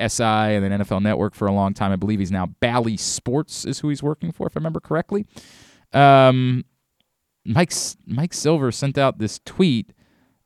[0.08, 1.92] SI and then NFL Network for a long time.
[1.92, 5.26] I believe he's now Bally Sports is who he's working for, if I remember correctly.
[5.92, 6.64] Um,
[7.46, 7.74] Mike
[8.06, 9.92] Mike Silver sent out this tweet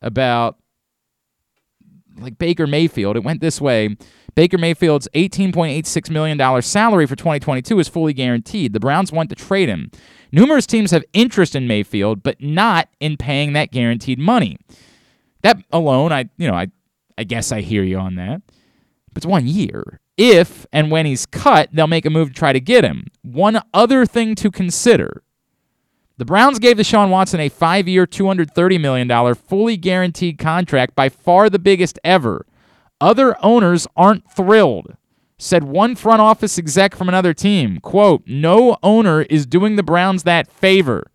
[0.01, 0.57] about
[2.17, 3.15] like Baker Mayfield.
[3.15, 3.95] It went this way.
[4.35, 8.73] Baker Mayfield's $18.86 million salary for 2022 is fully guaranteed.
[8.73, 9.91] The Browns want to trade him.
[10.31, 14.57] Numerous teams have interest in Mayfield, but not in paying that guaranteed money.
[15.41, 16.67] That alone, I you know, I
[17.17, 18.41] I guess I hear you on that.
[19.13, 19.99] But it's one year.
[20.17, 23.07] If and when he's cut, they'll make a move to try to get him.
[23.21, 25.23] One other thing to consider.
[26.17, 31.49] The Browns gave Deshaun Watson a five year, $230 million fully guaranteed contract, by far
[31.49, 32.45] the biggest ever.
[32.99, 34.95] Other owners aren't thrilled,
[35.41, 37.79] said one front office exec from another team.
[37.79, 41.11] Quote, no owner is doing the Browns that favor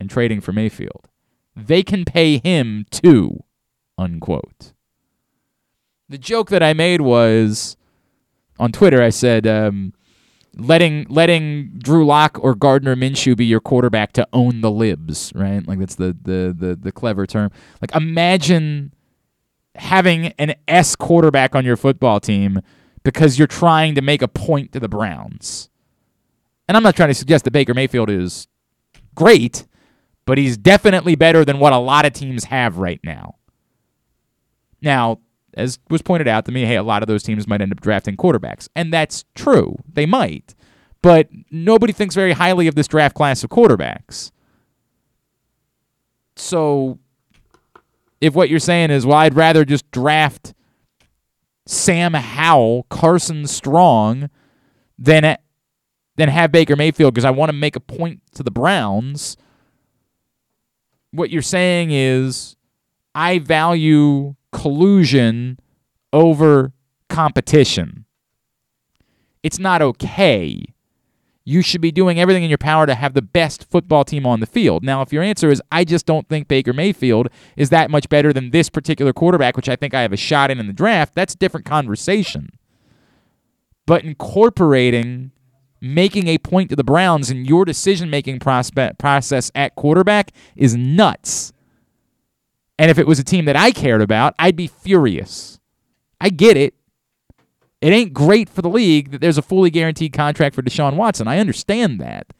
[0.00, 1.08] in trading for Mayfield.
[1.54, 3.44] They can pay him too,
[3.98, 4.72] unquote.
[6.08, 7.76] The joke that I made was
[8.58, 9.92] on Twitter, I said, um,
[10.56, 15.66] letting letting Drew Lock or Gardner Minshew be your quarterback to own the libs, right?
[15.66, 17.50] Like that's the the the, the clever term.
[17.82, 18.94] Like imagine
[19.74, 22.60] having an S quarterback on your football team
[23.02, 25.68] because you're trying to make a point to the Browns.
[26.68, 28.46] And I'm not trying to suggest that Baker Mayfield is
[29.14, 29.66] great,
[30.24, 33.36] but he's definitely better than what a lot of teams have right now.
[34.80, 35.18] Now,
[35.54, 37.80] as was pointed out to me, hey, a lot of those teams might end up
[37.80, 38.68] drafting quarterbacks.
[38.74, 39.76] And that's true.
[39.92, 40.54] They might.
[41.02, 44.30] But nobody thinks very highly of this draft class of quarterbacks.
[46.36, 46.98] So
[48.20, 50.54] if what you're saying is, well, I'd rather just draft
[51.66, 54.30] Sam Howell, Carson Strong,
[54.98, 55.36] than
[56.16, 59.36] than have Baker Mayfield because I want to make a point to the Browns.
[61.10, 62.56] What you're saying is,
[63.14, 65.58] I value collusion
[66.12, 66.72] over
[67.08, 68.04] competition.
[69.42, 70.71] it's not okay.
[71.44, 74.40] You should be doing everything in your power to have the best football team on
[74.40, 74.84] the field.
[74.84, 78.32] Now, if your answer is, I just don't think Baker Mayfield is that much better
[78.32, 81.14] than this particular quarterback, which I think I have a shot in in the draft,
[81.14, 82.50] that's a different conversation.
[83.86, 85.32] But incorporating,
[85.80, 90.76] making a point to the Browns in your decision making prospect process at quarterback is
[90.76, 91.52] nuts.
[92.78, 95.58] And if it was a team that I cared about, I'd be furious.
[96.20, 96.74] I get it.
[97.82, 101.26] It ain't great for the league that there's a fully guaranteed contract for Deshaun Watson.
[101.26, 102.32] I understand that.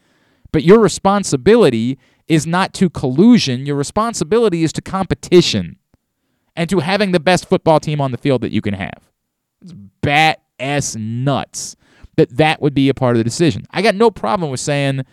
[0.53, 1.99] But your responsibility
[2.29, 5.79] is not to collusion, your responsibility is to competition
[6.55, 9.11] and to having the best football team on the field that you can have.
[9.61, 11.75] It's bat ass nuts
[12.17, 13.67] that that would be a part of the decision.
[13.71, 15.05] I got no problem with saying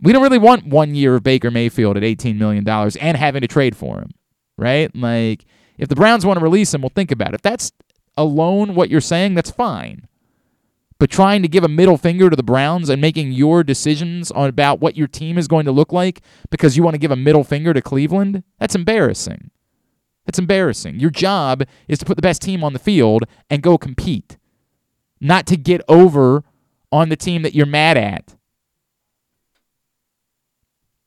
[0.00, 3.48] we don't really want one year of Baker Mayfield at $18 million and having to
[3.48, 4.10] trade for him,
[4.56, 4.94] right?
[4.96, 5.44] Like,
[5.76, 7.34] if the Browns want to release him, we'll think about it.
[7.34, 7.72] If that's
[8.16, 10.08] alone what you're saying, that's fine.
[10.98, 14.48] But trying to give a middle finger to the Browns and making your decisions on
[14.48, 17.16] about what your team is going to look like because you want to give a
[17.16, 19.50] middle finger to Cleveland, that's embarrassing.
[20.26, 21.00] That's embarrassing.
[21.00, 24.38] Your job is to put the best team on the field and go compete,
[25.20, 26.44] not to get over
[26.92, 28.36] on the team that you're mad at.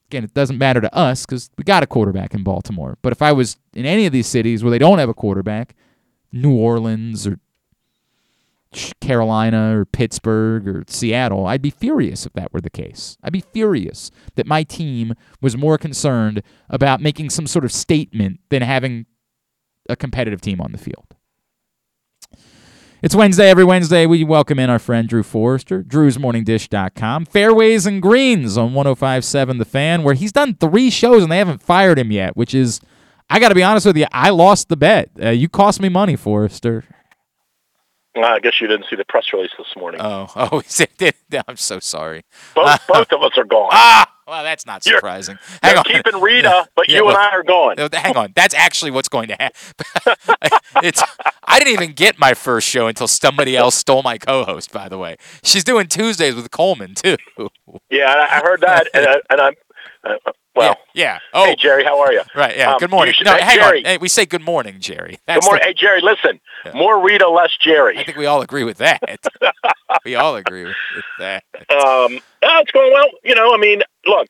[0.10, 2.98] Again, it doesn't matter to us because we got a quarterback in Baltimore.
[3.02, 5.76] But if I was in any of these cities where they don't have a quarterback,
[6.31, 7.39] New Orleans or
[8.99, 13.18] Carolina or Pittsburgh or Seattle, I'd be furious if that were the case.
[13.23, 18.39] I'd be furious that my team was more concerned about making some sort of statement
[18.49, 19.06] than having
[19.89, 21.15] a competitive team on the field.
[23.02, 23.49] It's Wednesday.
[23.49, 29.57] Every Wednesday, we welcome in our friend Drew Forrester, drewsmorningdish.com, Fairways and Greens on 1057
[29.57, 32.80] The Fan, where he's done three shows and they haven't fired him yet, which is–
[33.30, 34.06] I got to be honest with you.
[34.11, 35.10] I lost the bet.
[35.22, 36.84] Uh, you cost me money, Forrester.
[38.15, 39.99] Well, I guess you didn't see the press release this morning.
[40.02, 40.61] Oh, oh,
[41.47, 42.23] I'm so sorry.
[42.53, 43.69] Both, both of us are gone.
[43.73, 45.38] Ah, well, that's not surprising.
[45.41, 46.03] You're, hang you're on.
[46.03, 47.76] keeping Rita, but yeah, you well, and I are gone.
[47.91, 50.15] Hang on, that's actually what's going to happen.
[50.81, 51.03] it's
[51.43, 54.72] I didn't even get my first show until somebody else stole my co-host.
[54.72, 57.18] By the way, she's doing Tuesdays with Coleman too.
[57.89, 59.53] Yeah, I heard that, and, I, and I'm.
[60.56, 61.03] Well, yeah.
[61.03, 61.19] yeah.
[61.34, 62.22] Oh, hey Jerry, how are you?
[62.36, 62.57] Right.
[62.57, 62.73] Yeah.
[62.73, 63.14] Um, good morning.
[63.14, 63.80] Should, no, hey, hang Jerry.
[63.80, 63.86] on.
[63.86, 65.19] Hey, we say good morning, Jerry.
[65.27, 65.61] That's good morning.
[65.64, 66.02] The, hey, Jerry.
[66.02, 66.73] Listen, yeah.
[66.73, 67.98] more Rita, less Jerry.
[67.98, 69.02] I think we all agree with that.
[70.06, 70.76] we all agree with
[71.19, 71.44] that.
[71.56, 73.10] Um, oh, it's going well.
[73.23, 74.27] You know, I mean, look,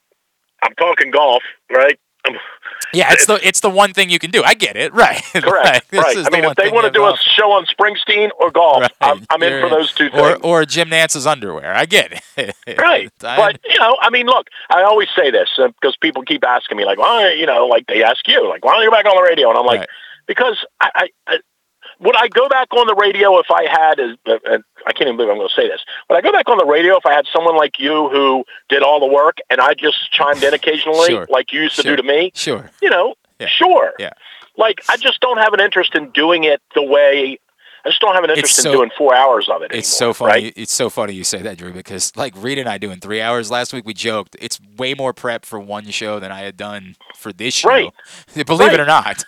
[0.63, 1.99] I'm talking golf, right?
[2.93, 4.43] Yeah, it's the it's the one thing you can do.
[4.43, 5.21] I get it, right?
[5.33, 5.93] Correct, right.
[5.93, 6.17] right.
[6.17, 7.19] I mean, if they want to do golf.
[7.19, 8.91] a show on Springsteen or golf, right.
[9.01, 10.21] I'm, I'm in for those two things.
[10.21, 11.73] Or, or Jim Nantz's underwear.
[11.73, 12.55] I get it.
[12.77, 16.43] right, but you know, I mean, look, I always say this uh, because people keep
[16.45, 18.95] asking me, like, why, you know, like they ask you, like, why don't you go
[18.95, 19.49] back on the radio?
[19.49, 19.89] And I'm like, right.
[20.27, 21.39] because I, I
[21.99, 25.01] would I go back on the radio if I had, a, a, a, I can't
[25.07, 27.05] even believe I'm going to say this, would I go back on the radio if
[27.05, 30.53] I had someone like you who did all the work and I just chimed in
[30.53, 31.27] occasionally sure.
[31.29, 31.95] like you used to sure.
[31.95, 32.31] do to me?
[32.33, 32.69] Sure.
[32.81, 33.47] You know, yeah.
[33.47, 33.93] sure.
[33.99, 34.11] Yeah.
[34.57, 37.39] Like, I just don't have an interest in doing it the way
[37.85, 39.71] I just don't have an interest so, in doing four hours of it.
[39.71, 40.43] It's anymore, so funny.
[40.45, 40.53] Right?
[40.55, 43.51] It's so funny you say that, Drew, because like Reed and I doing three hours
[43.51, 46.95] last week, we joked it's way more prep for one show than I had done
[47.15, 47.69] for this show.
[47.69, 47.93] Right.
[48.33, 48.73] Believe right.
[48.73, 49.23] it or not.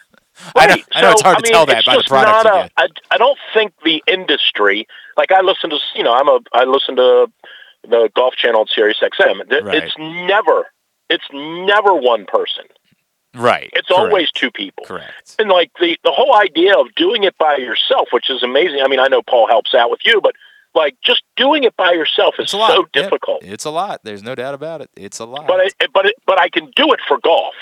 [0.55, 0.69] Right.
[0.69, 2.71] I know, I know it's hard I to tell that by the product not a,
[2.77, 4.87] I, I don't think the industry,
[5.17, 7.27] like I listen to, you know, I'm a, I listen to
[7.83, 9.63] the Golf Channel at Sirius XM.
[9.63, 9.83] Right.
[9.83, 10.67] It's never,
[11.09, 12.65] it's never one person.
[13.35, 13.69] Right.
[13.73, 13.99] It's Correct.
[13.99, 14.85] always two people.
[14.85, 15.35] Correct.
[15.37, 18.81] And like the the whole idea of doing it by yourself, which is amazing.
[18.83, 20.33] I mean, I know Paul helps out with you, but
[20.73, 23.43] like just doing it by yourself is so difficult.
[23.43, 24.01] It's a lot.
[24.03, 24.89] There's no doubt about it.
[24.95, 25.47] It's a lot.
[25.47, 27.53] But it, but it, but I can do it for golf,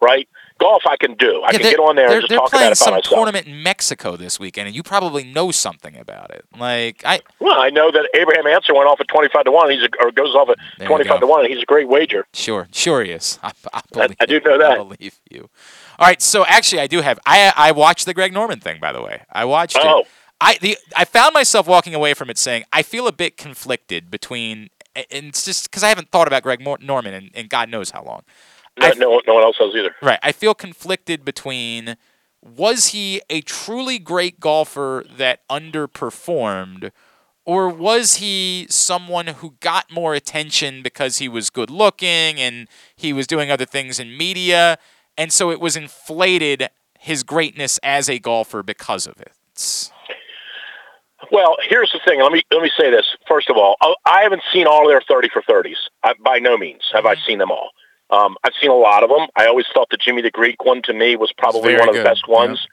[0.00, 0.28] right?
[0.60, 1.42] Golf I can do.
[1.42, 2.96] I yeah, can get on there and just they're talk playing about it some by
[2.98, 3.14] myself.
[3.14, 6.44] tournament in Mexico this weekend, and you probably know something about it.
[6.56, 9.70] Like I, well, I know that Abraham Ancer went off at twenty five to one.
[9.70, 11.44] He's a, or goes off at twenty five to one.
[11.44, 12.26] and He's a great wager.
[12.34, 13.38] Sure, sure he is.
[13.42, 14.72] I, I, believe, I, I do know that.
[14.72, 15.48] I believe you.
[15.98, 17.18] All right, so actually, I do have.
[17.24, 19.22] I I watched the Greg Norman thing, by the way.
[19.32, 20.00] I watched oh.
[20.00, 20.06] it.
[20.40, 24.10] I the I found myself walking away from it saying I feel a bit conflicted
[24.10, 27.90] between, and it's just because I haven't thought about Greg Norman in, in God knows
[27.90, 28.22] how long.
[28.80, 29.94] No, no, no one else has either.
[30.02, 30.18] Right.
[30.22, 31.96] I feel conflicted between
[32.42, 36.90] was he a truly great golfer that underperformed,
[37.44, 43.12] or was he someone who got more attention because he was good looking and he
[43.12, 44.78] was doing other things in media,
[45.18, 49.32] and so it was inflated his greatness as a golfer because of it?
[51.30, 52.20] Well, here's the thing.
[52.22, 53.06] Let me let me say this.
[53.28, 53.76] First of all,
[54.06, 55.76] I haven't seen all their thirty for thirties.
[56.24, 57.26] By no means have I mm-hmm.
[57.26, 57.70] seen them all.
[58.10, 59.28] Um, I've seen a lot of them.
[59.36, 62.02] I always thought the Jimmy the Greek one to me was probably one of the
[62.02, 62.60] best ones.
[62.60, 62.66] Yeah.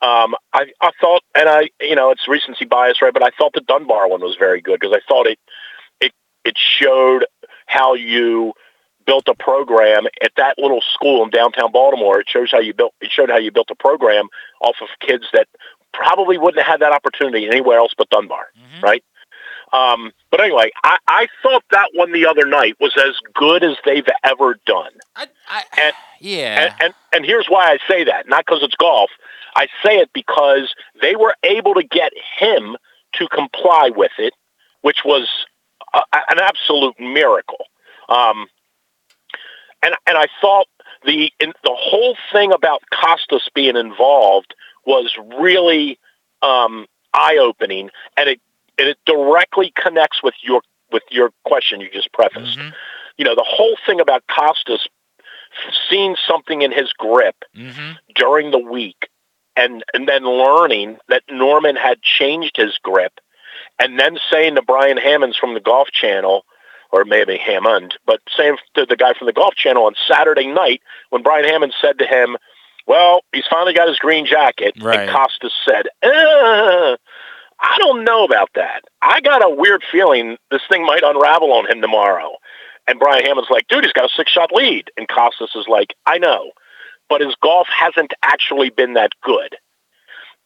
[0.00, 3.12] Um, I, I thought, and I, you know, it's recency bias, right?
[3.12, 5.38] But I thought the Dunbar one was very good because I thought it,
[6.00, 6.12] it,
[6.44, 7.26] it showed
[7.66, 8.52] how you
[9.06, 12.20] built a program at that little school in downtown Baltimore.
[12.20, 12.94] It shows how you built.
[13.00, 14.28] It showed how you built a program
[14.60, 15.48] off of kids that
[15.92, 18.84] probably wouldn't have had that opportunity anywhere else but Dunbar, mm-hmm.
[18.84, 19.02] right?
[19.72, 23.76] Um, but anyway, I, I thought that one the other night was as good as
[23.84, 24.92] they've ever done.
[25.16, 26.62] I, I, and, yeah.
[26.62, 28.28] And, and and here's why I say that.
[28.28, 29.10] Not because it's golf.
[29.54, 32.76] I say it because they were able to get him
[33.14, 34.34] to comply with it,
[34.82, 35.28] which was
[35.94, 37.66] a, an absolute miracle.
[38.08, 38.46] Um,
[39.82, 40.66] and and I thought
[41.04, 44.54] the in, the whole thing about Kostis being involved
[44.86, 45.98] was really
[46.42, 48.40] um, eye opening, and it
[48.78, 52.58] and it directly connects with your with your question you just prefaced.
[52.58, 52.70] Mm-hmm.
[53.18, 54.86] You know, the whole thing about Kostis
[55.90, 57.92] seeing something in his grip mm-hmm.
[58.14, 59.08] during the week
[59.56, 63.12] and and then learning that Norman had changed his grip
[63.78, 66.44] and then saying to Brian Hammonds from the Golf Channel
[66.90, 70.80] or maybe Hammond, but saying to the guy from the Golf Channel on Saturday night
[71.10, 72.36] when Brian Hammond said to him,
[72.86, 74.74] well, he's finally got his green jacket.
[74.80, 75.00] Right.
[75.00, 75.88] And Kostis said,
[77.60, 78.82] I don't know about that.
[79.02, 82.36] I got a weird feeling this thing might unravel on him tomorrow.
[82.86, 84.90] And Brian Hammond's like, dude, he's got a six shot lead.
[84.96, 86.52] And Kostis is like, I know,
[87.08, 89.56] but his golf hasn't actually been that good.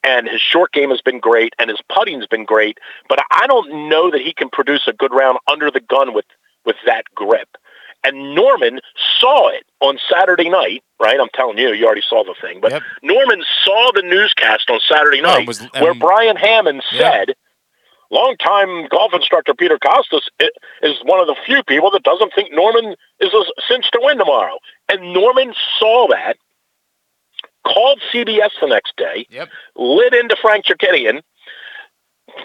[0.05, 2.79] And his short game has been great and his putting's been great,
[3.09, 6.25] but I don't know that he can produce a good round under the gun with,
[6.65, 7.49] with that grip.
[8.05, 8.81] And Norman
[9.21, 11.19] saw it on Saturday night, right?
[11.21, 12.61] I'm telling you, you already saw the thing.
[12.61, 12.83] But Yep.
[13.03, 16.99] Norman saw the newscast on Saturday night it was- where um, Brian Hammond yeah.
[17.27, 17.35] said,
[18.11, 20.23] longtime golf instructor Peter Kostis
[20.83, 24.19] is one of the few people that doesn't think Norman is a cinch to win
[24.19, 24.59] tomorrow.
[24.89, 26.37] And Norman saw that,
[27.65, 29.49] called CBS the next day, Yep.
[29.77, 31.23] lit into Frank Chirkinian,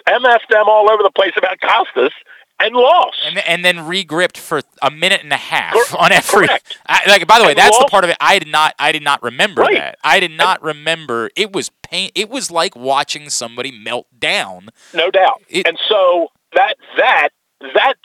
[0.07, 2.11] MF'd them all over the place about Kostis,
[2.59, 3.17] and lost.
[3.25, 6.47] and, and then regripped for a minute and a half Cor- on every.
[6.87, 8.73] I, like by the way, And that's the part of it I did not.
[8.79, 9.75] I did not remember Right.
[9.75, 9.97] that.
[10.03, 11.29] I did not remember.
[11.35, 12.09] It was pain.
[12.15, 14.69] It was like watching somebody melt down.
[14.93, 15.41] no doubt.
[15.49, 17.29] It- and so that that
[17.73, 17.99] that's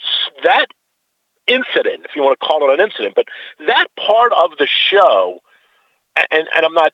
[0.45, 0.67] that
[1.47, 3.27] incident, if you want to call it an incident, but
[3.67, 5.41] that part of the show,
[6.17, 6.93] and and I'm not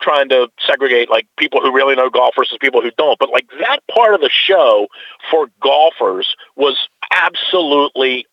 [0.00, 3.48] trying to segregate like people who really know golf versus people who don't, but like
[3.60, 4.86] that part of the show
[5.30, 6.76] for golfers was
[7.12, 8.26] absolutely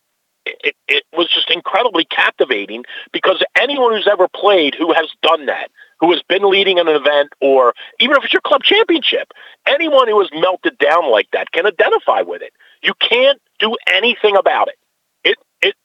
[0.63, 5.69] it, it was just incredibly captivating because anyone who's ever played who has done that,
[5.99, 9.31] who has been leading an event or even if it's your club championship,
[9.65, 12.53] anyone who has melted down like that can identify with it.
[12.81, 14.75] You can't do anything about it.
[15.23, 15.75] It it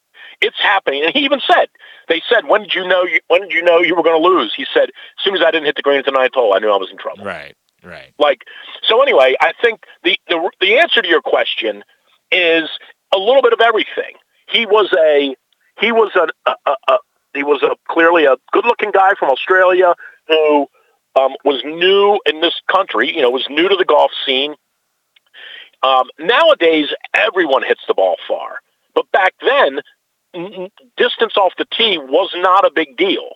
[0.41, 1.03] it's happening.
[1.03, 1.67] And he even said,
[2.07, 4.27] they said, when did you know you, when did you know you were going to
[4.27, 4.53] lose?
[4.55, 6.59] He said, as soon as I didn't hit the green at the ninth hole, I
[6.59, 7.25] knew I was in trouble.
[7.25, 7.55] Right.
[7.83, 8.13] Right.
[8.17, 8.43] Like,
[8.87, 11.83] so anyway, I think the, the, the answer to your question
[12.31, 12.69] is
[13.13, 14.15] a little bit of everything.
[14.47, 15.35] He was a,
[15.79, 16.97] he was a, a, a, a
[17.33, 19.95] he was a clearly a good looking guy from Australia
[20.27, 20.67] who
[21.15, 24.55] um, was new in this country, you know, was new to the golf scene.
[25.81, 28.59] Um, nowadays, everyone hits the ball far.
[28.95, 29.81] But back then,
[30.97, 33.29] distance off the tee was not a big deal.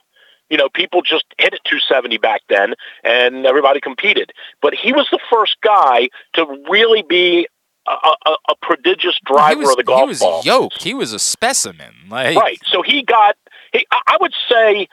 [0.50, 4.32] You know, people just hit it 270 back then, and everybody competed.
[4.62, 7.48] But he was the first guy to really be
[7.88, 10.06] a, a, a prodigious driver was, of the golf ball.
[10.06, 10.42] he was ball.
[10.44, 10.84] yoked.
[10.84, 11.94] He was a specimen.
[12.10, 12.60] Like, Right.
[12.72, 13.36] So he got.
[13.74, 14.88] He, I would say,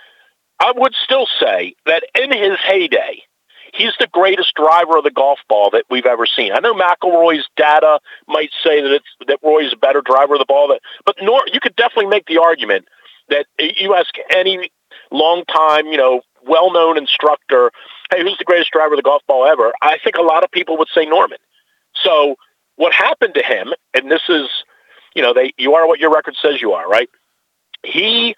[0.59, 3.23] I would still say that in his heyday,
[3.77, 6.53] he's the greatest driver of the golf ball that we've ever seen.
[6.53, 10.47] I know McIlroy's data might say that it's that Roy's a better driver of the
[10.47, 12.87] ball, that, but nor you could definitely make the argument
[13.29, 14.71] that you ask any
[15.11, 17.73] long-time, you know, well-known instructor,
[18.11, 19.73] hey, who's the greatest driver of the golf ball ever?
[19.81, 21.39] I think a lot of people would say Norman.
[22.03, 22.37] So
[22.77, 24.49] what happened to him, and this is,
[25.15, 27.09] you know, they you are what your record says you are, right?
[27.83, 28.37] He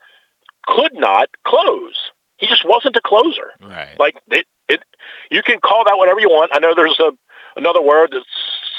[0.67, 2.11] could not close.
[2.37, 3.53] He just wasn't a closer.
[3.61, 3.99] Right.
[3.99, 4.83] Like it, it
[5.31, 6.51] you can call that whatever you want.
[6.55, 7.13] I know there's a
[7.57, 8.23] another word that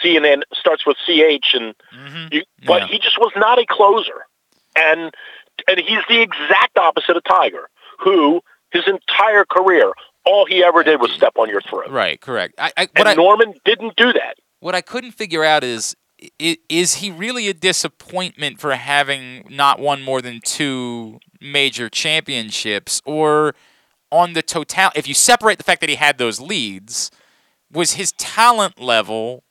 [0.01, 2.33] C and starts with CH and Mhm.
[2.33, 2.87] you, but Yeah.
[2.87, 4.25] he just was not a closer.
[4.75, 5.13] And
[5.67, 7.69] and he's the exact opposite of Tiger,
[7.99, 8.41] who
[8.71, 9.91] his entire career
[10.25, 11.89] all he ever did was step on your throat.
[11.89, 12.19] Right.
[12.19, 12.53] Correct.
[12.59, 14.35] I, I, And I, Norman didn't do that.
[14.59, 15.95] what I couldn't figure out is,
[16.37, 23.55] is he really a disappointment for having not won more than two major championships, or
[24.11, 24.89] on the total?
[24.95, 27.11] If you separate the fact that he had those leads,
[27.71, 29.43] was his talent level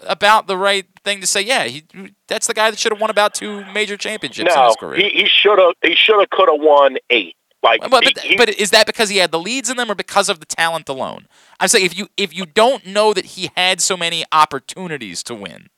[0.00, 1.42] about the right thing to say?
[1.42, 1.84] Yeah, he,
[2.28, 5.00] that's the guy that should have won about two major championships in No, his career.
[5.00, 7.36] he he should have he should have could have won eight.
[7.64, 9.94] Like, Well, but, he- but is that because he had the leads in them, or
[9.94, 11.28] because of the talent alone?
[11.60, 15.34] I'm saying if you if you don't know that he had so many opportunities to
[15.36, 15.68] win,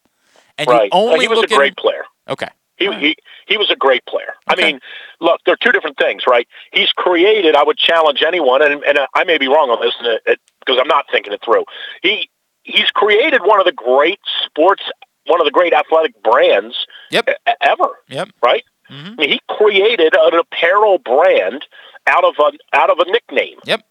[0.56, 0.84] and right.
[0.84, 2.04] you only he was look a at great player.
[2.28, 4.34] okay, He, he he was a great player.
[4.48, 4.80] I mean,
[5.20, 6.48] look, they're two different things, right?
[6.72, 7.54] He's created.
[7.54, 10.40] I would challenge anyone, and, and I may be wrong on this, and it, it,
[10.60, 11.64] because I'm not thinking it through.
[12.02, 12.28] He
[12.64, 14.82] he's created one of the great sports,
[15.26, 16.74] one of the great athletic brands
[17.10, 17.28] Yep.
[17.60, 17.88] ever.
[18.08, 18.30] Yep.
[18.42, 18.64] Right.
[18.90, 19.12] Mhm.
[19.12, 21.66] I mean, he created an apparel brand
[22.06, 23.58] out of a out of a nickname.
[23.64, 23.82] Yep.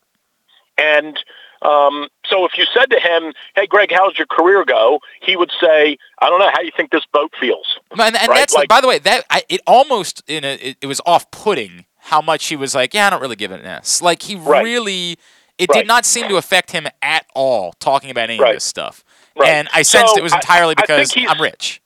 [0.78, 1.18] And
[1.64, 5.52] um, so, if you said to him, "Hey, Greg, how's your career go?" He would
[5.62, 6.50] say, "I don't know.
[6.52, 9.00] How do you think this boat feels?" and, and Right, that's like- by the way
[9.00, 12.76] that I, it almost in a it, it was off putting how much he was
[12.76, 14.02] like, yeah, I don't really give it an S.
[14.02, 14.62] Like he Right.
[14.64, 15.18] really,
[15.58, 15.80] it Right.
[15.80, 19.06] did not seem to affect him at all talking about any of this stuff.
[19.44, 21.80] And I sensed So, it was entirely I because he's- I'm rich.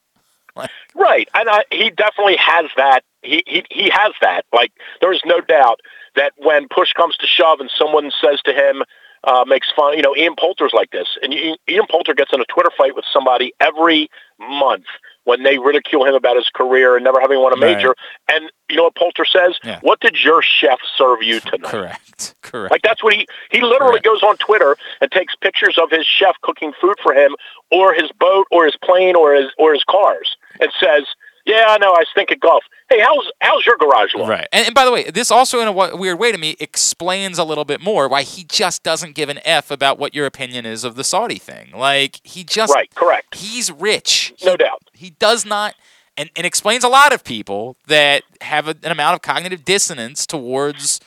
[0.95, 3.04] Right, and I, he definitely has that.
[3.22, 4.45] He, he he has that.
[4.52, 4.72] Like
[5.02, 5.80] there is no doubt
[6.16, 8.82] that when push comes to shove, and someone says to him,
[9.28, 9.95] uh, makes fun.
[9.95, 12.95] You know, Ian Poulter's like this, and Ian Ian Poulter gets in a Twitter fight
[12.95, 14.10] with somebody every
[14.40, 14.86] month
[15.26, 17.76] when they ridicule him about his career and never having won a Right.
[17.76, 17.94] major.
[18.32, 19.60] And you know what Poulter says?
[19.64, 19.80] Yeah.
[19.82, 21.70] What did your chef serve you tonight?
[21.72, 22.36] Correct.
[22.41, 22.72] Correct.
[22.72, 24.06] Like that's what he he literally Correct.
[24.06, 27.36] goes on Twitter and takes pictures of his chef cooking food for him,
[27.72, 31.04] or his boat, or his plane, or his or his cars, and says,
[31.48, 31.94] "Yeah, I know.
[31.94, 32.64] I stink at golf.
[32.90, 34.28] Hey, how's how's your garage look?
[34.28, 34.48] Right.
[34.52, 37.44] And, and by the way, this also, in a weird way to me, explains a
[37.44, 40.84] little bit more why he just doesn't give an F about what your opinion is
[40.84, 41.72] of the Saudi thing.
[41.74, 42.74] Like, he just.
[42.74, 43.36] Right, correct.
[43.36, 44.34] He's rich.
[44.44, 44.84] No doubt.
[44.94, 45.76] He does not.
[46.19, 50.26] And, and explains a lot of people that have a, an amount of cognitive dissonance
[50.26, 50.99] towards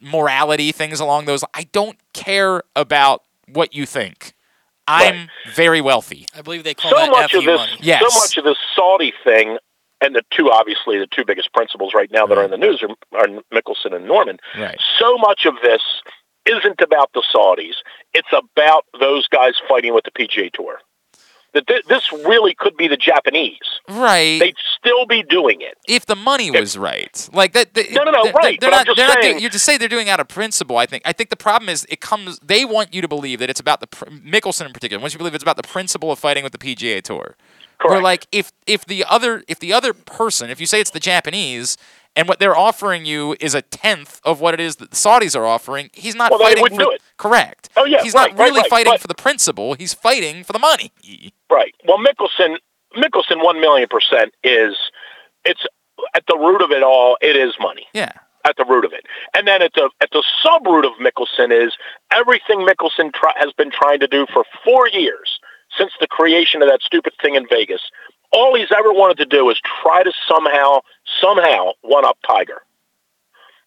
[0.00, 1.44] morality, things along those.
[1.52, 4.34] I don't care about what you think.
[4.86, 6.26] I'm very wealthy.
[6.36, 7.72] I believe they call So that much FU of this, money.
[7.80, 8.02] Yes.
[8.12, 9.58] so much of this Saudi thing,
[10.00, 12.82] and the two obviously the two biggest principals right now that are in the news
[12.82, 14.38] are, are Mickelson and Norman.
[14.58, 14.78] Right.
[14.98, 15.82] So much of this
[16.46, 17.74] isn't about the Saudis.
[18.12, 20.78] It's about those guys fighting with the PGA Tour.
[21.54, 23.60] That thi- this really could be the Japanese.
[23.88, 24.40] Right.
[24.40, 25.78] They'd still be doing it.
[25.86, 27.74] if the money was right, like that.
[27.74, 28.86] that- No, no, no, they're- right, They're not.
[28.86, 30.76] just they're not saying- doing, you just say they're doing it out of principle.
[30.78, 31.04] I think.
[31.06, 32.40] I think the problem is it comes.
[32.40, 35.00] They want you to believe that it's about the Mickelson in particular.
[35.00, 37.36] Once you believe it's about the principle of fighting with the PGA Tour.
[37.82, 41.00] Where like if if the other if the other person if you say it's the
[41.00, 41.76] Japanese
[42.16, 45.34] and what they're offering you is a tenth of what it is that the Saudis
[45.36, 47.02] are offering, he's not Well, fighting for it.
[47.16, 47.68] correct.
[47.76, 49.74] Oh, yeah, he's right, not really right, fighting but- for the principle.
[49.74, 50.92] He's fighting for the money.
[51.50, 51.74] Right.
[51.86, 52.58] Well, Mickelson,
[52.96, 54.76] Mickelson, one million percent is
[55.44, 55.62] it's
[56.14, 57.16] at the root of it all.
[57.20, 57.86] It is money.
[57.92, 58.12] Yeah.
[58.46, 61.50] At the root of it, and then at the at the sub root of Mickelson
[61.50, 61.72] is
[62.12, 65.40] everything Mickelson try, has been trying to do for four years
[65.78, 67.80] since the creation of that stupid thing in Vegas.
[68.32, 70.80] All he's ever wanted to do is try to somehow
[71.20, 72.62] somehow one up Tiger,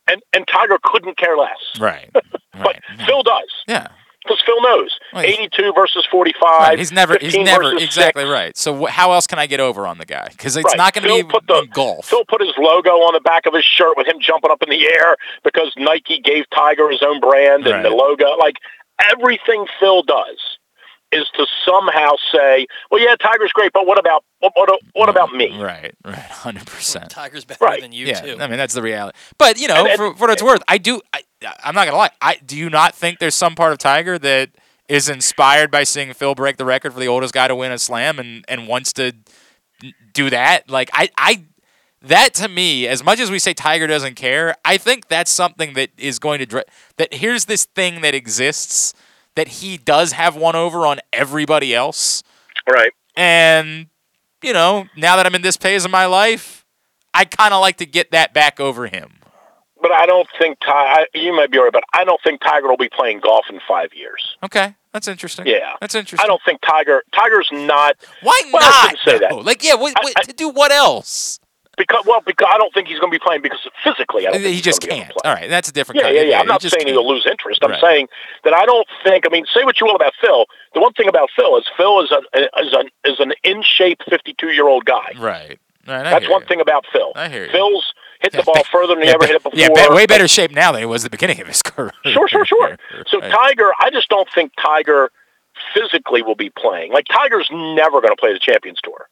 [0.09, 1.57] and and Tiger couldn't care less.
[1.79, 2.09] Right.
[2.13, 2.23] right.
[2.63, 3.51] But Phil does.
[3.67, 3.87] Yeah.
[4.23, 6.41] Because Phil knows, Well, he- 82 versus 45.
[6.43, 6.77] Right.
[6.79, 7.17] He's never.
[7.21, 8.29] He's never exactly 6.
[8.29, 8.57] right.
[8.57, 10.27] So wh- how else can I get over on the guy?
[10.31, 10.75] Because it's Right.
[10.77, 12.07] not going to be put the- golf.
[12.09, 14.69] Phil put his logo on the back of his shirt with him jumping up in
[14.69, 15.15] the air
[15.45, 18.35] because Nike gave Tiger his own brand and the logo.
[18.37, 18.55] Like
[19.11, 20.56] everything Phil does
[21.11, 25.31] is to somehow say, "Well, yeah, Tiger's great, but what about what what, what about
[25.33, 25.93] me?" Right.
[26.03, 26.15] Right.
[26.15, 27.09] Hundred percent.
[27.09, 27.81] Tiger's better Right.
[27.81, 28.21] than you Yeah.
[28.21, 28.37] too.
[28.41, 29.17] I mean that's the reality.
[29.37, 31.01] But you know, And- and- for, for what it's worth, I do.
[31.13, 31.21] I,
[31.63, 32.11] I'm not gonna lie.
[32.21, 34.49] I do you not think there's some part of Tiger that
[34.89, 37.77] is inspired by seeing Phil break the record for the oldest guy to win a
[37.79, 39.13] slam and and wants to
[40.13, 40.69] do that?
[40.69, 41.43] Like I I.
[42.03, 45.73] That to me, as much as we say Tiger doesn't care, I think that's something
[45.73, 46.63] that is going to dri-
[46.97, 48.93] that here's this thing that exists
[49.37, 52.23] that he does have one over on everybody else.
[52.69, 52.91] Right.
[53.15, 53.87] And,
[54.43, 56.65] you know, now that I'm in this phase of my life,
[57.13, 59.13] I kind of like to get that back over him.
[59.79, 61.05] But I don't think Ty.
[61.13, 63.93] You might be right, but I don't think Tiger will be playing golf in five
[63.93, 64.35] years.
[64.43, 65.45] Okay, that's interesting.
[65.45, 66.23] Yeah, That's interesting.
[66.23, 67.03] I don't think Tiger.
[67.13, 67.95] Tiger's not.
[68.23, 68.81] Why Well, I not?
[68.99, 69.45] shouldn't say that.
[69.45, 71.39] Like, yeah, what, what, to do what else?
[71.77, 74.41] Because well, because I don't think he's going to be playing because physically, I don't
[74.41, 75.13] He just be can't.
[75.23, 75.97] All right, that's a different.
[75.97, 76.39] Yeah, kind yeah, of- yeah.
[76.39, 76.89] I'm not saying can't.
[76.89, 77.59] he'll lose interest.
[77.63, 77.81] I'm Right.
[77.81, 78.07] saying
[78.45, 79.25] that I don't think.
[79.27, 80.45] I mean, say what you will about Phil.
[80.73, 82.17] The one thing about Phil is Phil is a
[82.61, 85.11] is an is an in shape 52 year old guy.
[85.19, 85.59] Right.
[85.87, 86.03] Right.
[86.03, 86.47] That's one you.
[86.47, 87.13] thing about Phil.
[87.15, 87.51] I hear you.
[87.51, 89.57] Phil's hit the ball further than he Yeah, ever hit it before.
[89.57, 91.91] Yeah, be- way better shape now than he was at the beginning of his career.
[92.05, 92.77] Sure, sure, sure.
[93.07, 93.31] So Right.
[93.31, 95.11] Tiger, I just don't think Tiger
[95.73, 96.91] physically will be playing.
[96.91, 99.07] Like Tiger's never going to play the Champions Tour.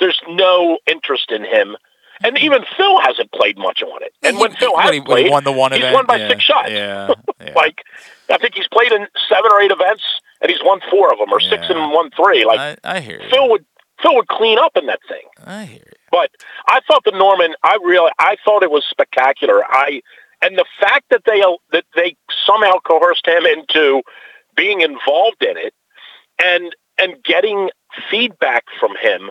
[0.00, 1.76] There's no interest in him.
[2.22, 4.14] And even Phil hasn't played much on it.
[4.22, 6.06] And when Phil when has he, when he played, won the one he's event, won
[6.06, 6.70] by yeah, six shots.
[6.70, 7.52] Yeah, yeah.
[7.54, 7.82] like
[8.30, 10.02] I think he's played in seven or eight events,
[10.40, 12.44] and he's won four of them, or six and won three.
[12.44, 13.28] Like I, I hear you.
[13.30, 13.64] Phil would
[14.02, 15.22] Phil would clean up in that thing.
[15.44, 15.92] I hear you.
[16.10, 16.30] But
[16.68, 19.64] I thought the Norman, I really, I thought it was spectacular.
[19.64, 20.00] I,
[20.42, 21.42] And the fact that they
[21.72, 22.16] that they
[22.46, 24.02] somehow coerced him into
[24.56, 25.74] being involved in it
[26.42, 27.70] and and getting
[28.10, 29.30] feedback from him,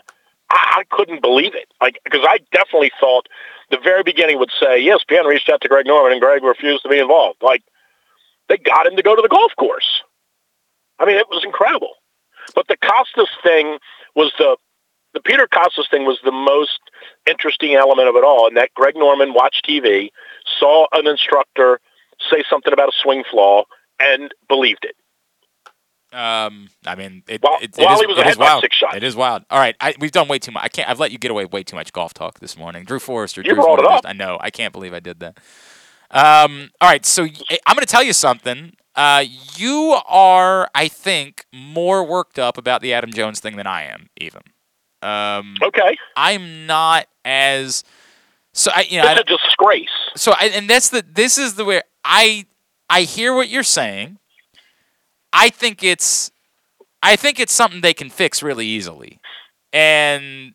[0.54, 1.68] I, I couldn't believe it.
[1.82, 3.28] Like because I definitely thought
[3.72, 6.84] the very beginning would say yes, ESPN reached out to Greg Norman and Greg refused
[6.84, 7.42] to be involved.
[7.42, 7.64] Like
[8.48, 10.04] they got him to go to the golf course.
[11.00, 11.96] I mean, it was incredible.
[12.56, 13.80] But the Kostis thing
[14.16, 14.58] was the
[15.14, 16.80] the Peter Kostis thing was the most
[17.30, 20.10] interesting element of it all, and that Greg Norman watched TV,
[20.60, 21.80] saw an instructor
[22.32, 23.64] say something about a swing flaw,
[24.00, 24.96] and believed it.
[26.14, 28.64] Um, I mean, it, while, it, it is, was it ahead wild.
[28.96, 29.46] It is wild.
[29.50, 30.64] All right, I, we've done way too much.
[30.64, 30.88] I can't.
[30.88, 32.84] I've let you get away with way too much golf talk this morning.
[32.84, 33.42] Drew Forrester.
[33.42, 34.04] You Drew's brought it up.
[34.06, 34.38] I know.
[34.40, 35.38] I can't believe I did that.
[36.12, 38.74] Um, all right, so I'm going to tell you something.
[38.96, 39.26] Uh,
[39.58, 44.10] you are, I think, more worked up about the Adam Jones thing than I am,
[44.22, 44.42] even.
[45.02, 45.98] Um, okay.
[46.16, 47.84] I'm not as
[48.54, 48.72] so.
[48.74, 49.08] I you know.
[49.08, 49.90] I, It's a disgrace.
[50.16, 52.46] so I, and that's the this is the way I
[52.90, 54.20] I hear what you're saying.
[55.34, 56.32] I think it's
[57.02, 59.20] I think it's something they can fix really easily,
[59.74, 60.54] and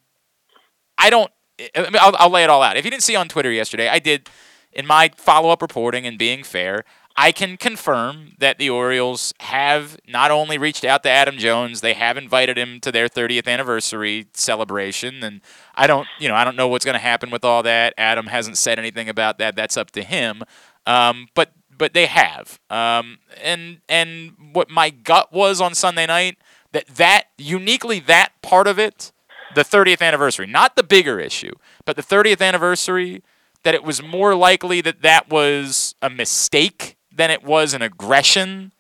[0.97, 1.31] I don't.
[1.75, 2.77] I mean, I'll, I'll lay it all out.
[2.77, 4.31] If you didn't see on Twitter yesterday, I did
[4.73, 6.85] in my follow up reporting and being fair.
[7.21, 11.95] I can confirm that the Orioles have not only reached out to Adam Jones, they
[11.95, 15.25] have invited him to their 30th anniversary celebration.
[15.25, 15.41] And
[15.75, 17.93] I don't, you know, I don't know what's going to happen with all that.
[17.99, 19.57] Adam hasn't said anything about that.
[19.57, 20.45] That's up to him.
[20.87, 22.59] Um, but but they have.
[22.69, 26.39] Um, and and what my gut was on Sunday night
[26.73, 29.13] that that uniquely that part of it,
[29.55, 31.53] the 30th anniversary, not the bigger issue,
[31.85, 33.23] but the 30th anniversary,
[33.63, 38.73] that it was more likely that that was a mistake than it was an aggression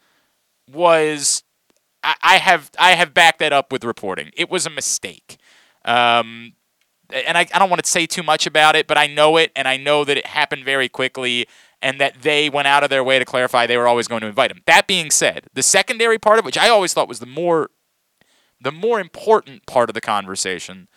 [0.70, 1.42] was
[2.04, 4.30] I, have I have backed that up with reporting.
[4.36, 5.36] It was a mistake.
[5.84, 6.52] Um,
[7.10, 9.50] and I, I don't want to say too much about it, but I know it,
[9.56, 11.48] and I know that it happened very quickly,
[11.80, 14.26] and that they went out of their way to clarify they were always going to
[14.26, 14.62] invite him.
[14.66, 17.70] That being said, the secondary part of which I always thought was the more
[18.60, 20.88] the more important part of the conversation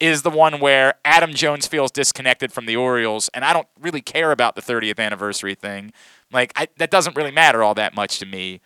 [0.00, 4.00] is the one where Adam Jones feels disconnected from the Orioles, and I don't really
[4.00, 5.92] care about the 30th anniversary thing.
[6.32, 8.60] Like I, that doesn't really matter all that much to me.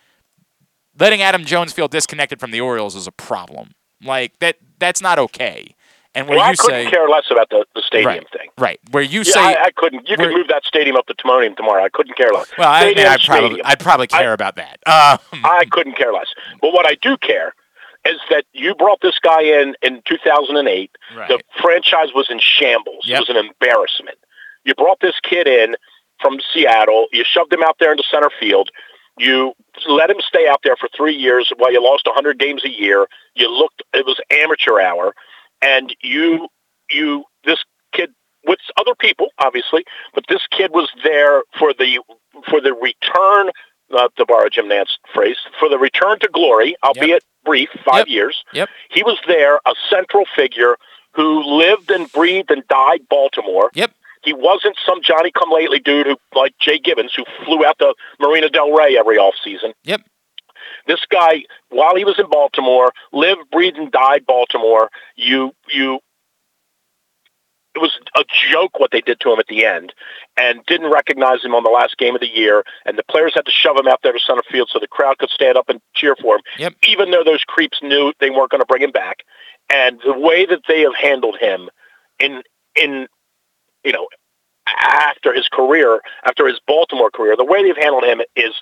[0.99, 3.73] Letting Adam Jones feel disconnected from the Orioles is a problem.
[4.03, 5.75] Like that that's not okay.
[6.17, 8.49] And where Well, you I couldn't say care less about the, the stadium right, thing.
[8.59, 10.09] right, where you Yeah, say I, I couldn't.
[10.09, 11.85] You could move that stadium up to Timonium tomorrow.
[11.85, 12.51] I couldn't care less.
[12.59, 13.67] well, I mean, Stadium, I'd probably stadium.
[13.67, 14.79] I'd probably care about that.
[14.87, 16.29] Um, I couldn't care less.
[16.61, 17.55] But what I do care
[18.07, 20.91] is that you brought this guy in in 2008.
[21.17, 21.29] Right.
[21.29, 23.05] The franchise was in shambles.
[23.07, 23.17] Yep.
[23.17, 24.19] It was an embarrassment.
[24.65, 25.77] You brought this kid in
[26.21, 27.07] from Seattle.
[27.13, 28.71] You shoved him out there into center field.
[29.19, 29.53] You
[29.89, 33.07] let him stay out there for three years while you lost 100 games a year.
[33.35, 35.15] You looked, it was amateur hour.
[35.63, 36.49] And you,
[36.91, 37.59] you, this
[37.93, 38.11] kid
[38.47, 39.85] with other people, obviously,
[40.15, 42.01] but this kid was there for the,
[42.49, 43.51] for the return,
[43.97, 48.09] uh, to borrow Jim Nantz phrase, for the return to glory, albeit brief, five Yep.
[48.09, 48.45] years.
[48.53, 48.69] Yep.
[48.91, 50.77] He was there, a central figure
[51.15, 53.71] who lived and breathed and died Baltimore.
[53.75, 53.93] Yep.
[54.23, 57.95] He wasn't some Johnny come lately dude who like Jay Gibbons who flew out to
[58.19, 59.73] Marina Del Rey every off season.
[59.85, 60.03] Yep.
[60.87, 64.91] This guy, while he was in Baltimore, lived, breathed, and died Baltimore.
[65.17, 66.01] You you
[67.75, 69.93] it was a joke what they did to him at the end
[70.39, 73.45] and didn't recognize him on the last game of the year and the players had
[73.45, 75.81] to shove him out there to center field so the crowd could stand up and
[75.95, 76.75] cheer for him Yep.
[76.89, 79.19] even though those creeps knew they weren't going to bring him back
[79.71, 81.69] and the way that they have handled him
[82.19, 82.43] in
[82.81, 83.09] in
[83.85, 84.09] you know
[84.67, 88.55] after his career after his Baltimore career the way they've handled him is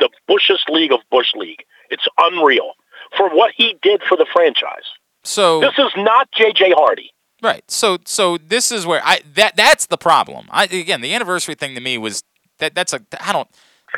[0.00, 2.72] the Bushest league of Bush league it's unreal
[3.16, 4.84] for what he did for the franchise
[5.22, 7.10] so this is not JJ Hardy
[7.42, 7.70] Right.
[7.70, 10.48] So so this is where I that that's the problem.
[10.50, 12.22] I again the anniversary thing to me was
[12.58, 13.48] that that's a I don't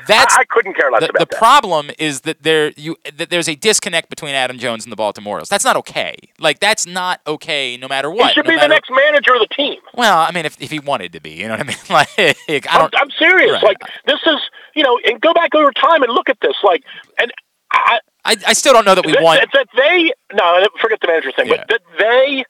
[0.06, 2.96] that's I, I couldn't care less the, about the that problem is that there you
[3.16, 5.48] that there's a disconnect between Adam Jones and the Baltimore Orioles.
[5.48, 6.16] That's not okay.
[6.38, 8.28] Like that's not okay no matter what.
[8.28, 10.60] he should no be matter, the next manager of the team Well, I mean if
[10.60, 11.76] if he wanted to be, you know what I mean?
[11.88, 12.34] Like I
[12.70, 13.52] I'm, don't I'm serious.
[13.52, 13.62] Right.
[13.62, 14.40] Like this is,
[14.78, 16.56] you know, and go back over time and look at this.
[16.62, 16.82] Like,
[17.18, 17.32] and
[17.70, 21.00] I, I, I still don't know that we that, want that, that they no, forget
[21.00, 21.64] the manager thing, Yeah.
[21.68, 22.44] but that they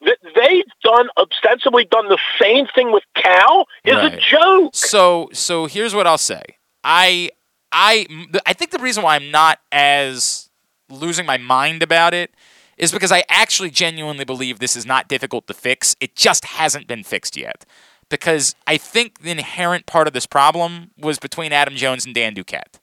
[0.00, 4.74] that they've done ostensibly done the same thing with Cal is a joke.
[4.74, 6.42] So so here's what I'll say.
[6.84, 7.30] I
[7.72, 8.06] I
[8.46, 10.48] I think the reason why I'm not as
[10.88, 12.32] losing my mind about it
[12.78, 15.96] is because I actually genuinely believe this is not difficult to fix.
[16.00, 17.66] It just hasn't been fixed yet.
[18.08, 22.34] Because I think the inherent part of this problem was between Adam Jones and Dan
[22.34, 22.78] Duquette.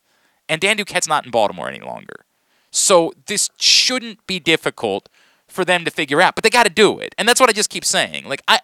[0.48, 2.26] And Dan Duquette's not in Baltimore any longer.
[2.72, 5.10] So this shouldn't be difficult
[5.48, 7.16] for them to figure out, but they got to do it.
[7.18, 8.26] And that's what I just keep saying.
[8.28, 8.60] Like I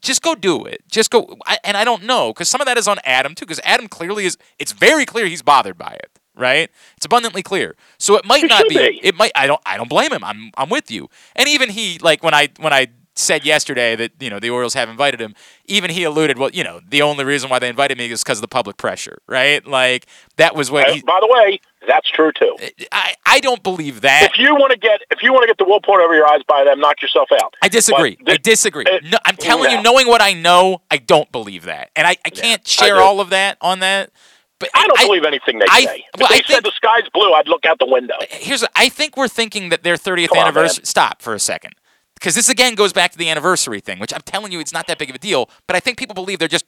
[0.00, 0.82] just go do it.
[0.90, 1.36] Just go.
[1.46, 3.44] I, and I don't know because some of that is on Adam too.
[3.44, 4.38] Because Adam clearly is.
[4.58, 6.18] It's very clear he's bothered by it.
[6.34, 6.70] Right?
[6.96, 7.76] It's abundantly clear.
[7.98, 9.00] So it might It not be, be.
[9.02, 9.32] It might.
[9.34, 9.60] I don't.
[9.66, 10.24] I don't blame him.
[10.24, 10.50] I'm.
[10.56, 11.10] I'm with you.
[11.36, 12.88] And even he, like when I when I
[13.20, 15.34] said yesterday that you know the Orioles have invited him.
[15.66, 18.38] Even he alluded, well, you know, the only reason why they invited me is because
[18.38, 19.64] of the public pressure, right?
[19.66, 20.06] Like
[20.36, 21.02] that was what he.
[21.02, 22.56] by the way, that's true too.
[22.92, 24.30] I I don't believe that.
[24.32, 26.26] If you want to get if you want to get the wool pulled over your
[26.28, 27.54] eyes by them, knock yourself out.
[27.62, 28.18] I disagree.
[28.26, 28.84] I disagree.
[28.86, 29.76] it- no, I'm telling no.
[29.76, 33.00] you, knowing what I know, I don't believe that, and I, I can't share do.
[33.00, 34.10] all of that on that.
[34.58, 36.04] But I don't believe anything they I- say.
[36.18, 38.12] well, if they I said the sky's blue, I'd look out the window.
[38.28, 40.80] here's I think we're thinking that their 30th Come anniversary.
[40.82, 40.84] man.
[40.84, 41.72] Stop for a second,
[42.20, 44.86] because this again goes back to the anniversary thing, which I'm telling you, it's not
[44.88, 45.48] that big of a deal.
[45.66, 46.66] But I think people believe they're just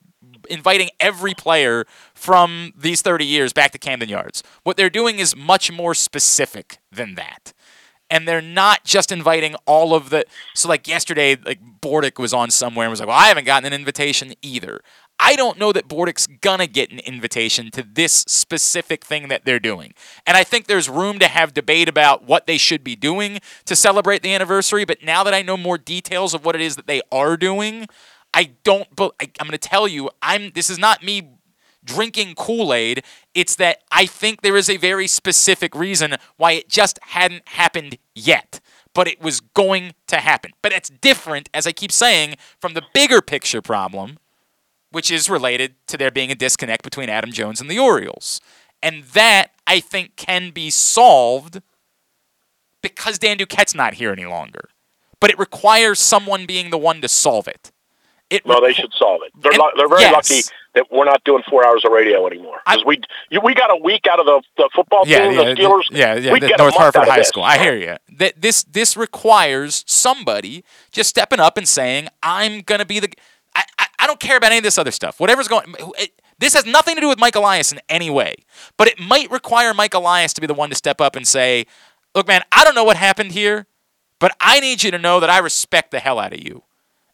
[0.48, 1.84] inviting every player
[2.14, 4.42] from these 30 years back to Camden Yards.
[4.62, 7.52] What they're doing is much more specific than that.
[8.10, 10.24] And they're not just inviting all of the.
[10.54, 13.66] So, like yesterday, like Bordick was on somewhere and was like, "Well, I haven't gotten
[13.66, 14.82] an invitation either."
[15.24, 19.60] I don't know that Bordick's gonna get an invitation to this specific thing that they're
[19.60, 19.94] doing.
[20.26, 23.76] And I think there's room to have debate about what they should be doing to
[23.76, 24.84] celebrate the anniversary.
[24.84, 27.86] But now that I know more details of what it is that they are doing,
[28.34, 28.88] I don't.
[29.00, 30.50] I, I'm to tell you, I'm.
[30.50, 31.30] This is not me
[31.84, 33.04] drinking Kool Aid.
[33.32, 37.96] It's that I think there is a very specific reason why it just hadn't happened
[38.12, 38.58] yet.
[38.92, 40.50] But it was going to happen.
[40.62, 44.18] But it's different, as I keep saying, from the bigger picture problem
[44.92, 48.40] which is related to there being a disconnect between Adam Jones and the Orioles.
[48.82, 51.62] And that, I think, can be solved
[52.82, 54.68] because Dan Duquette's not here any longer.
[55.20, 57.70] But it requires someone being the one to solve it.
[58.28, 59.32] It No, they should solve it.
[59.40, 60.12] They're And- lu- they're very yes.
[60.12, 60.42] lucky
[60.74, 62.60] that we're not doing four hours of radio anymore.
[62.66, 62.98] Because we
[63.30, 65.82] you, we got a week out of the, the football yeah, team, yeah, the Steelers.
[65.90, 66.38] yeah, yeah.
[66.38, 67.22] The North Harford High.
[67.22, 67.44] School.
[67.44, 67.96] I hear you.
[68.16, 73.12] That this this requires somebody just stepping up and saying, "I'm gonna be the."
[74.02, 75.20] I, don't care about any of this other stuff.
[75.20, 75.74] Whatever's going.
[75.98, 78.34] It, this has nothing to do with Mike Elias in any way,
[78.76, 81.66] but it might require Mike Elias to be the one to step up and say,
[82.14, 83.66] "Look, man, I don't know what happened here,
[84.18, 86.62] but I need you to know that I respect the hell out of you,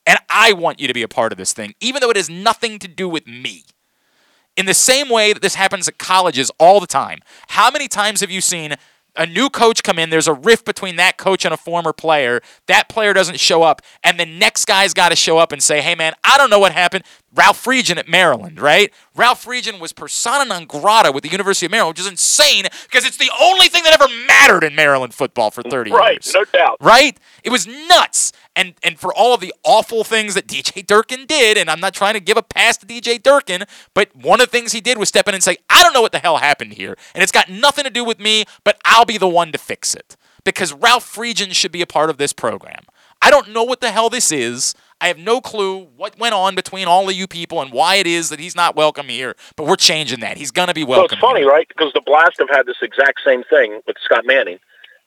[0.07, 2.31] and I want you to be a part of this thing, even though it has
[2.31, 3.65] nothing to do with me."
[4.57, 7.21] in the same way that this happens at colleges all the time.
[7.47, 8.75] How many times have you seen
[9.17, 12.41] a new coach come in, there's a rift between that coach and a former player,
[12.67, 15.81] that player doesn't show up, and the next guy's got to show up and say,
[15.81, 17.05] hey man, I don't know what happened.
[17.35, 18.93] Ralph Friedgen at Maryland, right?
[19.15, 23.05] Ralph Friedgen was persona non grata with the University of Maryland, which is insane because
[23.05, 26.35] it's the only thing that ever mattered in Maryland football for 30 Right, years.
[26.35, 26.77] Right, no doubt.
[26.81, 27.19] Right?
[27.45, 28.33] It was nuts.
[28.59, 31.95] And and for all of the awful things that DJ Durkin did, and I'm not
[31.95, 33.65] trying to give a pass to DJ Durkin,
[33.95, 36.03] but one of the things he did was step in and say, I don't know
[36.03, 39.05] what the hell happened here, and it's got nothing to do with me, but I'll
[39.05, 40.17] be the one to fix it.
[40.45, 42.83] Because Ralph Friedgen should be a part of this program.
[43.21, 44.75] I don't know what the hell this is.
[45.01, 48.07] I have no clue what went on between all of you people and why it
[48.07, 50.37] is that he's not welcome here, but we're changing that.
[50.37, 51.17] He's going to be So welcome.
[51.17, 51.69] it's funny, right?
[51.69, 54.59] Because the Blast have had this exact same thing with Scott Manning,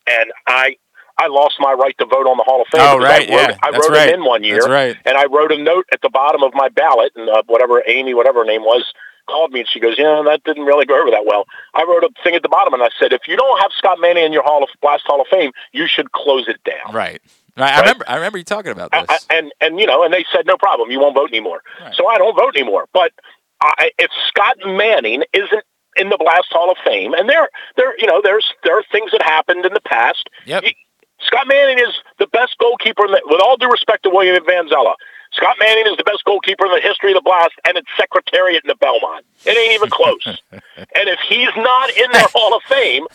[0.07, 0.77] and I
[1.21, 2.81] I lost my right to vote on the Hall of Fame.
[2.81, 4.09] Oh, right, I wrote, yeah, I wrote right.
[4.09, 4.97] him in one year, right.
[5.05, 8.15] and I wrote a note at the bottom of my ballot, and uh, whatever Amy,
[8.15, 8.91] whatever her name was,
[9.29, 11.45] called me, and she goes, "Yeah, that didn't really go over that well."
[11.75, 13.99] I wrote a thing at the bottom, and I said, "If you don't have Scott
[14.01, 17.21] Manning in your Hall of Blast Hall of Fame, you should close it down." Right.
[17.57, 17.73] Right.
[17.73, 19.05] I remember I remember you talking about this.
[19.07, 21.61] I, and and you know, and they said no problem, you won't vote anymore.
[21.93, 22.87] So I don't vote anymore.
[22.93, 23.11] But
[23.61, 25.63] I, if Scott Manning isn't
[25.97, 29.11] in the Blast Hall of Fame, and there there you know there's there are things
[29.11, 30.29] that happened in the past.
[30.45, 30.63] Yep.
[30.63, 30.77] He-
[31.25, 33.05] Scott Manning is the best goalkeeper.
[33.05, 34.93] In the, with all due respect to William Vanzela,
[35.33, 38.63] Scott Manning is the best goalkeeper in the history of the Blast, and it's Secretariat
[38.63, 39.25] in the Belmont.
[39.45, 40.25] It ain't even close.
[40.51, 43.05] and if he's not in their Hall of Fame,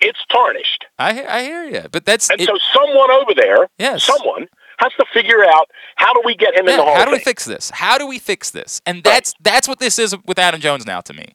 [0.00, 0.86] it's tarnished.
[0.98, 4.02] I hear, I hear you, but that's And it- so someone over there, Yes.
[4.04, 7.12] someone has to figure out how do we get him in the Hall how do
[7.12, 7.68] we fix this?
[7.68, 8.80] How do we fix this?
[8.86, 11.34] And that's that's what this is with Adam Jones now to me.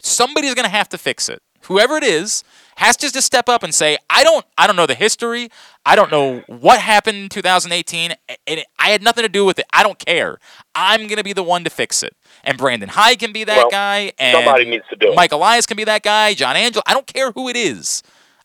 [0.00, 1.42] Somebody's going to have to fix it.
[1.66, 2.42] Whoever it is
[2.76, 5.50] has just to just step up and say, "I don't I don't know the history.
[5.84, 9.58] I don't know what happened in 2018 and it, I had nothing to do with
[9.58, 9.66] it.
[9.72, 10.38] I don't care.
[10.74, 13.56] I'm going to be the one to fix it." And Brandon Hyde can be that
[13.56, 15.16] Well, guy and somebody needs to do it.
[15.16, 16.82] Mike Elias can be that guy, John Angel.
[16.86, 18.02] I don't care who it is.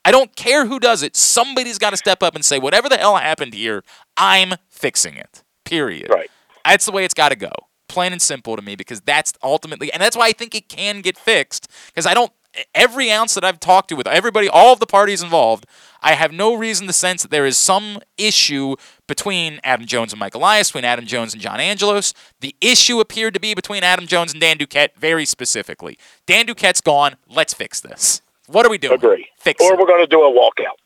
[0.08, 1.18] I don't care who does it.
[1.18, 3.84] Somebody's got to step up and say, whatever the hell happened here,
[4.16, 5.44] I'm fixing it.
[5.66, 6.10] Period.
[6.10, 6.32] Right.
[6.64, 7.52] That's the way it's got to go.
[7.90, 11.02] Plain and simple to me because that's ultimately, and that's why I think it can
[11.02, 11.68] get fixed.
[11.88, 12.32] Because I don't,
[12.74, 15.66] every ounce that I've talked to with everybody, all of the parties involved,
[16.02, 18.76] I have no reason to sense that there is some issue
[19.08, 22.14] between Adam Jones and Mike Elias, between Adam Jones and John Angelos.
[22.40, 25.98] The issue appeared to be between Adam Jones and Dan Duquette, very specifically.
[26.26, 27.16] Dan Duquette's gone.
[27.28, 28.22] Let's fix this.
[28.48, 28.94] What are we doing?
[28.94, 29.28] Agree.
[29.38, 29.80] Fix or it.
[29.80, 30.78] we're going to do a walkout.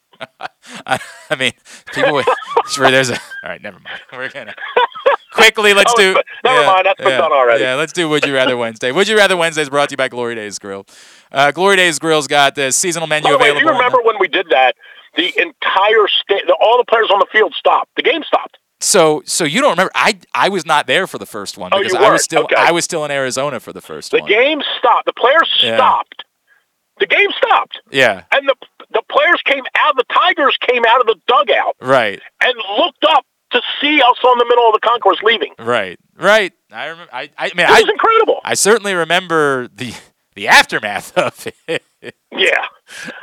[0.86, 1.00] I,
[1.30, 1.52] I mean,
[1.94, 2.14] people.
[2.14, 2.26] would-
[2.70, 3.16] sure, there's a.
[3.16, 4.02] All right, never mind.
[4.12, 4.54] We're gonna.
[5.34, 6.16] quickly, let's do.
[6.44, 7.64] never mind, that's been yeah, done already.
[7.64, 8.92] Yeah, let's do Would You Rather Wednesday.
[8.92, 10.86] Would You Rather Wednesday is brought to you by Glory Days Grill.
[11.32, 13.60] Uh, Glory Days Grill's got the seasonal menu By the way, available.
[13.60, 14.76] if you remember when we did that,
[15.16, 17.92] the entire state, all the players on the field stopped.
[17.96, 18.58] The game stopped.
[18.80, 19.92] So, so you don't remember?
[19.94, 22.56] I I was not there for the first one because you I was still Okay.
[22.58, 24.30] I was still in Arizona for the first The one.
[24.30, 25.06] game stopped.
[25.06, 25.76] The players Yeah.
[25.78, 26.24] stopped.
[27.00, 28.56] The game stopped, Yeah, and the
[28.92, 29.96] the players came out.
[29.98, 34.38] The Tigers came out of the dugout right, and looked up to see us on
[34.38, 35.54] the middle of the concourse leaving.
[35.60, 36.54] right, right.
[36.72, 37.10] I remember.
[37.14, 38.42] I I mean, It I was incredible.
[38.44, 39.94] I certainly remember the
[40.42, 41.84] the aftermath of it.
[42.32, 42.66] Yeah.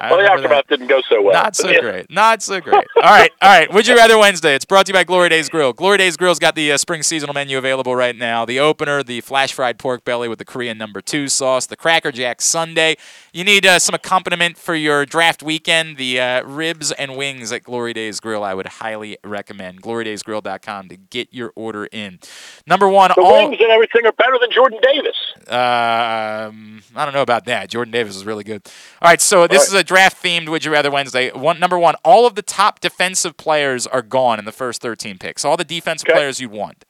[0.01, 0.33] Well, the remember that.
[0.45, 1.33] aftermath didn't go so well.
[1.35, 1.81] Not so yeah.
[1.81, 2.11] great.
[2.11, 2.75] Not so great.
[2.97, 3.31] All right.
[3.43, 3.73] All right.
[3.73, 4.55] Would you rather Wednesday?
[4.55, 5.73] It's brought to you by Glory Days Grill.
[5.73, 8.45] Glory Days Grill's got the uh, spring seasonal menu available right now.
[8.45, 12.13] The opener, the flash fried pork belly with the Korean number two sauce, the Cracker
[12.13, 12.97] Jack Sunday.
[13.33, 15.97] You need uh, some accompaniment for your draft weekend.
[15.97, 18.43] The uh, ribs and wings at Glory Days Grill.
[18.45, 22.19] I would highly recommend glorydaysgrill.com to get your order in.
[22.67, 23.49] Number one, The all.
[23.49, 25.17] wings and everything are better than Jordan Davis.
[25.49, 27.69] Um, I don't know about that.
[27.71, 28.63] Jordan Davis is really good.
[29.01, 31.31] All right, so this is a draft themed Would You Rather Wednesday.
[31.31, 35.19] One number one, all of the top defensive players are gone in the first 13
[35.19, 35.45] picks.
[35.45, 36.17] All the defensive Okay.
[36.17, 36.85] players you want,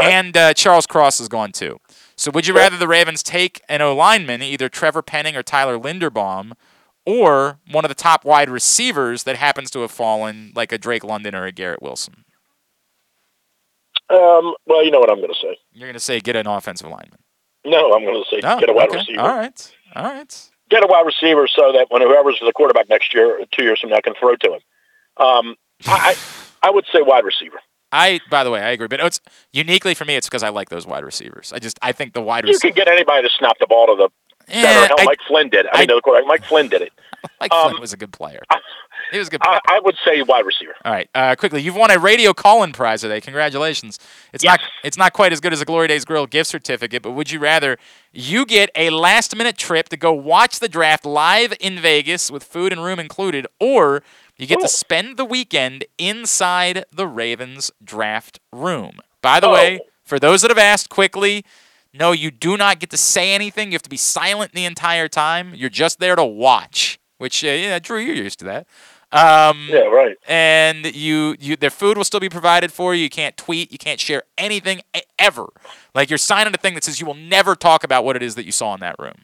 [0.00, 1.78] and uh, Charles Cross is gone too.
[2.16, 5.78] So would you rather the Ravens take an O lineman, either Trevor Penning or Tyler
[5.78, 6.52] Linderbaum,
[7.06, 11.04] or one of the top wide receivers that happens to have fallen, like a Drake
[11.04, 12.24] London or a Garrett Wilson?
[14.10, 15.56] Um, well, you know what I'm going to say.
[15.72, 17.18] You're going to say get an offensive lineman.
[17.64, 18.98] No, I'm going to say No, get a wide okay.
[18.98, 19.20] receiver.
[19.20, 20.50] All right, all right.
[20.70, 23.80] Get a wide receiver so that when whoever's the quarterback next year, or two years
[23.80, 24.60] from now, can throw to him.
[25.16, 26.14] Um, I,
[26.62, 27.58] I I would say wide receiver.
[27.90, 29.20] I, by the way, I agree, but it's
[29.52, 30.14] uniquely for me.
[30.16, 31.52] It's because I like those wide receivers.
[31.54, 33.94] I just, I think the wide You can get anybody to snap the ball to
[33.96, 34.08] the.
[34.52, 35.66] Eh, Hell, I- Mike Flynn did.
[35.66, 35.70] it.
[35.72, 36.28] I, mean, the quarterback.
[36.28, 36.92] Mike Flynn did it.
[37.40, 38.42] Mike um, Flynn was a good player.
[39.10, 39.40] He was a good.
[39.42, 40.74] I, I would say wide receiver.
[40.84, 43.20] All right, uh, quickly, you've won a Radio Call-In prize today.
[43.20, 43.98] Congratulations!
[44.32, 47.12] It's not, it's not quite as good as a Glory Days Grill gift certificate, but
[47.12, 47.78] would you rather
[48.12, 52.72] you get a last-minute trip to go watch the draft live in Vegas with food
[52.72, 54.02] and room included, or
[54.36, 58.98] you get to spend the weekend inside the Ravens draft room?
[59.20, 61.44] By the way, for those that have asked quickly,
[61.92, 63.72] no, you do not get to say anything.
[63.72, 65.54] You have to be silent the entire time.
[65.54, 67.00] You're just there to watch.
[67.16, 68.68] Which, uh, yeah, Drew, you're used to that.
[69.10, 70.16] Um, Yeah, right.
[70.26, 73.02] And you, you, their food will still be provided for you.
[73.04, 73.72] You can't tweet.
[73.72, 74.82] You can't share anything
[75.18, 75.46] ever.
[75.94, 78.34] Like you're signing a thing that says you will never talk about what it is
[78.34, 79.14] that you saw in that room.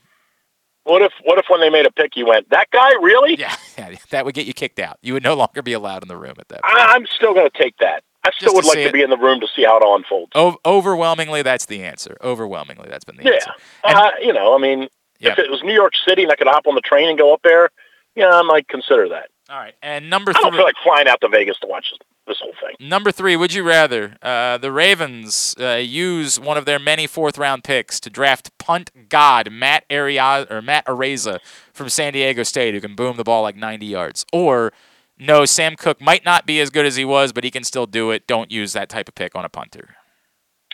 [0.85, 3.36] What if what if when they made a pick, you went that guy really?
[3.39, 4.98] Yeah, yeah, that would get you kicked out.
[5.02, 6.62] You would no longer be allowed in the room at that.
[6.62, 6.78] point.
[6.78, 8.05] I, I'm still going to take that.
[8.27, 8.93] I still Just would to like to it.
[8.93, 10.32] be in the room to see how it all unfolds.
[10.35, 12.16] O- overwhelmingly, that's the answer.
[12.23, 13.51] Overwhelmingly, that's been the Yeah, answer.
[13.85, 14.89] uh, you know, I mean,
[15.20, 15.32] Yeah.
[15.32, 17.32] if it was New York City and I could hop on the train and go
[17.35, 17.69] up there,
[18.15, 19.28] yeah, I might consider that.
[19.50, 20.40] All right, and number three.
[20.40, 21.92] I don't feel like flying out to Vegas to watch
[22.26, 22.76] this, whole thing.
[22.80, 27.36] Number three, would you rather uh, the Ravens uh, use one of their many fourth
[27.36, 31.40] round picks to draft punt god Matt Aria or Matt Araiza
[31.74, 34.72] from San Diego State, who can boom the ball like 90 yards, or
[35.18, 37.86] no, Sam Koch might not be as good as he was, but he can still
[37.86, 38.26] do it.
[38.26, 39.96] Don't use that type of pick on a punter.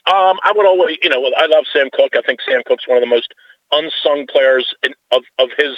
[0.06, 2.14] Um, I would always, you know, I love Sam Koch.
[2.14, 3.34] I think Sam Koch's one of the most
[3.72, 5.76] unsung players in, of of his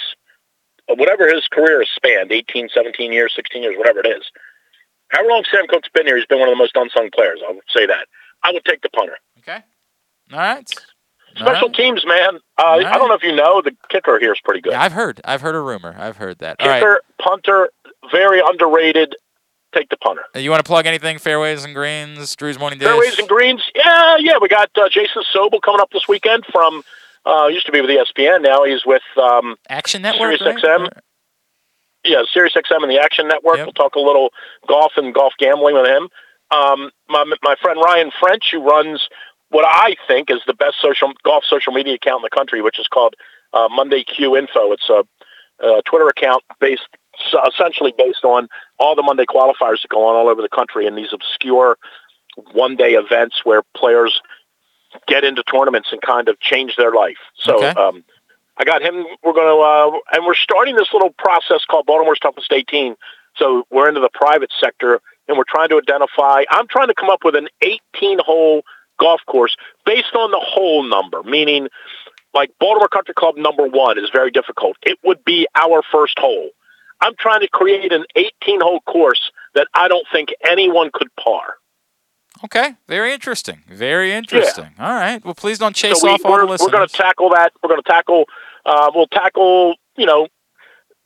[0.87, 4.23] whatever his career has spanned 18, 17 years, 16 years, whatever it is.
[5.09, 7.39] However long Sam Koch's been here, he's been one of the most unsung players.
[7.47, 8.07] I'll say that.
[8.43, 9.17] I would take the punter.
[9.39, 9.63] Okay.
[10.31, 10.69] All right.
[11.35, 12.35] Special teams, man.
[12.57, 12.85] Uh, right.
[12.85, 14.73] I don't know if you know, the kicker here is pretty good.
[14.73, 15.19] Yeah, I've heard.
[15.25, 15.95] I've heard a rumor.
[15.97, 16.57] I've heard that.
[16.59, 16.79] All right.
[16.79, 17.69] Kicker, punter,
[18.11, 19.15] very underrated.
[19.73, 20.23] Take the punter.
[20.35, 21.17] You want to plug anything?
[21.17, 22.87] Fairways and greens, Drew's morning dish.
[22.87, 23.63] Fairways and greens.
[23.73, 24.33] Yeah, yeah.
[24.39, 26.83] We got uh, Jason Sobel coming up this weekend from
[27.25, 28.41] uh, used to be with ESPN.
[28.41, 30.37] Now he's with um, Action Network.
[30.37, 30.81] Sirius right?
[30.81, 30.89] XM.
[32.03, 33.57] Yeah, Sirius XM and the Action Network.
[33.57, 34.31] We'll talk a little
[34.67, 36.09] golf and golf gambling with him.
[36.51, 39.07] Um, my my friend Ryan French, who runs
[39.49, 42.79] what I think is the best social golf social media account in the country, which
[42.79, 43.15] is called
[43.53, 44.71] uh, Monday Q Info.
[44.73, 45.03] It's a,
[45.65, 46.87] a Twitter account based
[47.47, 48.47] essentially based on
[48.79, 51.77] all the Monday qualifiers that go on all over the country and these obscure
[52.53, 54.19] one day events where players
[55.07, 57.17] get into tournaments and kind of change their life.
[57.37, 57.79] So Okay.
[57.79, 58.03] um,
[58.57, 59.05] I got him.
[59.23, 62.95] We're going to, uh, and we're starting this little process called Baltimore's Toughest 18.
[63.37, 67.09] So we're into the private sector and we're trying to identify, I'm trying to come
[67.09, 68.63] up with an 18 hole
[68.99, 69.55] golf course
[69.85, 71.67] based on the hole number, meaning
[72.33, 74.77] like Baltimore Country Club number one is very difficult.
[74.83, 76.49] It would be our first hole.
[77.01, 81.55] I'm trying to create an 18 hole course that I don't think anyone could par.
[82.43, 82.75] Okay.
[82.87, 83.63] Very interesting.
[83.69, 84.71] Very interesting.
[84.79, 85.23] All right.
[85.23, 87.53] Well, please don't chase so we, off all we're, we're going to tackle that.
[87.61, 88.25] We're going to tackle.
[88.65, 89.75] Uh, we'll tackle.
[89.95, 90.27] You know,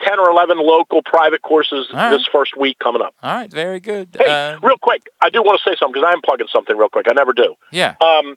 [0.01, 2.09] 10 or 11 local private courses right.
[2.11, 3.13] this first week coming up.
[3.21, 4.15] All right, very good.
[4.17, 6.77] Hey, Uh, real quick, I do want to say something because I am plugging something
[6.77, 7.07] real quick.
[7.09, 7.55] I never do.
[7.71, 7.95] yeah.
[8.01, 8.35] Um,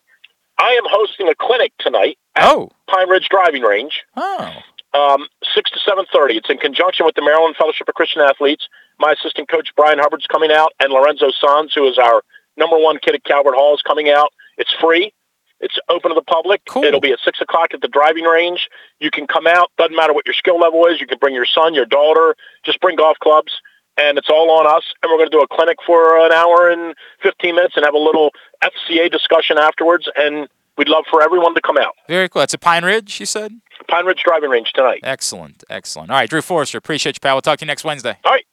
[0.59, 2.71] I am hosting a clinic tonight at Oh.
[2.89, 4.51] Pine Ridge Driving Range, Oh.
[4.93, 6.37] um, 6 to 7.30.
[6.37, 8.69] It's in conjunction with the Maryland Fellowship of Christian Athletes.
[8.99, 12.23] My assistant coach, Brian Hubbard's coming out, and Lorenzo Sanz, who is our
[12.61, 14.33] number one kid at Calvert Hall, is coming out.
[14.59, 15.13] It's free.
[15.61, 16.63] It's open to the public.
[16.69, 16.85] Cool.
[16.85, 18.69] It'll be at 6 o'clock at the driving range.
[18.99, 19.71] You can come out.
[19.77, 21.01] Doesn't matter what your skill level is.
[21.01, 22.35] You can bring your son, your daughter.
[22.65, 23.53] Just bring golf clubs.
[23.99, 24.85] And it's all on us.
[25.03, 27.93] And we're going to do a clinic for an hour and 15 minutes and have
[27.93, 28.31] a little
[28.65, 30.09] FCA discussion afterwards.
[30.17, 31.95] And we'd love for everyone to come out.
[32.09, 32.41] Very cool.
[32.41, 33.53] That's a Pine Ridge, you said?
[33.89, 35.01] Pine Ridge Driving Range tonight.
[35.03, 35.63] Excellent.
[35.69, 36.11] Excellent.
[36.11, 36.79] All right, Drew Forrester.
[36.79, 37.35] Appreciate you, pal.
[37.35, 38.17] We'll talk to you next Wednesday.
[38.25, 38.45] All right.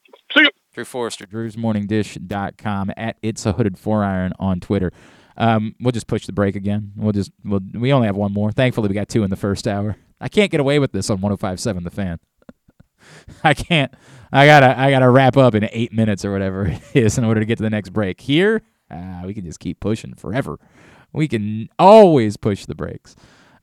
[0.77, 1.25] Drew Forrester.
[1.25, 4.91] Drew'sMorningDish.com at It's a Hooded Four Iron on Twitter.
[5.35, 6.91] Um, we'll just push the break again.
[6.95, 8.51] We'll just we'll, we only have one more.
[8.51, 9.95] Thankfully, we got two in the first hour.
[10.21, 12.19] I can't get away with this on 105.7 The Fan.
[13.43, 13.91] I can't.
[14.31, 17.39] I gotta I gotta wrap up in eight minutes or whatever it is in order
[17.39, 18.21] to get to the next break.
[18.21, 20.59] Here, uh, we can just keep pushing forever.
[21.11, 23.15] We can always push the brakes.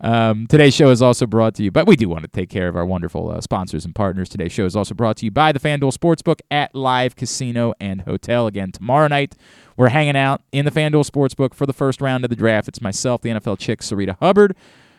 [0.04, 2.68] Um, today's show is also brought to you, but we do want to take care
[2.68, 4.28] of our wonderful uh, sponsors and partners.
[4.28, 8.02] Today's show is also brought to you by the FanDuel Sportsbook at Live Casino and
[8.02, 8.46] Hotel.
[8.46, 9.34] Again, tomorrow night,
[9.78, 12.68] we're hanging out in the FanDuel Sportsbook for the first round of the draft.
[12.68, 14.54] It's myself, the NFL chick, Sarita Hubbard.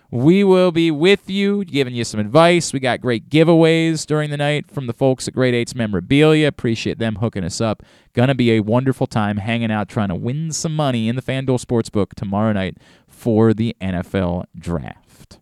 [0.10, 2.74] We will be with you, giving you some advice.
[2.74, 6.48] We got great giveaways during the night from the folks at Great Eights Memorabilia.
[6.48, 7.84] Appreciate them hooking us up.
[8.14, 11.64] Gonna be a wonderful time hanging out, trying to win some money in the FanDuel
[11.64, 12.78] Sportsbook tomorrow night
[13.26, 15.40] for the NFL Draft.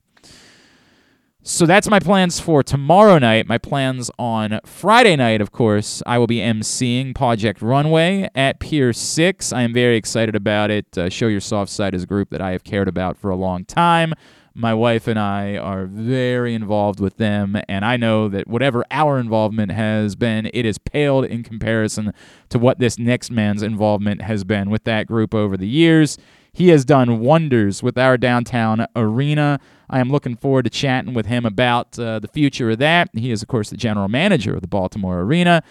[1.41, 3.45] So that's my plans for tomorrow night.
[3.45, 8.93] My plans on Friday night, of course, I will be emceeing Project Runway at Pier
[8.93, 9.51] 6.
[9.51, 10.97] I am very excited about it.
[10.97, 13.35] Uh, Show Your Soft Side is a group that I have cared about for a
[13.35, 14.14] long time.
[14.55, 19.17] My wife and I are very involved with them, and I know that whatever our
[19.17, 22.13] involvement has been, it is paled in comparison
[22.49, 26.19] to what this next man's involvement has been with that group over the years.
[26.51, 29.59] He has done wonders with our downtown arena.
[29.89, 33.09] I am looking forward to chatting with him about uh, the future of that.
[33.13, 35.63] He is, of course, the general manager of the Baltimore Arena.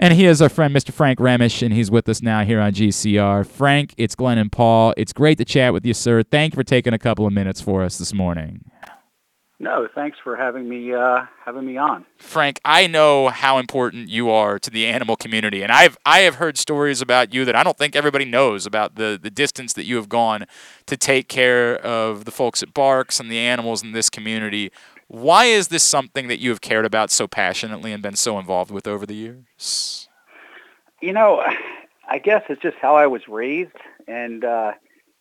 [0.00, 0.92] And he is our friend, Mr.
[0.92, 3.44] Frank Remesch, and he's with us now here on GCR.
[3.44, 4.94] Frank, it's Glenn and Paul.
[4.96, 6.22] It's great to chat with you, sir.
[6.22, 8.64] Thank you for taking a couple of minutes for us this morning.
[9.60, 12.06] No, thanks for having me uh, having me on.
[12.16, 16.36] Frank, I know how important you are to the animal community, and I've I have
[16.36, 19.84] heard stories about you that I don't think everybody knows about the the distance that
[19.84, 20.44] you have gone
[20.86, 24.70] to take care of the folks at Barks and the animals in this community.
[25.08, 28.70] Why is this something that you have cared about so passionately and been so involved
[28.70, 30.08] with over the years?
[31.00, 31.42] You know,
[32.08, 33.76] I guess it's just how I was raised,
[34.06, 34.72] and uh,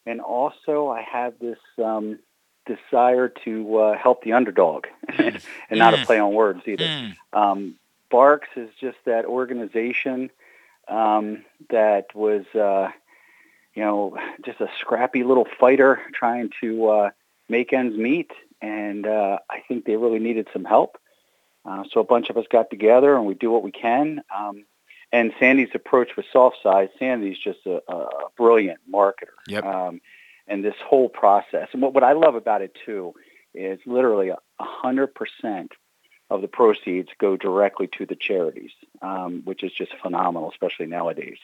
[0.05, 2.19] and also I have this um,
[2.65, 4.87] desire to uh, help the underdog,
[5.17, 5.41] and
[5.71, 6.05] not a Mm.
[6.05, 6.85] play on words either.
[6.85, 7.15] Mm.
[7.33, 7.75] Um,
[8.09, 10.29] Barks is just that organization
[10.87, 12.89] um, that was, uh,
[13.73, 17.09] you know, just a scrappy little fighter trying to uh,
[17.49, 18.31] make ends meet,
[18.61, 20.97] and uh, I think they really needed some help.
[21.65, 24.21] Uh, so a bunch of us got together and we do what we can.
[24.35, 24.65] Um,
[25.11, 28.07] and Sandy's approach with soft side, Sandy's just a, a
[28.37, 29.35] brilliant marketer.
[29.47, 29.63] Yep.
[29.63, 30.01] Um,
[30.47, 31.69] and this whole process.
[31.73, 33.13] And what, what I love about it too
[33.53, 35.71] is literally a hundred percent
[36.29, 38.71] of the proceeds go directly to the charities,
[39.01, 41.37] um, which is just phenomenal, especially nowadays.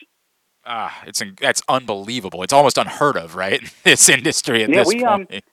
[0.66, 2.42] Ah, it's that's unbelievable.
[2.42, 3.60] It's almost unheard of, right?
[3.84, 5.44] this industry at Yeah, this we, um, point.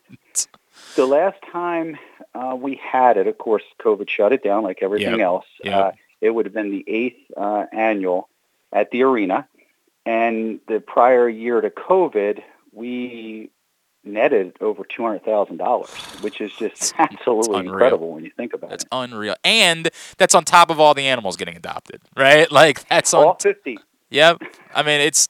[0.95, 1.97] The last time
[2.35, 5.19] uh, we had it, of course, COVID shut it down like everything Yep.
[5.19, 5.45] else.
[5.63, 5.73] Yep.
[5.73, 5.91] Uh,
[6.21, 8.29] it would have been the eighth uh, annual
[8.71, 9.47] at the arena.
[10.05, 12.41] And the prior year to COVID,
[12.73, 13.49] we
[14.03, 18.89] netted over $200,000, which is just absolutely incredible when you think about That's it.
[18.91, 22.51] That's unreal, and that's on top of all the animals getting adopted, right?
[22.61, 23.77] Like that's on All 50.
[24.09, 24.41] Yep.
[24.73, 25.29] I mean, it's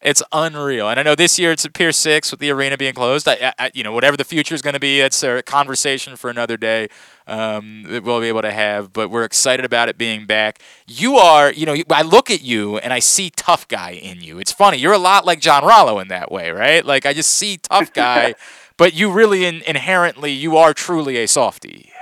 [0.00, 0.88] it's unreal.
[0.88, 3.28] And I know this year it's at Pier Six with the arena being closed.
[3.28, 6.30] I, I you know, whatever the future is going to be, it's a conversation for
[6.30, 6.88] another day.
[7.26, 10.60] Um, that we'll be able to have, but we're excited about it being back.
[10.86, 14.38] You are, you know, I look at you and I see tough guy in you.
[14.38, 14.78] It's funny.
[14.78, 16.82] You're a lot like John Rollo in that way, right?
[16.82, 18.34] Like I just see tough guy,
[18.78, 21.92] but you really in, inherently you are truly a softie.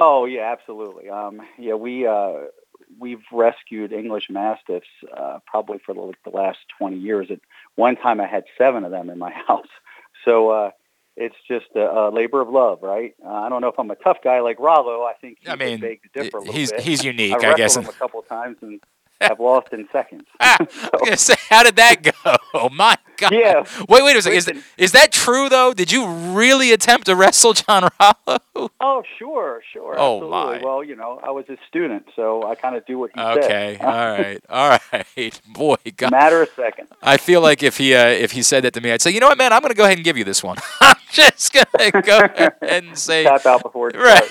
[0.00, 1.08] Oh yeah, absolutely.
[1.08, 2.46] Um, yeah, we uh,
[2.98, 7.28] we've rescued English mastiffs uh, probably for the, the last twenty years.
[7.30, 7.40] At
[7.76, 9.66] one time, I had seven of them in my house.
[10.24, 10.70] So uh,
[11.16, 13.14] it's just a, a labor of love, right?
[13.24, 15.02] Uh, I don't know if I'm a tough guy like Rollo.
[15.04, 16.80] I think he's I mean, big to differ a little he's- bit.
[16.80, 17.76] he's unique, I I guess.
[17.76, 18.80] him a couple of times, and
[19.20, 20.24] have lost in seconds.
[20.40, 20.56] Ah,
[21.06, 21.14] so.
[21.14, 22.36] say, how did that go?
[22.54, 23.32] Oh my God.
[23.32, 23.64] Yeah.
[23.88, 24.38] Wait, wait a second.
[24.38, 25.74] Is, is that true though?
[25.74, 28.70] Did you really attempt to wrestle John Rollo?
[28.80, 29.96] Oh, sure, sure.
[29.98, 30.30] Oh absolutely.
[30.30, 30.60] my.
[30.64, 33.40] Well, you know, I was his student, so I kind of do what he okay.
[33.40, 33.74] said.
[33.76, 33.84] Okay.
[33.84, 34.40] all right.
[34.48, 34.78] All
[35.16, 35.40] right.
[35.46, 36.10] Boy, God.
[36.10, 36.88] Matter of seconds.
[37.02, 39.20] I feel like if he uh, if he said that to me, I'd say, you
[39.20, 40.56] know what, man, I'm going to go ahead and give you this one.
[40.80, 44.30] I'm just going to go ahead and say, tap out before right.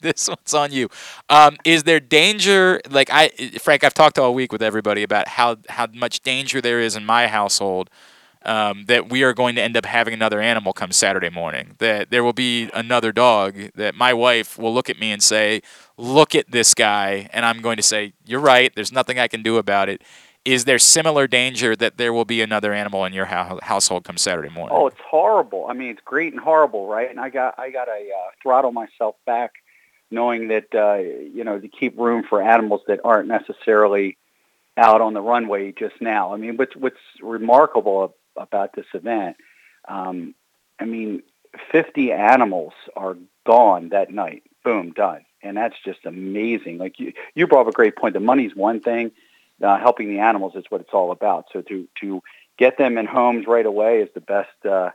[0.00, 0.88] this one's on you.
[1.28, 2.80] Um, is there danger?
[2.90, 3.28] Like I,
[3.60, 7.06] Frank, I've talked all week with everybody about how how much danger there is in
[7.06, 7.88] my household.
[8.42, 11.74] Um, that we are going to end up having another animal come Saturday morning.
[11.78, 13.56] That there will be another dog.
[13.76, 15.62] That my wife will look at me and say,
[15.96, 18.70] "Look at this guy," and I'm going to say, "You're right.
[18.74, 20.02] There's nothing I can do about it."
[20.44, 24.18] Is there similar danger that there will be another animal in your ho- household come
[24.18, 24.76] Saturday morning?
[24.78, 25.66] Oh, it's horrible.
[25.70, 27.08] I mean, it's great and horrible, right?
[27.08, 29.52] And I got I got to uh, throttle myself back,
[30.10, 34.16] knowing that uh, you know to keep room for animals that aren't necessarily
[34.76, 36.32] out on the runway just now.
[36.32, 39.36] I mean, what's what's remarkable about this event?
[39.86, 40.34] Um,
[40.78, 41.22] I mean,
[41.72, 43.16] 50 animals are
[43.46, 44.44] gone that night.
[44.64, 45.24] Boom, done.
[45.42, 46.78] And that's just amazing.
[46.78, 48.14] Like you, you brought up a great point.
[48.14, 49.12] The money's one thing.
[49.60, 51.46] Uh, helping the animals is what it's all about.
[51.52, 52.22] So to to
[52.58, 54.90] get them in homes right away is the best uh,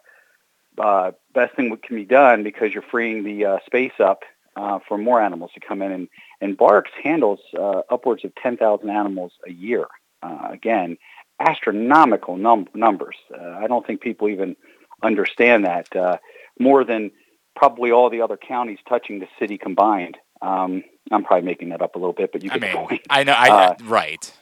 [0.77, 4.23] uh, best thing that can be done because you're freeing the uh, space up
[4.55, 5.91] uh, for more animals to come in.
[5.91, 6.07] And
[6.41, 9.85] and Barks handles uh, upwards of 10,000 animals a year.
[10.21, 10.97] Uh, again,
[11.39, 13.15] astronomical num- numbers.
[13.33, 14.55] Uh, I don't think people even
[15.01, 15.93] understand that.
[15.95, 16.17] Uh,
[16.59, 17.11] more than
[17.55, 20.17] probably all the other counties touching the city combined.
[20.41, 23.01] Um, I'm probably making that up a little bit, but you I mean, the point.
[23.09, 24.33] I know, I, Uh, right.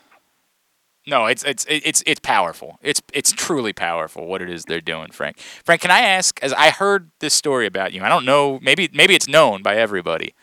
[1.11, 2.79] No, it's it's it's it's powerful.
[2.81, 5.37] It's it's truly powerful what it is they're doing, Frank.
[5.39, 6.39] Frank, can I ask?
[6.41, 8.59] As I heard this story about you, I don't know.
[8.61, 10.33] Maybe maybe it's known by everybody.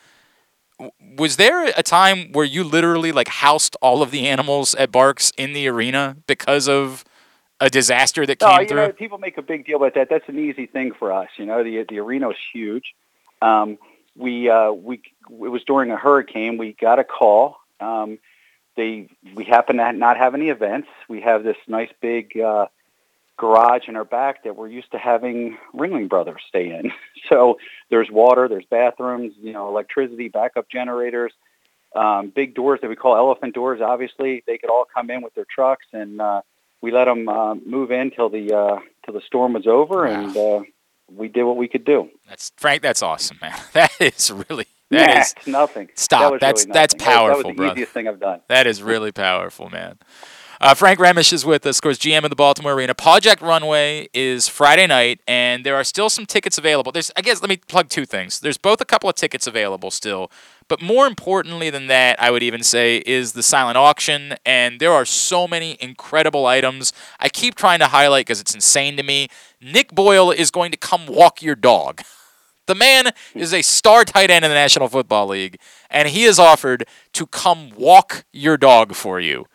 [1.16, 5.32] Was there a time where you literally like housed all of the animals at Barks
[5.38, 7.02] in the arena because of
[7.58, 8.76] a disaster that No, came you through?
[8.76, 10.08] know, people make a big deal about that.
[10.10, 11.28] That's an easy thing for us.
[11.38, 12.94] You know, the the arena is huge.
[13.40, 13.78] Um,
[14.14, 15.00] we uh, we
[15.30, 16.58] it was during a hurricane.
[16.58, 17.56] We got a call.
[17.80, 18.18] Um,
[18.78, 20.88] they we happen to not have any events.
[21.08, 22.66] We have this nice big uh,
[23.36, 26.92] garage in our back that we're used to having Ringling Brothers stay in.
[27.28, 27.58] So
[27.90, 31.30] there's water, there's bathrooms, you know, electricity, backup generators,
[31.94, 33.82] um, big doors that we call elephant doors.
[33.82, 36.40] Obviously, they could all come in with their trucks, and uh,
[36.80, 40.34] we let them uh, move in till the uh, till the storm was over, and
[40.34, 40.62] uh,
[41.14, 42.08] we did what we could do.
[42.26, 42.80] That's Frank.
[42.80, 43.58] That's awesome, man.
[43.74, 45.88] That is really that Nah, is- nothing.
[45.94, 46.32] Stop.
[46.32, 47.06] That that's really that's nothing.
[47.14, 47.72] Powerful, That was the brother.
[47.74, 48.40] easiest thing I've done.
[48.48, 49.98] That is really powerful, man.
[50.60, 52.92] Uh, Frank Remesch is with us, of course, GM of the Baltimore Arena.
[52.92, 56.90] Project Runway is Friday night, and there are still some tickets available.
[56.90, 58.40] There's, I guess, let me plug two things.
[58.40, 60.32] There's both a couple of tickets available still,
[60.66, 64.92] but more importantly than that, I would even say, is the silent auction, and there
[64.92, 66.92] are so many incredible items.
[67.20, 69.28] I keep trying to highlight because it's insane to me.
[69.60, 72.02] Nick Boyle is going to come walk your dog.
[72.68, 75.58] The man is a star tight end in the National Football League,
[75.88, 79.46] and he has offered to come walk your dog for you.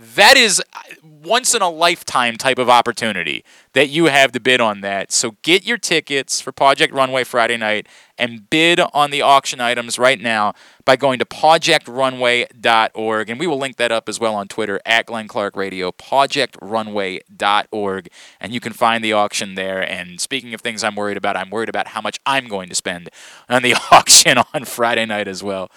[0.00, 0.62] That is
[1.02, 3.44] once in a lifetime type of opportunity
[3.74, 5.12] that you have to bid on that.
[5.12, 7.86] So get your tickets for Project Runway Friday night
[8.16, 10.54] and bid on the auction items right now
[10.86, 13.30] by going to projectrunway.org.
[13.30, 18.08] And we will link that up as well on Twitter at Glenn Clark Radio, projectrunway.org.
[18.40, 19.86] And you can find the auction there.
[19.86, 22.74] And speaking of things I'm worried about, I'm worried about how much I'm going to
[22.74, 23.10] spend
[23.50, 25.70] on the auction on Friday night as well.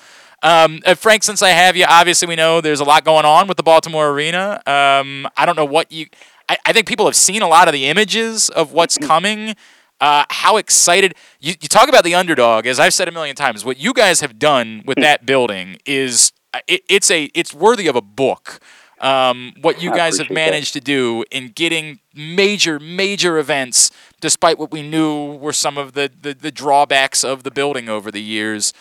[0.43, 3.47] Um, uh, Frank, since I have you, obviously we know there's a lot going on
[3.47, 4.61] with the Baltimore Arena.
[4.67, 6.07] Um, I don't know what you.
[6.49, 9.55] I, I think people have seen a lot of the images of what's coming.
[10.01, 12.67] Uh, how excited you, you talk about the underdog?
[12.67, 16.33] As I've said a million times, what you guys have done with that building is
[16.53, 18.59] uh, it, it's a it's worthy of a book.
[18.99, 20.51] Um, what you guys have appreciate that.
[20.51, 25.93] managed to do in getting major major events, despite what we knew were some of
[25.93, 28.73] the, the, the drawbacks of the building over the years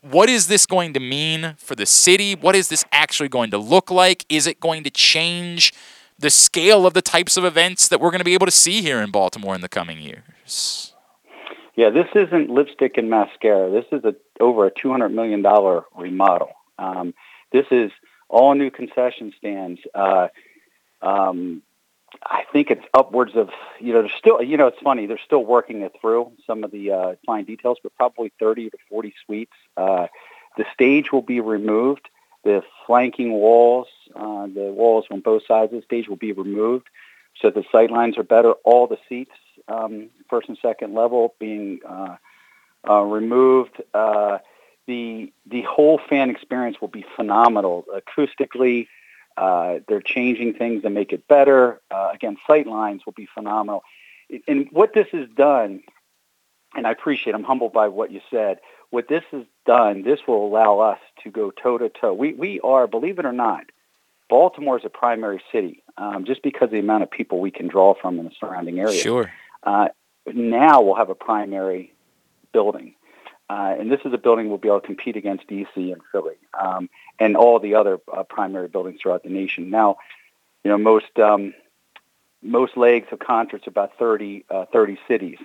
[0.00, 2.34] what is this going to mean for the city?
[2.34, 4.24] What is this actually going to look like?
[4.28, 5.72] Is it going to change
[6.18, 8.82] the scale of the types of events that we're going to be able to see
[8.82, 10.94] here in Baltimore in the coming years?
[11.76, 13.70] Yeah, this isn't lipstick and mascara.
[13.70, 16.50] This is a over a two hundred million dollar remodel.
[16.76, 17.14] Um,
[17.52, 17.92] this is
[18.28, 19.80] all new concession stands.
[19.94, 20.26] Uh,
[21.02, 21.62] um,
[22.24, 24.02] I think it's upwards of you know.
[24.02, 25.06] There's still you know it's funny.
[25.06, 28.78] They're still working it through some of the uh, fine details, but probably thirty to
[28.88, 29.52] forty suites.
[29.76, 30.06] Uh,
[30.56, 32.08] the stage will be removed.
[32.44, 36.86] The flanking walls, uh, the walls on both sides of the stage will be removed,
[37.40, 38.52] so the sight lines are better.
[38.64, 39.34] All the seats,
[39.68, 42.16] um, first and second level, being uh,
[42.88, 43.82] uh, removed.
[43.92, 44.38] Uh,
[44.86, 48.88] the the whole fan experience will be phenomenal acoustically.
[49.38, 51.80] Uh, they're changing things to make it better.
[51.90, 53.84] Uh, again, sight lines will be phenomenal.
[54.48, 55.82] And what this has done,
[56.74, 58.58] and I appreciate, I'm humbled by what you said.
[58.90, 62.12] What this has done, this will allow us to go toe to toe.
[62.12, 63.64] We we are, believe it or not,
[64.28, 67.68] Baltimore is a primary city, um, just because of the amount of people we can
[67.68, 69.00] draw from in the surrounding area.
[69.00, 69.30] Sure.
[69.62, 69.88] Uh,
[70.26, 71.94] now we'll have a primary
[72.52, 72.94] building.
[73.50, 76.36] Uh, and this is a building we'll be able to compete against DC and Philly
[76.58, 79.70] um, and all the other uh, primary buildings throughout the nation.
[79.70, 79.96] Now,
[80.64, 81.54] you know, most um,
[82.42, 85.38] most legs of concerts are about 30, uh, 30 cities.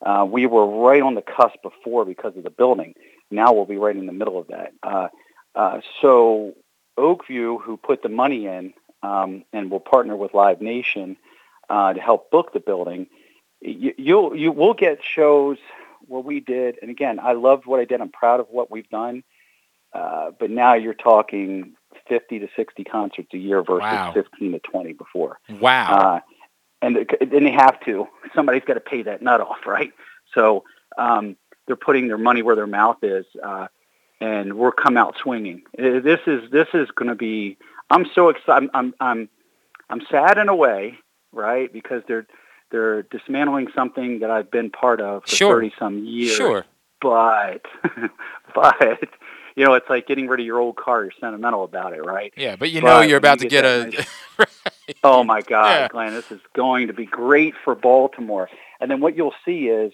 [0.00, 2.94] Uh, we were right on the cusp before because of the building.
[3.30, 4.72] Now we'll be right in the middle of that.
[4.82, 5.08] Uh,
[5.54, 6.54] uh, so
[6.96, 8.72] Oak View, who put the money in
[9.02, 11.16] um, and will partner with Live Nation
[11.68, 13.08] to help book the building,
[13.60, 15.58] you, you'll you will get shows
[16.10, 18.00] what we did, and again, I loved what I did.
[18.00, 19.22] I'm proud of what we've done.
[19.92, 21.74] Uh, but now you're talking
[22.08, 24.12] 50 to 60 concerts a year versus Wow.
[24.12, 25.38] 15 to 20 before.
[25.60, 25.92] Wow.
[25.92, 26.20] Uh,
[26.82, 28.06] and then they have to.
[28.34, 29.92] Somebody's got to pay that nut off, right?
[30.34, 30.64] So
[30.98, 33.66] um, they're putting their money where their mouth is, uh,
[34.20, 35.62] and we're come out swinging.
[35.78, 37.56] Uh, This is this is going to be.
[37.90, 38.50] I'm so excited.
[38.52, 39.28] I'm, I'm I'm
[39.88, 40.98] I'm sad in a way,
[41.32, 41.72] right?
[41.72, 42.26] Because they're
[42.70, 45.54] they're dismantling something that I've been part of for Sure.
[45.54, 46.36] thirty some years.
[46.36, 46.64] Sure.
[47.00, 47.62] But
[48.54, 48.98] but
[49.56, 51.02] you know, it's like getting rid of your old car.
[51.02, 52.32] You're sentimental about it, right?
[52.36, 53.84] Yeah, but you know you're about you to get a.
[53.86, 54.06] nice-
[55.04, 55.88] Oh my God, Yeah.
[55.88, 58.48] Glenn, this is going to be great for Baltimore.
[58.80, 59.92] And then what you'll see is,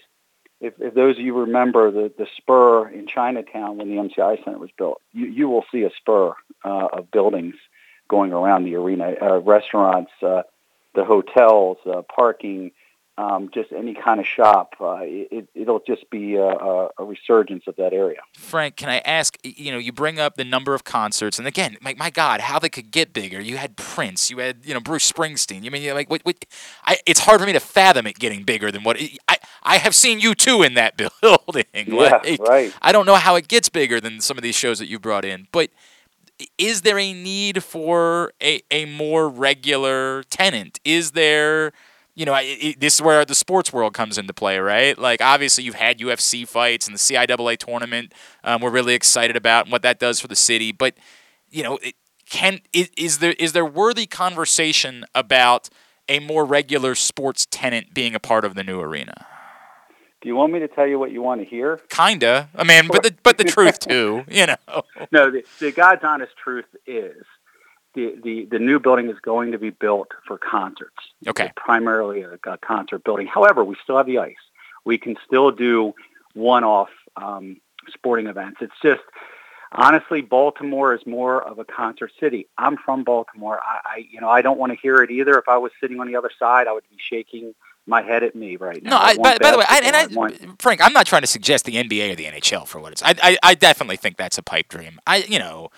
[0.59, 4.57] if, if those of you remember the, the spur in Chinatown when the MCI Center
[4.57, 6.33] was built, you, you will see a spur
[6.65, 7.55] uh, of buildings
[8.09, 10.41] going around the arena, uh, restaurants, uh,
[10.97, 12.71] the hotels, uh, parking,
[13.19, 14.73] um, just any kind of shop.
[14.79, 18.19] Uh, it, it'll just be a, a, resurgence of that area.
[18.33, 19.37] Frank, can I ask?
[19.43, 22.57] You know, you bring up the number of concerts, and again, my, my God, how
[22.59, 23.39] they could get bigger.
[23.39, 25.63] You had Prince, you had you know Bruce Springsteen.
[25.63, 26.21] You mean you're like what?
[26.23, 26.45] what
[26.85, 28.97] I, it's hard for me to fathom it getting bigger than what
[29.27, 31.65] I I have seen you two in that building.
[31.73, 32.73] Yeah, Like, right.
[32.81, 35.25] I don't know how it gets bigger than some of these shows that you brought
[35.25, 35.69] in, but
[36.57, 40.79] is there a need for a, a more regular tenant?
[40.85, 41.71] Is there,
[42.15, 44.97] you know, I- I this is where the sports world comes into play, right?
[44.97, 48.13] Like, obviously, you've had UFC fights and the CIAA tournament.
[48.43, 50.95] Um, we're really excited about and what that does for the city, but
[51.49, 51.95] you know, it,
[52.29, 55.69] can is, is there is there worthy conversation about
[56.09, 59.25] a more regular sports tenant being a part of the new arena?
[60.21, 61.79] Do you want me to tell you what you want to hear?
[61.89, 62.49] Kinda.
[62.55, 64.83] I mean, but the but the truth too, you know.
[65.11, 67.23] no, the, the God's honest truth is
[67.97, 70.95] the, the, the new building is going to be built for concerts.
[71.27, 71.45] Okay.
[71.45, 73.27] It's primarily a, a concert building.
[73.27, 74.35] However, we still have the ice.
[74.85, 75.93] We can still do
[76.33, 77.57] one-off um,
[77.91, 78.57] sporting events.
[78.61, 79.01] It's just
[79.71, 82.47] honestly, Baltimore is more of a concert city.
[82.57, 83.59] I'm from Baltimore.
[83.59, 85.37] I, I you know I don't want to hear it either.
[85.37, 87.55] If I was sitting on the other side, I would be shaking
[87.87, 88.91] my head at me right now.
[88.91, 89.95] No, I, by, by the way, I, and.
[89.95, 92.91] I, want- Frank, I'm not trying to suggest the NBA or the NHL for what
[92.91, 93.01] it's.
[93.03, 94.99] I, I, I definitely think that's a pipe dream.
[95.07, 95.69] I, you know,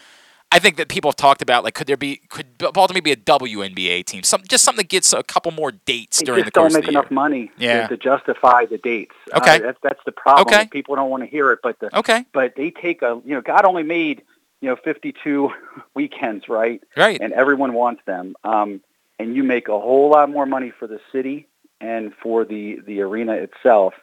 [0.51, 3.15] I think that people have talked about like, could there be, could Baltimore be a
[3.15, 4.23] WNBA team?
[4.23, 6.89] Some, just something that gets a couple more dates They during the course don't make
[6.89, 7.83] enough money Yeah.
[7.87, 9.13] to, to justify the dates.
[9.35, 9.57] Okay.
[9.57, 10.47] Uh, that's that's the problem.
[10.53, 10.67] Okay.
[10.67, 12.25] People don't want to hear it, but the Okay.
[12.33, 14.23] but they take a you know God only made
[14.61, 15.51] you know 52
[15.93, 16.81] weekends, right?
[16.97, 17.19] Right.
[17.21, 18.35] And everyone wants them.
[18.43, 18.81] Um,
[19.19, 21.47] and you make a whole lot more money for the city
[21.81, 23.93] and for the the arena itself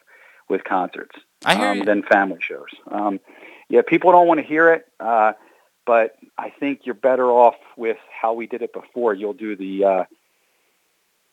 [0.48, 1.84] with concerts I hear um, you.
[1.84, 2.68] than family shows.
[2.90, 3.20] Um,
[3.68, 5.32] yeah, people don't want to hear it, uh,
[5.84, 9.14] but I think you're better off with how we did it before.
[9.14, 10.04] You'll do the uh,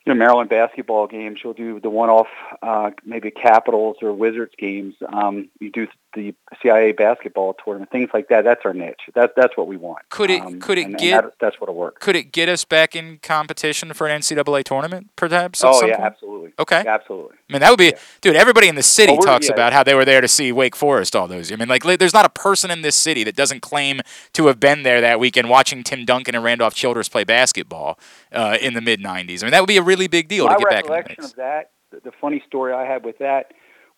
[0.06, 1.40] you know, Maryland basketball games.
[1.44, 2.28] You'll do the one-off,
[2.62, 4.96] uh, maybe Capitals or Wizards games.
[5.08, 8.44] Um, you do the CIA basketball tournament, things like that.
[8.44, 9.02] That's our niche.
[9.16, 10.00] That's that's what we want.
[10.10, 12.00] Could it- Um, could it and- and get- that- that's what'll work.
[12.00, 15.64] Could it get us back in competition for an NCAA tournament, perhaps?
[15.64, 16.06] Oh yeah, point?
[16.08, 16.54] absolutely.
[16.60, 16.84] Okay.
[16.88, 17.36] absolutely.
[17.50, 18.36] I mean, that would be, dude.
[18.36, 19.54] Everybody in the city Well, talks yeah.
[19.54, 21.52] about how they were there to see Wake Forest all those.
[21.52, 24.02] I mean, like, there's not a person in this city that doesn't claim
[24.34, 27.98] to have been there that weekend watching Tim Duncan and Randolph Childress play basketball
[28.32, 29.42] uh, in the mid '90s.
[29.44, 30.94] I mean, that would be a really big deal My to get back in the
[30.98, 33.52] recollection of that, the, the funny story I had with that,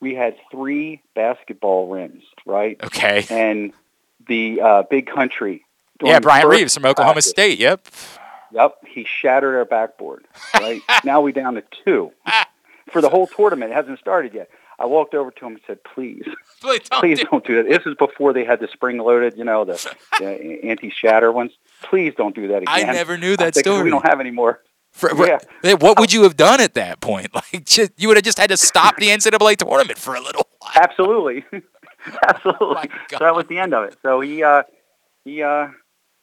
[0.05, 2.77] we had three basketball rims, right?
[2.83, 3.25] Okay.
[3.31, 3.73] And
[4.27, 5.65] the uh, big country.
[6.03, 7.57] Yeah, Bryant Reeves from Oklahoma practice- State.
[7.57, 7.87] Yep.
[8.51, 10.25] Yep, he shattered our backboard.
[10.53, 12.11] Right now we down to two
[12.91, 13.71] for the whole tournament.
[13.71, 14.47] It hasn't started yet.
[14.77, 16.23] I walked over to him and said, "Please,
[16.61, 19.43] Please don't please do- don't do that." This is before they had the spring-loaded, you
[19.43, 21.51] know, the, the anti-shatter ones.
[21.81, 22.89] Please don't do that again.
[22.89, 23.83] I never knew that story.
[23.83, 24.61] We don't have any more.
[24.95, 25.39] For, Yeah.
[25.61, 27.27] Hey, What would you have done at that point?
[27.35, 30.47] Like, just, you would have just had to stop the NCAA tournament for a little
[30.59, 30.71] while.
[30.75, 31.43] Absolutely.
[32.27, 32.89] Absolutely.
[33.11, 33.97] so that was the end of it.
[34.01, 34.63] So he uh,
[35.25, 35.67] he uh,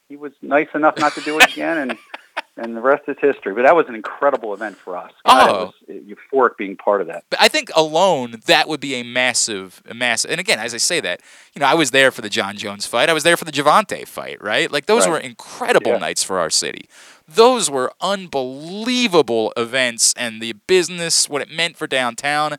[0.09, 1.97] he was nice enough not to do it again, and
[2.57, 3.53] and the rest is history.
[3.53, 5.11] But that was an incredible event for us.
[5.25, 5.73] God, Oh.
[5.87, 7.23] it was euphoric being part of that.
[7.29, 10.31] But I think alone that would be a massive, a massive.
[10.31, 11.21] And again, as I say that,
[11.53, 13.09] you know, I was there for the John Jones fight.
[13.09, 14.41] I was there for the Gervonta fight.
[14.41, 14.71] Right?
[14.71, 15.13] Like those Right.
[15.13, 15.97] were incredible Yeah.
[15.99, 16.87] nights for our city.
[17.27, 22.57] Those were unbelievable events, and the business, what it meant for downtown.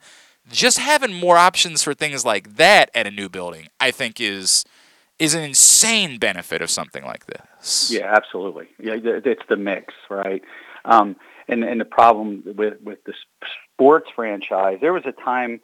[0.51, 4.63] Just having more options for things like that at a new building, I think, is
[5.19, 7.89] is an insane benefit of something like this.
[7.91, 8.67] Yeah, absolutely.
[8.79, 10.43] Yeah, it's the mix, right?
[10.83, 11.15] Um,
[11.47, 13.13] and and the problem with with the
[13.73, 15.61] sports franchise, there was a time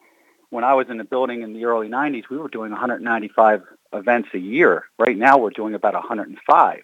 [0.50, 3.64] when I was in the building in the early '90s, we were doing 195
[3.94, 4.86] events a year.
[4.98, 6.84] Right now, we're doing about 105,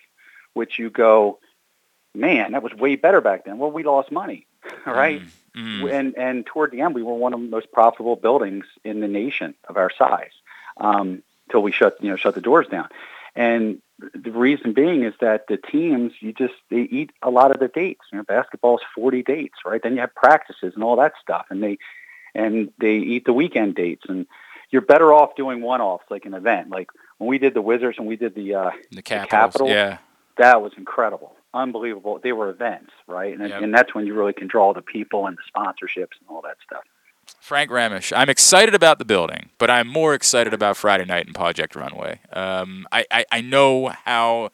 [0.53, 1.39] which you go,
[2.13, 3.57] man, that was way better back then.
[3.57, 4.47] Well, we lost money,
[4.85, 5.21] right?
[5.55, 5.91] Mm.
[5.91, 9.07] And and toward the end, we were one of the most profitable buildings in the
[9.07, 10.31] nation of our size
[10.79, 12.89] um, till we shut you know shut the doors down.
[13.35, 13.81] And
[14.13, 17.67] the reason being is that the teams you just they eat a lot of the
[17.67, 18.01] dates.
[18.11, 19.81] You know, basketball's 40 dates, right?
[19.81, 21.77] Then you have practices and all that stuff, and they
[22.33, 24.05] and they eat the weekend dates.
[24.07, 24.25] And
[24.69, 28.07] you're better off doing one-offs like an event, like when we did the Wizards and
[28.07, 29.97] we did the uh, The Capitals, Capitals, yeah.
[30.37, 32.19] that was incredible, unbelievable.
[32.21, 33.37] They were events, right?
[33.37, 33.61] And, Yep.
[33.61, 36.57] and that's when you really can draw the people and the sponsorships and all that
[36.65, 36.83] stuff.
[37.39, 38.11] Frank Remesch.
[38.15, 42.19] I'm excited about the building, but I'm more excited about Friday night and Project Runway.
[42.33, 44.49] Um, I, I, I know how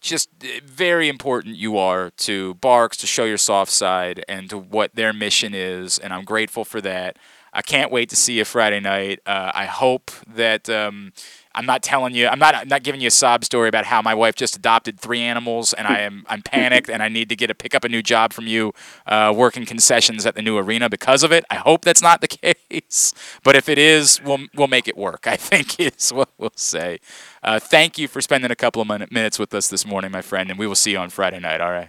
[0.00, 4.58] just uh, very important you are to BARCS to show your soft side and to
[4.58, 7.16] what their mission is, and I'm grateful for that.
[7.52, 9.20] I can't wait to see you Friday night.
[9.26, 11.12] Uh, I hope that um,
[11.54, 14.00] I'm not telling you, I'm not, I'm not giving you a sob story about how
[14.02, 17.36] my wife just adopted three animals, and I am, I'm panicked, and I need to
[17.36, 18.72] get a pick up a new job from you,
[19.06, 21.44] uh, working concessions at the new arena because of it.
[21.50, 22.28] I hope that's not the
[22.70, 23.12] case,
[23.42, 25.26] but if it is, we'll, we'll make it work.
[25.26, 27.00] I think is what we'll say.
[27.42, 30.22] Uh, thank you for spending a couple of min- minutes with us this morning, my
[30.22, 31.60] friend, and we will see you on Friday night.
[31.60, 31.88] All right.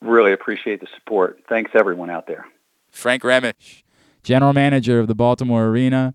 [0.00, 1.40] Really appreciate the support.
[1.48, 2.46] Thanks everyone out there.
[2.90, 3.82] Frank Remesch.
[4.22, 6.14] general manager of the Baltimore Arena.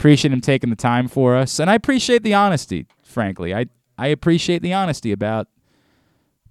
[0.00, 2.86] Appreciate him taking the time for us, and I appreciate the honesty.
[3.02, 3.66] Frankly, I
[3.98, 5.48] I appreciate the honesty about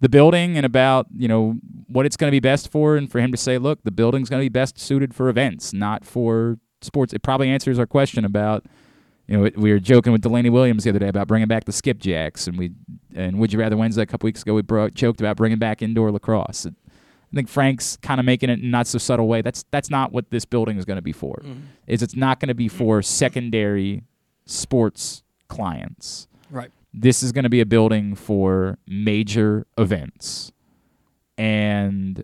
[0.02, 1.58] the building and about you know
[1.88, 4.30] what it's going to be best for, and for him to say, look, the building's
[4.30, 7.12] going to be best suited for events, not for sports.
[7.12, 8.68] It probably answers our question about.
[9.26, 11.72] You know, we were joking with Delaney Williams the other day about bringing back the
[11.72, 12.72] skipjacks, and we
[13.16, 15.82] and Would You Rather Wednesday a couple weeks ago we bro- joked about bringing back
[15.82, 16.68] indoor lacrosse.
[17.32, 19.42] I think Frank's kind of making it in not so subtle way.
[19.42, 21.42] That's that's not what this building is going to be for.
[21.44, 21.62] Mm-hmm.
[21.88, 22.78] Is it's not going to be mm-hmm.
[22.78, 24.04] for secondary
[24.46, 26.28] sports clients.
[26.50, 26.72] Right.
[26.94, 30.52] This is going to be a building for major events.
[31.38, 32.24] And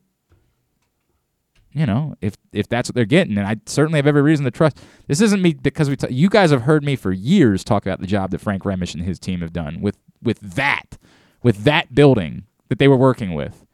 [1.72, 4.52] you know, if if that's what they're getting, and I certainly have every reason to
[4.52, 4.80] trust.
[5.07, 5.98] This isn't me because we.
[5.98, 8.95] T- you guys have heard me for years talk about the job that Frank Remesch
[8.95, 10.98] and his team have done with with that,
[11.44, 13.65] with that building that they were working with,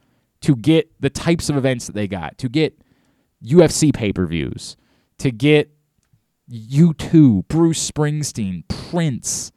[0.42, 2.78] to get the types of events that they got, to get
[3.44, 4.76] UFC pay per views,
[5.18, 5.70] to get
[6.50, 9.52] U2, Bruce Springsteen, Prince,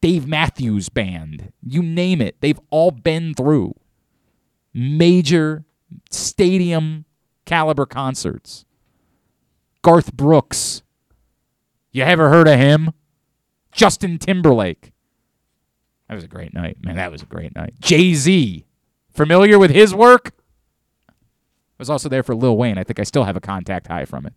[0.00, 2.40] Dave Matthews Band, you name it.
[2.40, 3.74] They've all been through
[4.74, 5.64] major
[6.10, 7.04] stadium
[7.44, 8.64] caliber concerts.
[9.82, 10.82] Garth Brooks.
[11.92, 12.90] You ever heard of him?
[13.72, 14.92] Justin Timberlake.
[16.08, 16.96] That was a great night, man.
[16.96, 17.74] That was a great night.
[17.80, 18.65] Jay Z.
[19.16, 20.32] Familiar with his work?
[21.08, 21.12] I
[21.78, 22.76] was also there for Lil Wayne.
[22.76, 24.34] I think I still have a contact high from it.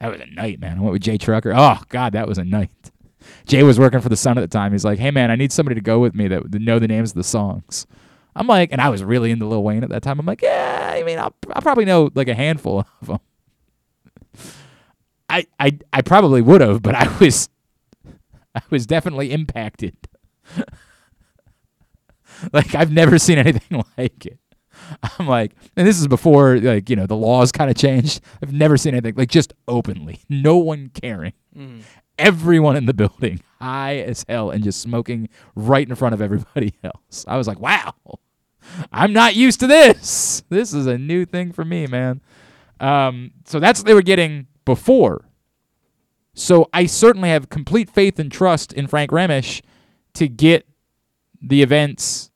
[0.00, 0.78] That was a night, man.
[0.78, 1.52] I went with Jay Trucker.
[1.54, 2.70] Oh, God, that was a night.
[3.46, 4.72] Jay was working for the Sun at the time.
[4.72, 7.10] He's like, hey, man, I need somebody to go with me that know the names
[7.10, 7.86] of the songs.
[8.34, 10.18] I'm like, and I was really into Lil Wayne at that time.
[10.18, 13.20] I'm like, yeah, I mean, I'll, I'll probably know like a handful of them.
[15.28, 17.48] I, I, I probably would have, but I was,
[18.56, 19.96] I was definitely impacted.
[22.52, 24.38] like I've never seen anything like it.
[25.18, 28.20] I'm like, and this is before like you know the laws kind of changed.
[28.42, 31.82] I've never seen anything like just openly, no one caring, Mm.
[32.18, 36.74] everyone in the building high as hell and just smoking right in front of everybody
[36.84, 37.24] else.
[37.26, 37.92] I was like, wow,
[38.92, 40.42] I'm not used to this.
[40.48, 42.20] This is a new thing for me, man.
[42.78, 45.24] Um, so that's what they were getting before.
[46.34, 49.60] So I certainly have complete faith and trust in Frank Remesch
[50.14, 50.66] to get
[51.42, 52.29] the events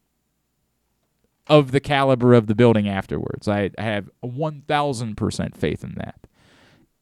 [1.47, 3.49] of the caliber of the building afterwards.
[3.49, 6.27] I, I have 1000% faith in that.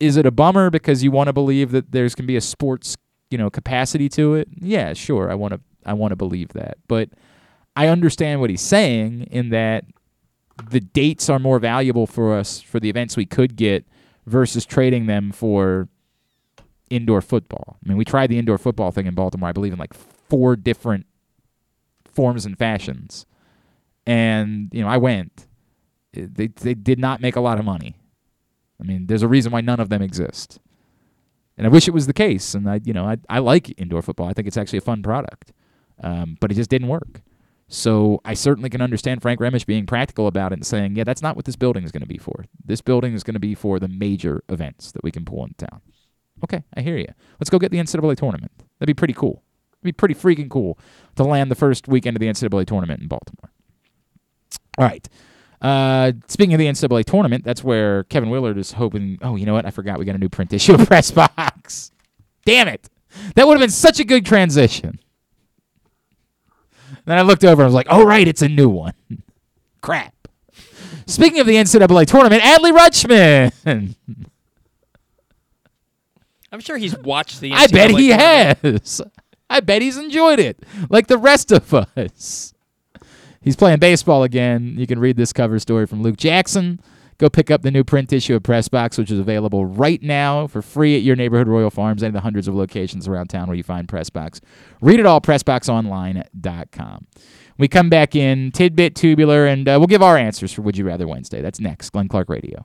[0.00, 2.96] Is it a bummer because you want to believe that there's can be a sports,
[3.30, 4.48] you know, capacity to it?
[4.60, 5.30] Yeah, sure.
[5.30, 6.78] I want to I want to believe that.
[6.88, 7.10] But
[7.76, 9.84] I understand what he's saying in that
[10.70, 13.86] the dates are more valuable for us for the events we could get
[14.26, 15.88] versus trading them for
[16.90, 17.78] indoor football.
[17.84, 20.56] I mean, we tried the indoor football thing in Baltimore, I believe, in like four
[20.56, 21.06] different
[22.04, 23.24] forms and fashions.
[24.06, 25.46] And, you know, I went.
[26.12, 27.96] They, they did not make a lot of money.
[28.80, 30.58] I mean, there's a reason why none of them exist.
[31.56, 32.54] And I wish it was the case.
[32.54, 34.28] And I, you know, I, I like indoor football.
[34.28, 35.52] I think it's actually a fun product.
[36.02, 37.22] Um, but it just didn't work.
[37.68, 41.22] So I certainly can understand Frank Remesch being practical about it and saying, yeah, that's
[41.22, 42.44] not what this building is going to be for.
[42.62, 45.54] This building is going to be for the major events that we can pull in
[45.54, 45.80] town.
[46.44, 47.06] Okay, I hear you.
[47.40, 48.52] Let's go get the NCAA tournament.
[48.78, 49.42] That'd be pretty cool.
[49.76, 50.78] It'd be pretty freaking cool
[51.16, 53.50] to land the first weekend of the NCAA tournament in Baltimore.
[54.78, 55.08] All right.
[55.60, 59.18] Uh, speaking of the NCAA tournament, that's where Kevin Willard is hoping.
[59.22, 59.64] Oh, you know what?
[59.64, 61.92] I forgot we got a new print issue of Press Box.
[62.44, 62.88] Damn it!
[63.36, 64.98] That would have been such a good transition.
[67.04, 68.94] Then I looked over and was like, oh, right, it's a new one.
[69.80, 70.14] Crap.
[71.06, 73.94] Speaking of the NCAA tournament, Adley Rutschman.
[76.52, 77.50] I'm sure he's watched the.
[77.50, 78.58] NCAA I bet he tournament.
[78.62, 79.02] has.
[79.50, 80.58] I bet he's enjoyed it,
[80.88, 82.51] like the rest of us.
[83.42, 84.76] He's playing baseball again.
[84.78, 86.80] You can read this cover story from Luke Jackson.
[87.18, 90.46] Go pick up the new print issue of Press Box, which is available right now
[90.46, 93.56] for free at your neighborhood Royal Farms, of the hundreds of locations around town where
[93.56, 94.40] you find Press Box.
[94.80, 97.06] Read it all, PressBoxOnline.com.
[97.58, 100.84] We come back in tidbit, tubular, and uh, we'll give our answers for Would You
[100.84, 101.40] Rather Wednesday.
[101.40, 101.90] That's next.
[101.90, 102.64] Glenn Clark Radio.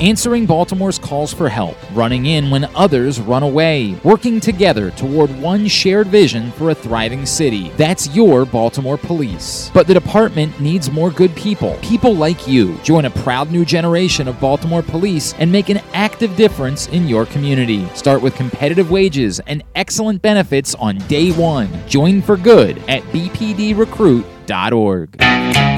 [0.00, 5.66] Answering Baltimore's calls for help, running in when others run away, working together toward one
[5.66, 7.70] shared vision for a thriving city.
[7.70, 9.72] That's your Baltimore Police.
[9.74, 12.78] But the department needs more good people, people like you.
[12.84, 17.26] Join a proud new generation of Baltimore Police and make an active difference in your
[17.26, 17.88] community.
[17.94, 21.68] Start with competitive wages and excellent benefits on day one.
[21.88, 25.77] Join for good at bpdrecruit.org.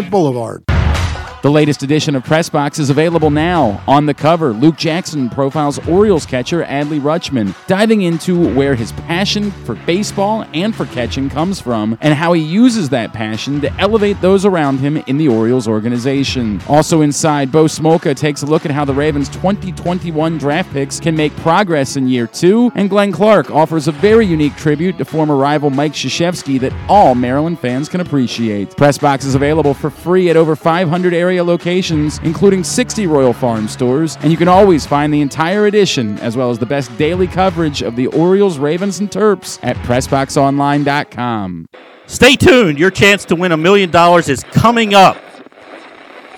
[0.09, 0.70] Boulevard.
[1.41, 3.81] The latest edition of Press Box is available now.
[3.87, 9.49] On the cover, Luke Jackson profiles Orioles catcher Adley Rutschman, diving into where his passion
[9.49, 14.21] for baseball and for catching comes from and how he uses that passion to elevate
[14.21, 16.61] those around him in the Orioles organization.
[16.67, 21.15] Also inside, Bo Smolka takes a look at how the Ravens' 2021 draft picks can
[21.15, 25.35] make progress in year two, and Glenn Clark offers a very unique tribute to former
[25.35, 28.77] rival Mike Krzyzewski that all Maryland fans can appreciate.
[28.77, 33.69] Press Box is available for free at over 500 area locations, including 60 Royal Farm
[33.69, 37.25] stores, and you can always find the entire edition as well as the best daily
[37.25, 41.67] coverage of the Orioles, Ravens, and Terps at PressBoxOnline.com.
[42.05, 42.77] Stay tuned.
[42.77, 45.15] Your chance to win a million dollars is coming up.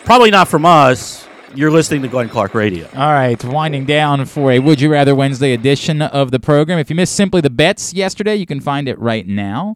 [0.05, 1.27] Probably not from us.
[1.55, 2.87] You're listening to Glenn Clark Radio.
[2.95, 6.77] All right, winding down for a Would You Rather Wednesday edition of the program.
[6.77, 9.75] If you missed simply the bets yesterday, you can find it right now.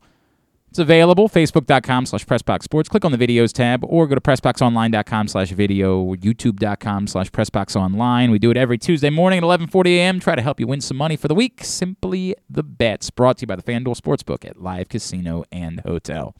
[0.69, 2.89] It's available, facebook.com slash pressboxsports.
[2.89, 8.31] Click on the videos tab or go to pressboxonline.com slash video youtube.com slash pressboxonline.
[8.31, 10.19] We do it every Tuesday morning at 11.40 a.m.
[10.19, 11.63] Try to help you win some money for the week.
[11.63, 13.09] Simply the bets.
[13.09, 16.35] Brought to you by the FanDuel Sportsbook at Live Casino and Hotel.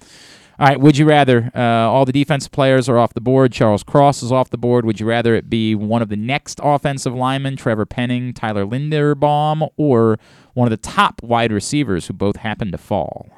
[0.60, 3.52] All right, would you rather uh, all the defensive players are off the board?
[3.52, 4.86] Charles Cross is off the board.
[4.86, 9.70] Would you rather it be one of the next offensive linemen, Trevor Penning, Tyler Linderbaum,
[9.78, 10.20] or
[10.54, 13.30] one of the top wide receivers who both happen to fall?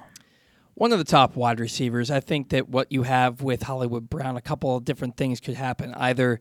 [0.80, 2.10] One of the top wide receivers.
[2.10, 5.56] I think that what you have with Hollywood Brown, a couple of different things could
[5.56, 5.94] happen.
[5.96, 6.40] Either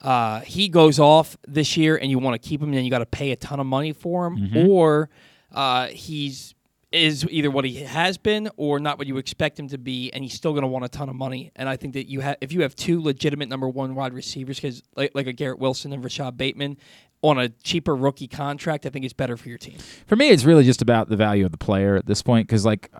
[0.00, 2.90] uh, he goes off this year and you want to keep him, and then you
[2.90, 4.68] got to pay a ton of money for him, Mhm.
[4.68, 5.10] or
[5.52, 6.54] uh, he's
[6.92, 10.22] is either what he has been or not what you expect him to be, and
[10.22, 11.50] he's still going to want a ton of money.
[11.56, 14.58] And I think that you have if you have two legitimate number one wide receivers,
[14.58, 16.76] because like, like a Garrett Wilson and Rashod Bateman
[17.22, 19.78] on a cheaper rookie contract, I think it's better for your team.
[20.06, 22.46] For me, it's really just about the value of the player at this point.
[22.46, 22.90] Because, like,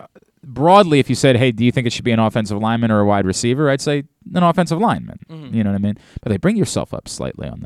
[0.43, 2.99] broadly, if you said, "Hey, do you think it should be an offensive lineman or
[2.99, 4.03] a wide receiver?" I'd say
[4.33, 5.19] an offensive lineman.
[5.29, 5.53] Mhm.
[5.53, 5.97] You know what I mean?
[6.21, 7.61] But they bring yourself up slightly on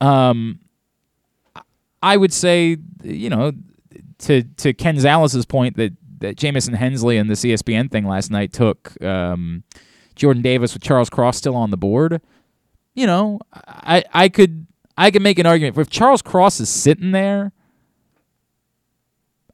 [0.00, 0.06] the.
[0.06, 0.60] Um,
[2.02, 3.52] I would say, you know,
[4.20, 8.52] to to Ken Zalis's point that that Jamison Hensley and the ESPN thing last night
[8.52, 9.62] took um,
[10.16, 12.20] Jordan Davis with Charles Cross still on the board.
[12.94, 14.66] You know, I I could
[14.96, 17.52] I could make an argument if Charles Cross is sitting there.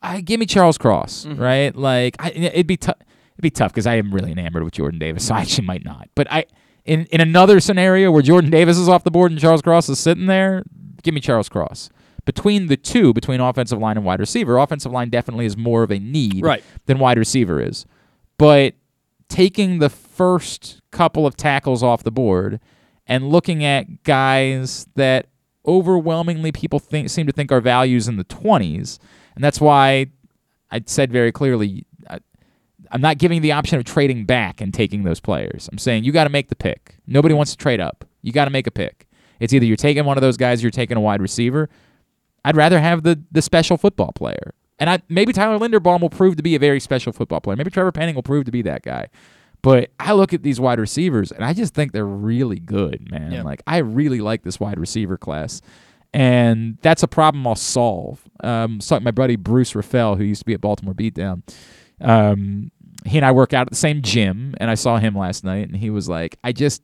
[0.05, 1.39] I give me Charles Cross, Mhm.
[1.41, 1.75] right?
[1.75, 2.97] Like I, it'd be tough.
[3.01, 5.85] It'd be tough because I am really enamored with Jordan Davis, so I actually might
[5.85, 6.09] not.
[6.15, 6.45] But I,
[6.85, 9.99] in in another scenario where Jordan Davis is off the board and Charles Cross is
[9.99, 10.63] sitting there,
[11.03, 11.91] give me Charles Cross.
[12.27, 15.91] Between the two, between offensive line and wide receiver, offensive line definitely is more of
[15.91, 16.63] a need Right.
[16.87, 17.85] than wide receiver is.
[18.39, 18.75] But
[19.29, 22.61] taking the first couple of tackles off the board
[23.07, 25.27] and looking at guys that
[25.67, 28.99] overwhelmingly people think seem to think are values in the 20s,
[29.35, 30.07] and that's why
[30.71, 32.19] I said very clearly I,
[32.91, 35.69] I'm not giving the option of trading back and taking those players.
[35.71, 36.97] I'm saying you got to make the pick.
[37.07, 38.05] Nobody wants to trade up.
[38.23, 39.07] You got to make a pick.
[39.41, 41.69] It's either you're taking one of those guys, or you're taking a wide receiver.
[42.45, 44.55] I'd rather have the the special football player.
[44.79, 47.57] And I maybe Tyler Linderbaum will prove to be a very special football player.
[47.57, 49.09] Maybe Trevor Penning will prove to be that guy.
[49.63, 53.33] But I look at these wide receivers and I just think they're really good, man.
[53.33, 53.43] Yeah.
[53.43, 55.63] Like I really like this wide receiver class.
[56.15, 58.23] And that's a problem I'll solve.
[58.45, 61.43] Um, so my buddy Bruce Raffel, who used to be at Baltimore Beatdown,
[62.01, 62.71] um,
[63.05, 65.67] he and I work out at the same gym, and I saw him last night,
[65.67, 66.83] and he was like, "I just,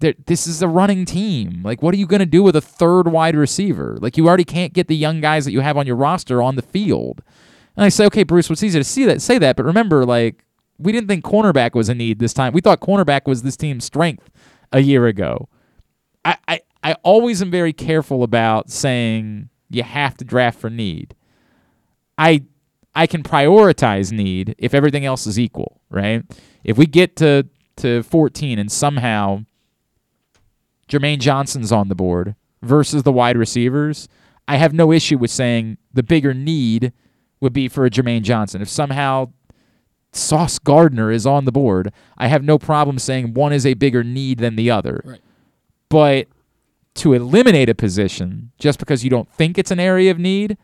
[0.00, 1.62] this is a running team.
[1.62, 3.96] Like, what are you going to do with a third wide receiver?
[4.00, 6.56] Like, you already can't get the young guys that you have on your roster on
[6.56, 7.22] the field.
[7.76, 10.44] And I say, okay, Bruce, it's easy to see that, say that, but remember, like,
[10.78, 12.52] we didn't think cornerback was a need this time.
[12.52, 14.28] We thought cornerback was this team's strength
[14.72, 15.48] a year ago.
[16.24, 21.14] I, I, I always am very careful about saying you have to draft for need.
[22.16, 22.44] I
[22.94, 26.24] I can prioritize need if everything else is equal, right?
[26.64, 29.44] If we get to to 14 and somehow
[30.88, 34.08] Jermaine Johnson's on the board versus the wide receivers,
[34.48, 36.92] I have no issue with saying the bigger need
[37.40, 38.62] would be for a Jermaine Johnson.
[38.62, 39.32] If somehow
[40.12, 44.02] Sauce Gardner is on the board, I have no problem saying one is a bigger
[44.02, 45.02] need than the other.
[45.04, 45.20] Right.
[45.88, 46.28] But
[46.98, 50.56] to eliminate a position just because you don't think it's an area of need,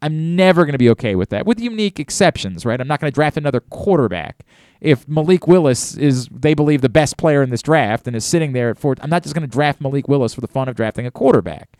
[0.00, 2.80] I'm never going to be okay with that, with unique exceptions, right?
[2.80, 4.44] I'm not going to draft another quarterback.
[4.80, 8.52] If Malik Willis is, they believe, the best player in this draft and is sitting
[8.52, 10.74] there at four, I'm not just going to draft Malik Willis for the fun of
[10.74, 11.78] drafting a quarterback.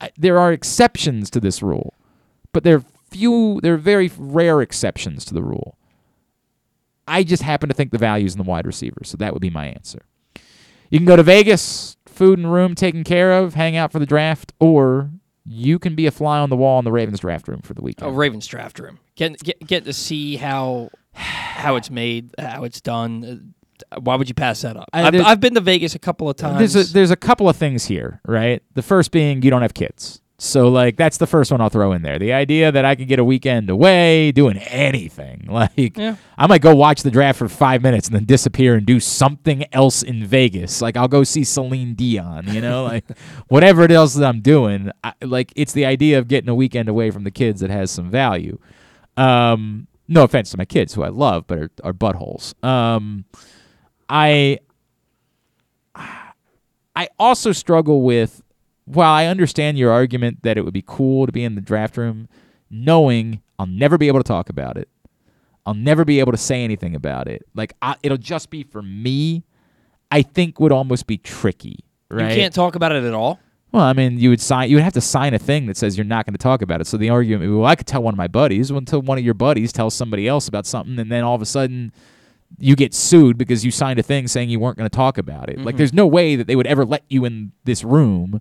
[0.00, 1.94] I, there are exceptions to this rule,
[2.52, 5.76] but there are few, there are very rare exceptions to the rule.
[7.08, 9.50] I just happen to think the value's in the wide receiver, so that would be
[9.50, 10.02] my answer.
[10.90, 14.06] You can go to Vegas, food and room taken care of, hang out for the
[14.06, 15.10] draft, or
[15.44, 17.82] you can be a fly on the wall in the Ravens draft room for the
[17.82, 18.10] weekend.
[18.10, 18.98] Oh, Ravens draft room.
[19.16, 23.54] Get get get to see how how it's made, how it's done.
[23.92, 24.88] Uh, Why would you pass that up?
[24.92, 26.72] I- I've, I've been to Vegas a couple of times.
[26.72, 28.62] There's a, there's a couple of things here, right?
[28.74, 30.20] The first being you don't have kids.
[30.44, 32.18] So like that's the first one I'll throw in there.
[32.18, 35.46] The idea that I could get a weekend away doing anything.
[35.54, 36.16] Like Yeah.
[36.36, 39.64] I might go watch the draft for 5 minutes and then disappear and do something
[39.72, 40.82] else in Vegas.
[40.82, 43.04] Like I'll go see Celine Dion, you know, like
[43.48, 44.90] whatever it else that I'm doing.
[45.04, 47.90] I, like it's the idea of getting a weekend away from the kids that has
[47.90, 48.58] some value.
[49.16, 52.52] Um no offense to my kids who I love but are, are buttholes.
[52.64, 53.24] Um
[54.08, 54.58] I
[56.96, 58.42] I also struggle with
[58.86, 61.96] while I understand your argument that it would be cool to be in the draft
[61.96, 62.28] room,
[62.70, 64.88] knowing I'll never be able to talk about it.
[65.66, 67.42] I'll never be able to say anything about it.
[67.54, 69.44] Like I, it'll just be for me.
[70.10, 71.78] I think would almost be tricky,
[72.10, 72.30] right?
[72.30, 73.40] You can't talk about it at all.
[73.72, 74.70] Well, I mean, you would sign.
[74.70, 76.80] You would have to sign a thing that says you're not going to talk about
[76.80, 76.86] it.
[76.86, 78.70] So the argument, well, I could tell one of my buddies.
[78.70, 81.46] Until one of your buddies tells somebody else about something, and then all of a
[81.46, 81.90] sudden,
[82.58, 85.48] you get sued because you signed a thing saying you weren't going to talk about
[85.48, 85.58] it.
[85.58, 85.78] Like, Mhm.
[85.78, 88.40] there's no way that they would ever let you in this room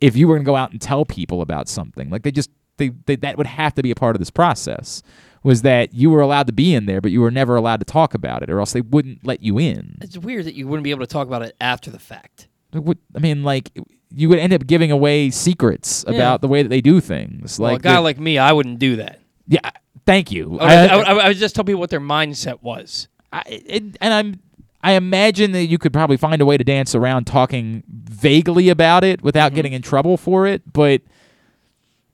[0.00, 2.10] if you were going to go out and tell people about something.
[2.10, 5.02] Like, they just they, they that would have to be a part of this process.
[5.44, 7.84] Was that you were allowed to be in there, but you were never allowed to
[7.86, 9.96] talk about it, or else they wouldn't let you in.
[10.00, 12.48] It's weird that you wouldn't be able to talk about it after the fact.
[12.72, 13.70] Would- I mean, like
[14.14, 16.14] you would end up giving away secrets Yeah.
[16.16, 17.58] about the way that they do things.
[17.58, 19.20] Well, Like a guy like me, I wouldn't do that.
[19.46, 19.70] yeah,
[20.06, 20.58] thank you.
[20.60, 23.06] I I, would, I would just tell people what their mindset was.
[23.32, 24.40] I, it, and I'm
[24.82, 29.04] I imagine that you could probably find a way to dance around talking vaguely about
[29.04, 29.56] it without mm-hmm.
[29.56, 31.02] getting in trouble for it, but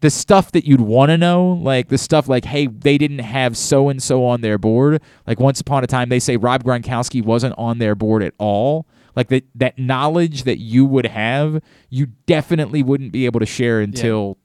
[0.00, 3.56] the stuff that you'd want to know, like the stuff like, hey, they didn't have
[3.56, 5.00] so and so on their board.
[5.26, 8.86] Like once upon a time, they say Rob Gronkowski wasn't on their board at all.
[9.16, 13.80] Like that that knowledge that you would have, you definitely wouldn't be able to share
[13.80, 14.36] until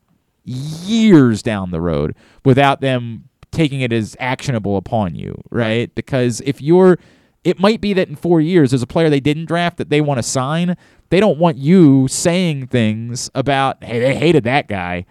[0.45, 2.15] years down the road
[2.45, 5.93] without them taking it as actionable upon you, right?
[5.93, 6.99] Because if you're
[7.43, 10.01] it might be that in 4 years there's a player they didn't draft that they
[10.01, 10.75] want to sign,
[11.09, 15.05] they don't want you saying things about, "Hey, they hated that guy."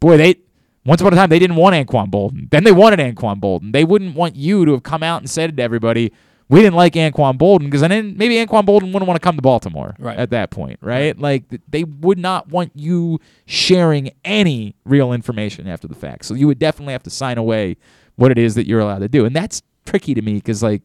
[0.00, 0.36] Boy, they
[0.84, 2.50] once upon a time they didn't want Anquan Boldin.
[2.50, 3.72] Then they wanted Anquan Boldin.
[3.72, 6.12] They wouldn't want you to have come out and said it to everybody,
[6.48, 9.42] we didn't like Anquan Boldin because then maybe Anquan Boldin wouldn't want to come to
[9.42, 10.18] Baltimore Right.
[10.18, 11.18] at that point, right?
[11.18, 16.24] Like they would not want you sharing any real information after the fact.
[16.24, 17.76] So you would definitely have to sign away
[18.16, 20.82] what it is that you're allowed to do, and that's tricky to me because like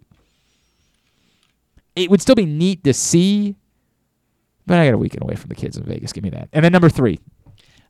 [1.98, 3.56] it would still be neat to see,
[4.66, 6.14] but I got a weekend away from the kids in Vegas.
[6.14, 6.50] Give me that.
[6.53, 7.19] And then number three,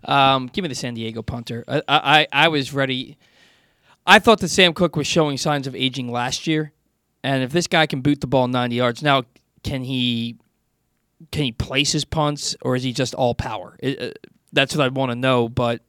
[0.04, 1.64] Um, give me the San Diego punter.
[1.68, 3.18] I, I I was ready.
[4.06, 6.72] I thought that Sam Koch was showing signs of aging last year,
[7.24, 9.24] and if this guy can boot the ball 90 yards, now
[9.64, 10.38] can he
[11.32, 13.76] can he place his punts or is he just all power?
[13.80, 14.12] It, uh,
[14.54, 15.50] that's what I want to know.
[15.50, 15.82] But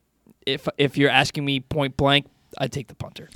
[0.46, 3.28] if if you're asking me point blank, I'd take the punter.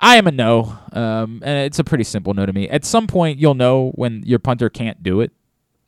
[0.00, 2.68] I am a no, um, and it's a pretty simple no to me.
[2.68, 5.32] At some point, you'll know when your punter can't do it.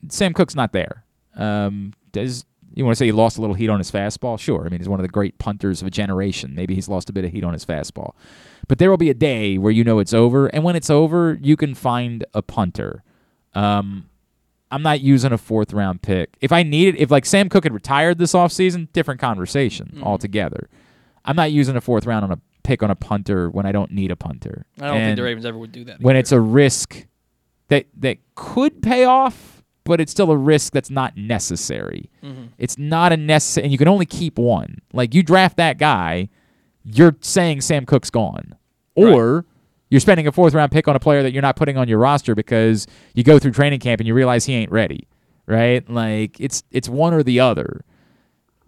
[0.08, 1.04] Sam Koch's not there.
[1.36, 4.38] Um, does you want to say he lost a little heat on his fastball?
[4.38, 4.66] Sure.
[4.66, 6.54] I mean, he's one of the great punters of a generation.
[6.54, 8.14] Maybe he's lost a bit of heat on his fastball,
[8.66, 11.38] but there will be a day where you know it's over, and when it's over,
[11.40, 13.04] you can find a punter.
[13.54, 14.08] Um,
[14.72, 16.36] I'm not using a fourth round pick.
[16.40, 20.68] If I needed, if like Sam Koch had retired this offseason, different conversation altogether.
[21.24, 23.90] I'm not using a fourth round on a pick on a punter when I don't
[23.90, 24.66] need a punter.
[24.80, 26.00] I don't think the Ravens ever would do that.
[26.00, 27.06] When it's a risk
[27.68, 32.10] that that could pay off, but it's still a risk that's not necessary.
[32.22, 32.48] Mhm.
[32.58, 34.78] It's not a necessary, and you can only keep one.
[34.92, 36.28] Like you draft that guy,
[36.84, 38.54] you're saying Sam Koch's gone,
[38.94, 39.44] or
[39.88, 41.98] you're spending a fourth round pick on a player that you're not putting on your
[41.98, 45.08] roster because you go through training camp and you realize he ain't ready.
[45.46, 45.88] Right?
[45.90, 47.84] Like it's it's one or the other.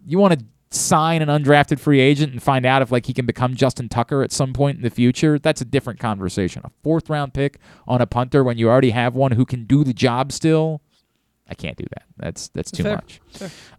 [0.04, 3.26] You want to sign an undrafted free agent and find out if like he can
[3.26, 6.62] become Justin Tucker at some point in the future, that's a different conversation.
[6.64, 9.84] A fourth round pick on a punter when you already have one who can do
[9.84, 10.80] the job still,
[11.48, 12.04] I can't do that.
[12.16, 12.94] That's that's too Fair.
[12.96, 13.20] much.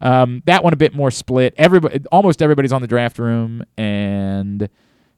[0.02, 1.54] Um, that one a bit more split.
[1.58, 4.70] Everybody, almost everybody's on the draft room, and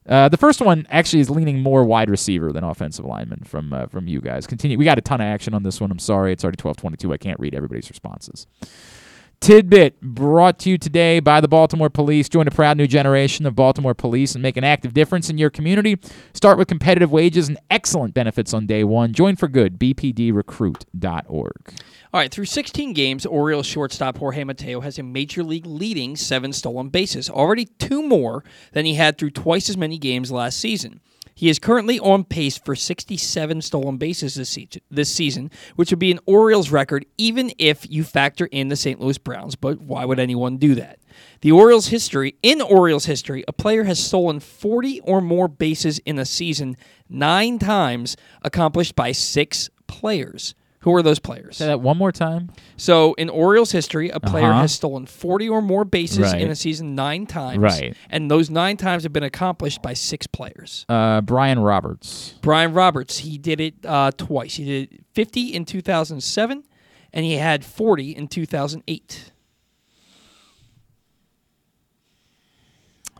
[0.08, 3.88] uh, the first one actually is leaning more wide receiver than offensive lineman from uh,
[3.88, 4.48] from you guys.
[4.48, 4.78] Continue.
[4.78, 5.92] We got a ton of action on this one.
[5.92, 7.14] I'm sorry, it's already 12:22.
[7.14, 8.48] I can't read everybody's responses.
[9.40, 12.30] Tidbit brought to you today by the Baltimore Police.
[12.30, 15.50] Join a proud new generation of Baltimore Police and make an active difference in your
[15.50, 16.00] community.
[16.34, 19.14] Start with competitive wages and excellent benefits on day one.
[19.14, 19.78] Join for good.
[19.80, 21.74] BPDrecruit.org.
[22.14, 26.54] All right, through 16 games, Orioles shortstop Jorge Mateo has a major league leading seven
[26.54, 31.02] stolen bases, already two more than he had through twice as many games last season.
[31.38, 36.00] He is currently on pace for 67 stolen bases this season, this season, which would
[36.00, 39.02] be an Orioles record even if you factor in the St.
[39.02, 39.56] Louis Browns.
[39.58, 41.00] But why would anyone do that?
[41.42, 46.18] The Orioles history, in Orioles history, a player has stolen 40 or more bases in
[46.18, 46.78] a season
[47.10, 50.56] nine times, accomplished by six players.
[50.86, 51.58] Who are those players?
[51.58, 52.52] Say that one more time.
[52.78, 54.62] So in Orioles history, a player Uh-huh.
[54.62, 56.40] has stolen 40 or more bases Right.
[56.40, 57.58] in a season nine times.
[57.58, 57.98] Right.
[58.10, 60.86] And those nine times have been accomplished by six players.
[60.88, 62.36] Uh, Brian Roberts.
[62.42, 64.56] Brian Roberts, he did it uh, twice.
[64.58, 66.64] He did 50 in 2007,
[67.12, 69.32] and he had 40 in 2008.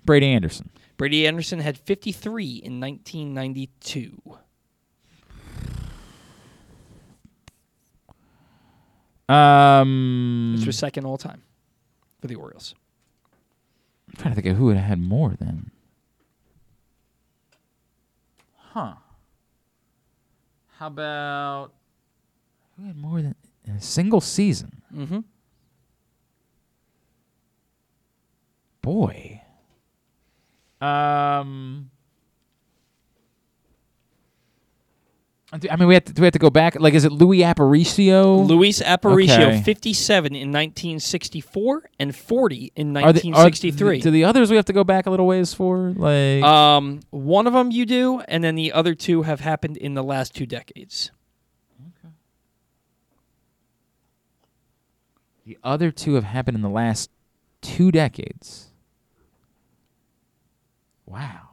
[0.06, 0.70] Brady Anderson.
[0.98, 4.22] Brady Anderson had 53 in 1992.
[9.28, 11.42] Um, It's was second all time
[12.22, 12.76] for the Orioles.
[14.10, 15.72] I'm trying to think of who had had more then.
[18.58, 18.96] Huh.
[20.78, 21.74] How about
[22.78, 24.82] who had more than in a single season?
[24.94, 25.20] Mm-hmm.
[28.82, 29.42] boy.
[30.80, 31.90] Um.
[35.72, 36.80] I mean, we have to, do we have to go back?
[36.80, 38.46] Like, is it Luis Aparicio?
[38.48, 39.62] Luis Aparicio, Okay.
[39.62, 43.90] 57 in 1964 and 40 in Are are 1963.
[43.96, 45.94] th- do the others we have to go back a little ways for?
[45.96, 49.94] Like, um, one of them you do, and then the other two have happened in
[49.94, 51.12] the last two decades.
[52.04, 52.14] Okay.
[55.46, 57.10] The other two have happened in the last
[57.62, 58.72] two decades.
[61.06, 61.45] Wow.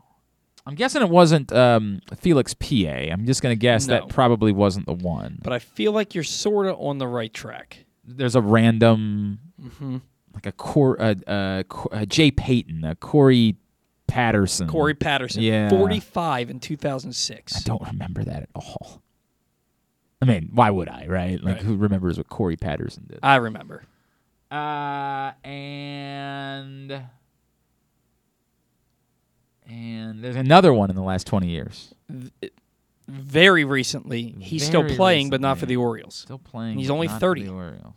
[0.67, 3.09] I'm guessing it wasn't um, Felix Pie.
[3.13, 3.95] I'm just going to guess No.
[3.95, 5.39] that probably wasn't the one.
[5.43, 7.85] But I feel like you're sort of on the right track.
[8.05, 10.03] There's a random, Mhm.
[10.35, 13.57] like a Cor, uh, Co- uh, Jay Payton, a Corey
[14.07, 14.69] Patterson.
[14.69, 15.69] Corey Patterson, Yeah.
[15.69, 17.57] 45 in 2006.
[17.57, 19.03] I don't remember that at all.
[20.21, 21.43] I mean, why would I, right?
[21.43, 21.65] Like, Right.
[21.65, 23.19] who remembers what Corey Patterson did?
[23.25, 23.83] I remember.
[24.51, 27.03] Uh, and
[29.73, 31.95] and there's another one in the last 20 years.
[33.09, 36.15] Very recently, he's still Very playing, but not for the Orioles.
[36.15, 36.79] Still playing.
[36.79, 37.43] He's but only not for 30.
[37.45, 37.97] the Orioles.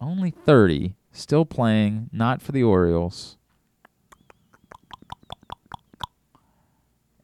[0.00, 0.96] Only 30.
[1.12, 3.36] Still playing, not for the Orioles.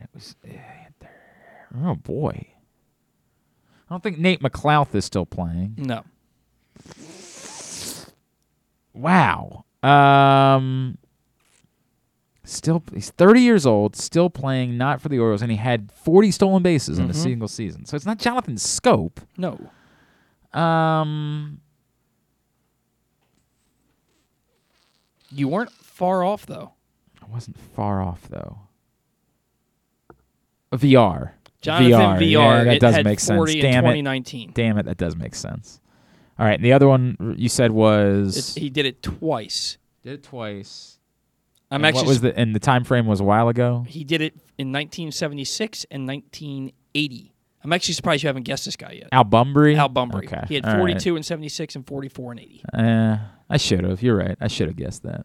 [0.00, 0.36] It was.
[1.84, 2.46] Oh boy.
[3.88, 5.74] I don't think Nate McLouth is still playing.
[5.76, 6.04] No.
[8.94, 9.64] Wow.
[9.82, 10.98] Um.
[12.48, 16.30] Still, he's 30 years old, still playing, not for the Orioles, and he had 40
[16.30, 17.16] stolen bases in a Mhm.
[17.16, 17.84] single season.
[17.84, 19.18] So it's not Jonathan Schoop.
[19.36, 19.58] No.
[20.58, 21.60] Um.
[25.30, 26.72] You weren't far off, though.
[27.22, 28.60] I wasn't far off though.
[30.72, 31.34] Villar.
[31.60, 32.18] Jonathan Villar.
[32.18, 33.36] Villar, Yeah, that it does make sense.
[33.36, 34.48] 40 in Damn 2019.
[34.50, 34.54] it.
[34.54, 35.80] Damn it, that does make sense.
[36.38, 39.76] All right, and the other one you said was It's, he did it twice.
[40.02, 40.97] did it twice.
[41.70, 42.02] I'm And actually.
[42.02, 43.84] what was the and the time frame was a while ago.
[43.88, 47.32] He did it in 1976 and 1980.
[47.64, 49.08] I'm actually surprised you haven't guessed this guy yet.
[49.12, 49.76] Al Bumbry.
[49.76, 50.24] Al Bumbry.
[50.26, 50.42] Okay.
[50.48, 50.78] He had all right.
[50.80, 52.62] 42 and 76 and 44 and 80.
[52.72, 53.16] Uh,
[53.50, 54.02] I should have.
[54.02, 54.36] You're right.
[54.40, 55.22] I should have guessed that.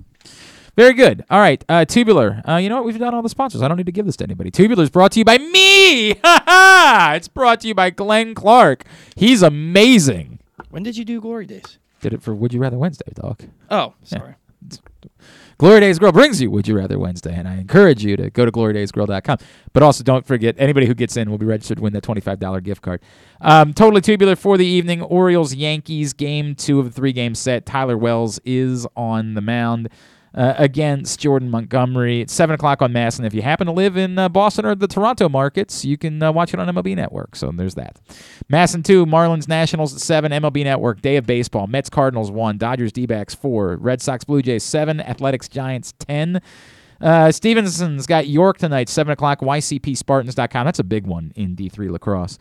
[0.75, 1.23] Very good.
[1.29, 1.63] All right.
[1.69, 2.41] Uh, Tubular.
[2.49, 2.85] Uh, you know what?
[2.85, 3.61] We've done all the sponsors.
[3.61, 4.49] I don't need to give this to anybody.
[4.49, 6.15] Tubular is brought to you by me.
[6.23, 7.13] Ha ha!
[7.15, 8.83] It's brought to you by Glenn Clark.
[9.15, 10.39] He's amazing.
[10.71, 11.77] When did you do Glory Days?
[12.01, 13.43] Did it for Would You Rather Wednesday, Doc.
[13.69, 14.33] Oh, sorry.
[15.57, 18.45] Glory Days Grill brings you Would You Rather Wednesday, and I encourage you to go
[18.45, 19.37] to glorydaysgrill.com.
[19.71, 22.63] But also, don't forget, anybody who gets in will be registered to win that $25
[22.63, 23.01] gift card.
[23.41, 25.01] Um, totally tubular for the evening.
[25.01, 27.65] Orioles Yankees game two of the three game set.
[27.65, 29.89] Tyler Wells is on the mound.
[30.35, 32.21] Uh, against Jordan Montgomery.
[32.21, 34.73] It's 7 o'clock on Mass, and if you happen to live in uh, Boston or
[34.73, 37.35] the Toronto markets, you can uh, watch it on MLB Network.
[37.35, 37.99] So there's that.
[38.49, 42.57] Mass and 2, Marlins Nationals at 7, MLB Network, Day of Baseball, Mets Cardinals 1,
[42.57, 46.41] Dodgers D backs 4, Red Sox Blue Jays 7, Athletics Giants 10.
[46.99, 50.65] Uh, Stevenson's got York tonight, 7 o'clock, YCPSpartans.com.
[50.65, 52.39] That's a big one in D3 lacrosse.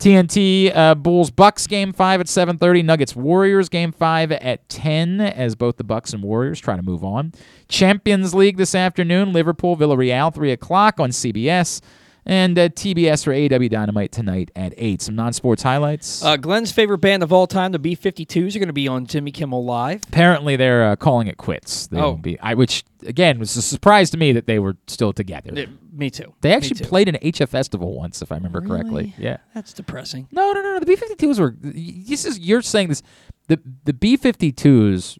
[0.00, 2.82] TNT uh, Bulls Bucks game five at 7:30.
[2.82, 7.04] Nuggets Warriors game five at 10 as both the Bucks and Warriors try to move
[7.04, 7.32] on.
[7.68, 9.34] Champions League this afternoon.
[9.34, 11.82] Liverpool Villarreal three o'clock on CBS.
[12.26, 15.00] And uh, TBS for AW Dynamite tonight at 8.
[15.02, 16.22] Some non sports highlights.
[16.22, 19.06] Uh, Glenn's favorite band of all time, the B 52s, are going to be on
[19.06, 20.02] Jimmy Kimmel Live.
[20.06, 21.86] Apparently, they're uh, calling it quits.
[21.86, 22.14] They Oh.
[22.16, 22.38] be.
[22.40, 25.50] I, which, again, was a surprise to me that they were still together.
[25.54, 26.34] Yeah, me too.
[26.42, 26.84] They actually too.
[26.84, 29.14] played an HF festival once, if I remember correctly.
[29.16, 29.38] Yeah.
[29.54, 30.28] That's depressing.
[30.30, 30.80] No, no, no, no.
[30.80, 31.56] The B 52s were.
[31.60, 33.02] This is you're saying this.
[33.48, 35.18] The the B 52s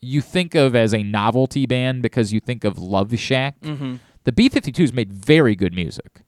[0.00, 3.60] you think of as a novelty band because you think of Love Shack.
[3.60, 4.00] Mhm.
[4.24, 6.22] The B 52s made very good music.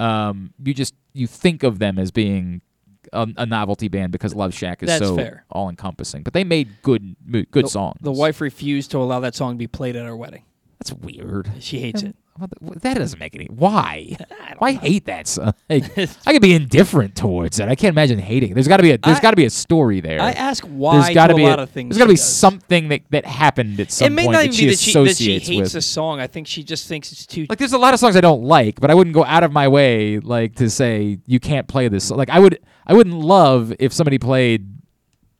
[0.00, 2.62] Um, you just you think of them as being
[3.12, 5.44] a, a novelty band because Love Shack is That's so fair.
[5.50, 6.22] all encompassing.
[6.22, 7.16] But they made good
[7.50, 7.98] good the, songs.
[8.00, 10.44] The wife refused to allow that song to be played at our wedding.
[10.82, 11.48] That's weird.
[11.60, 12.16] She hates um, it.
[12.60, 13.44] What That doesn't make any.
[13.46, 14.16] Why?
[14.58, 15.54] Why hate that song?
[15.70, 15.96] Like,
[16.26, 17.68] I could be indifferent towards it.
[17.68, 18.50] I can't imagine hating.
[18.50, 18.54] it.
[18.54, 18.98] There's got to be a.
[18.98, 20.20] There's I- got to be a story there.
[20.20, 22.36] I ask why There's gotta be a lot of things There's got to be does.
[22.36, 24.78] something that that happened at some it may point not that even she be that
[24.78, 25.72] she, that she hates with.
[25.72, 26.20] the song.
[26.20, 27.46] I think she just thinks it's too.
[27.48, 29.52] Like, there's a lot of songs I don't like, but I wouldn't go out of
[29.52, 32.10] my way like to say you can't play this.
[32.10, 32.58] Like, I would.
[32.86, 34.81] I wouldn't love if somebody played.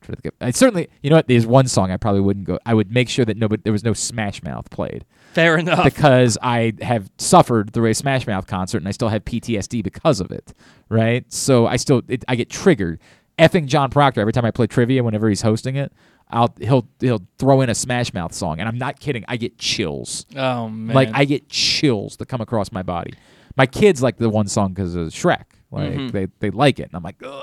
[0.03, 1.29] Try to of- I certainly, you know what?
[1.29, 2.59] There's one song I probably wouldn't go.
[2.67, 5.05] I would make sure that nobody there was no Smash Mouth played.
[5.33, 5.85] Fair enough.
[5.85, 10.21] Because I have suffered through a Smash Mouth concert and I still have PTSD because
[10.21, 10.53] of it.
[10.89, 11.25] Right.
[11.33, 13.01] So I still it, I get triggered.
[13.39, 15.93] Effing John Proctor every time I play trivia, whenever he's hosting it,
[16.29, 19.25] I'll he'll he'll throw in a Smash Mouth song, and I'm not kidding.
[19.29, 20.27] I get chills.
[20.37, 20.95] Oh, man.
[20.95, 23.15] Like I get chills that come across my body.
[23.57, 25.45] My kids like the one song because of Shrek.
[25.71, 26.13] Like Mhm.
[26.13, 27.43] they they like it, and I'm like, "Ugh,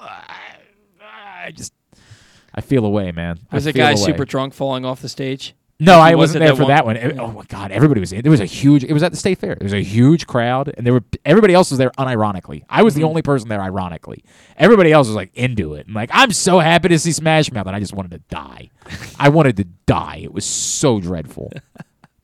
[1.02, 1.74] I just
[2.53, 3.40] I feel away, man.
[3.52, 4.02] Was the feel guy away.
[4.02, 5.56] super drunk falling off the stage?
[5.82, 6.98] No, I he wasn't there for one- that one.
[6.98, 8.10] It- oh my god, everybody was.
[8.10, 8.84] There was a huge.
[8.84, 9.56] It was at the state fair.
[9.56, 12.64] There was a huge crowd, and there were everybody else was there unironically.
[12.69, 13.10] I was the Mhm.
[13.10, 14.26] only person there ironically.
[14.58, 17.66] Everybody else was like into it, and like I'm so happy to see Smash Mouth,
[17.66, 18.69] and I just wanted to die.
[19.18, 20.19] I wanted to die.
[20.22, 21.53] It was so dreadful.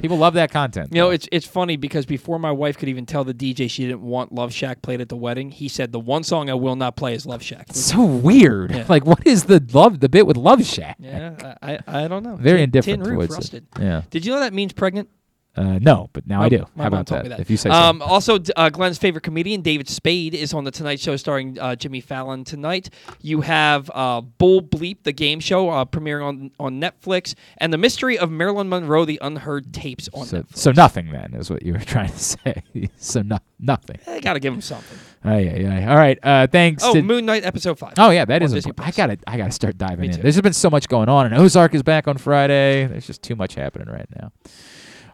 [0.06, 0.90] People love that content.
[0.92, 3.86] You know, it's it's funny because before my wife could even tell the DJ she
[3.88, 6.76] didn't want Love Shack played at the wedding, he said the one song I will
[6.76, 7.66] not play is Love Shack.
[7.70, 8.72] It's so weird.
[8.72, 8.86] Yeah.
[8.88, 10.00] Like, what is the love?
[10.00, 10.98] The bit with Love Shack?
[11.00, 12.36] Yeah, I, I I don't know.
[12.36, 13.38] Very Tin- indifferent Tin roof, towards it.
[13.38, 13.68] rusted.
[13.80, 14.02] Yeah.
[14.12, 15.10] Did you know that means pregnant?
[15.56, 16.66] Uh, no, but now I do.
[16.76, 17.30] How about that?
[17.30, 17.40] that?
[17.40, 17.76] If you say so.
[17.76, 21.76] Um, also, uh, Glenn's favorite comedian, David Spade, is on the Tonight Show starring uh,
[21.78, 22.90] Jimmy Fallon tonight.
[23.22, 27.78] You have uh, Bull Bleep, the game show, uh, premiering on, on Netflix, and The
[27.78, 30.58] Mystery of Marilyn Monroe, the Unheard Tapes on so, Netflix.
[30.58, 32.64] so nothing then is what you were trying to say.
[32.98, 34.00] so no, nothing.
[34.08, 34.98] I got to give him something.
[35.24, 35.90] Oh yeah, yeah.
[35.90, 36.20] All right.
[36.22, 36.84] Uh, thanks.
[36.86, 37.94] Oh, Moon Knight episode 5.
[37.98, 38.54] Oh yeah, that is.
[38.54, 38.88] Important.
[38.88, 40.22] I gotta, I gotta start diving in.
[40.22, 42.86] There's just been so much going on, and Ozark is back on Friday.
[42.88, 44.32] There's just too much happening right now.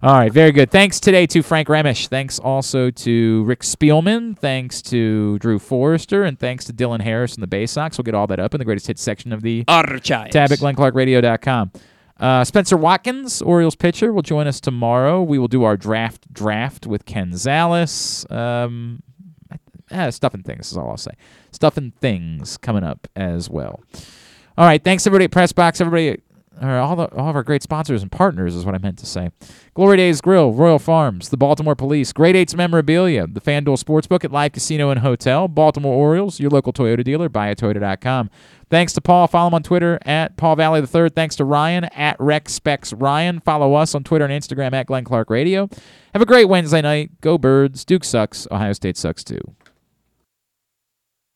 [0.04, 0.72] All right, very good.
[0.72, 2.08] Thanks today to Frank Remesch.
[2.08, 4.36] Thanks also to Rick Spielman.
[4.36, 8.00] Thanks to Drew Forrester, and thanks to Dylan Harris and the Bay Sox.
[8.00, 10.32] We'll get all that up in the greatest hits section of the Archives.
[10.32, 11.72] tab at glennclarkradio.com.
[12.20, 15.22] Uh, Spencer Watkins, Orioles pitcher, will join us tomorrow.
[15.22, 18.30] We will do our draft draft with Ken Zales.
[18.32, 19.04] Um,
[19.92, 21.12] eh, stuff and things is all I'll say.
[21.52, 23.84] Stuff and things coming up as well.
[24.58, 25.80] All right, thanks everybody at Pressbox.
[25.80, 26.22] Everybody,
[26.60, 29.06] or all the, all of our great sponsors and partners is what I meant to
[29.06, 29.30] say.
[29.74, 34.32] Glory Days Grill, Royal Farms, the Baltimore Police, Great Eights Memorabilia, the FanDuel Sportsbook at
[34.32, 38.30] Live Casino and Hotel, Baltimore Orioles, your local Toyota dealer, buyatoyota.com.
[38.70, 39.28] Thanks to Paul.
[39.28, 41.14] Follow him on Twitter at Paul Valle the Third.
[41.14, 43.42] Thanks to Ryan at Rex Specs Ryan.
[43.42, 45.70] Follow us on Twitter and Instagram at Glenn Clark Radio.
[46.14, 47.20] Have a great Wednesday night.
[47.22, 47.84] Go Birds.
[47.84, 48.48] Duke sucks.
[48.50, 49.42] Ohio State sucks too.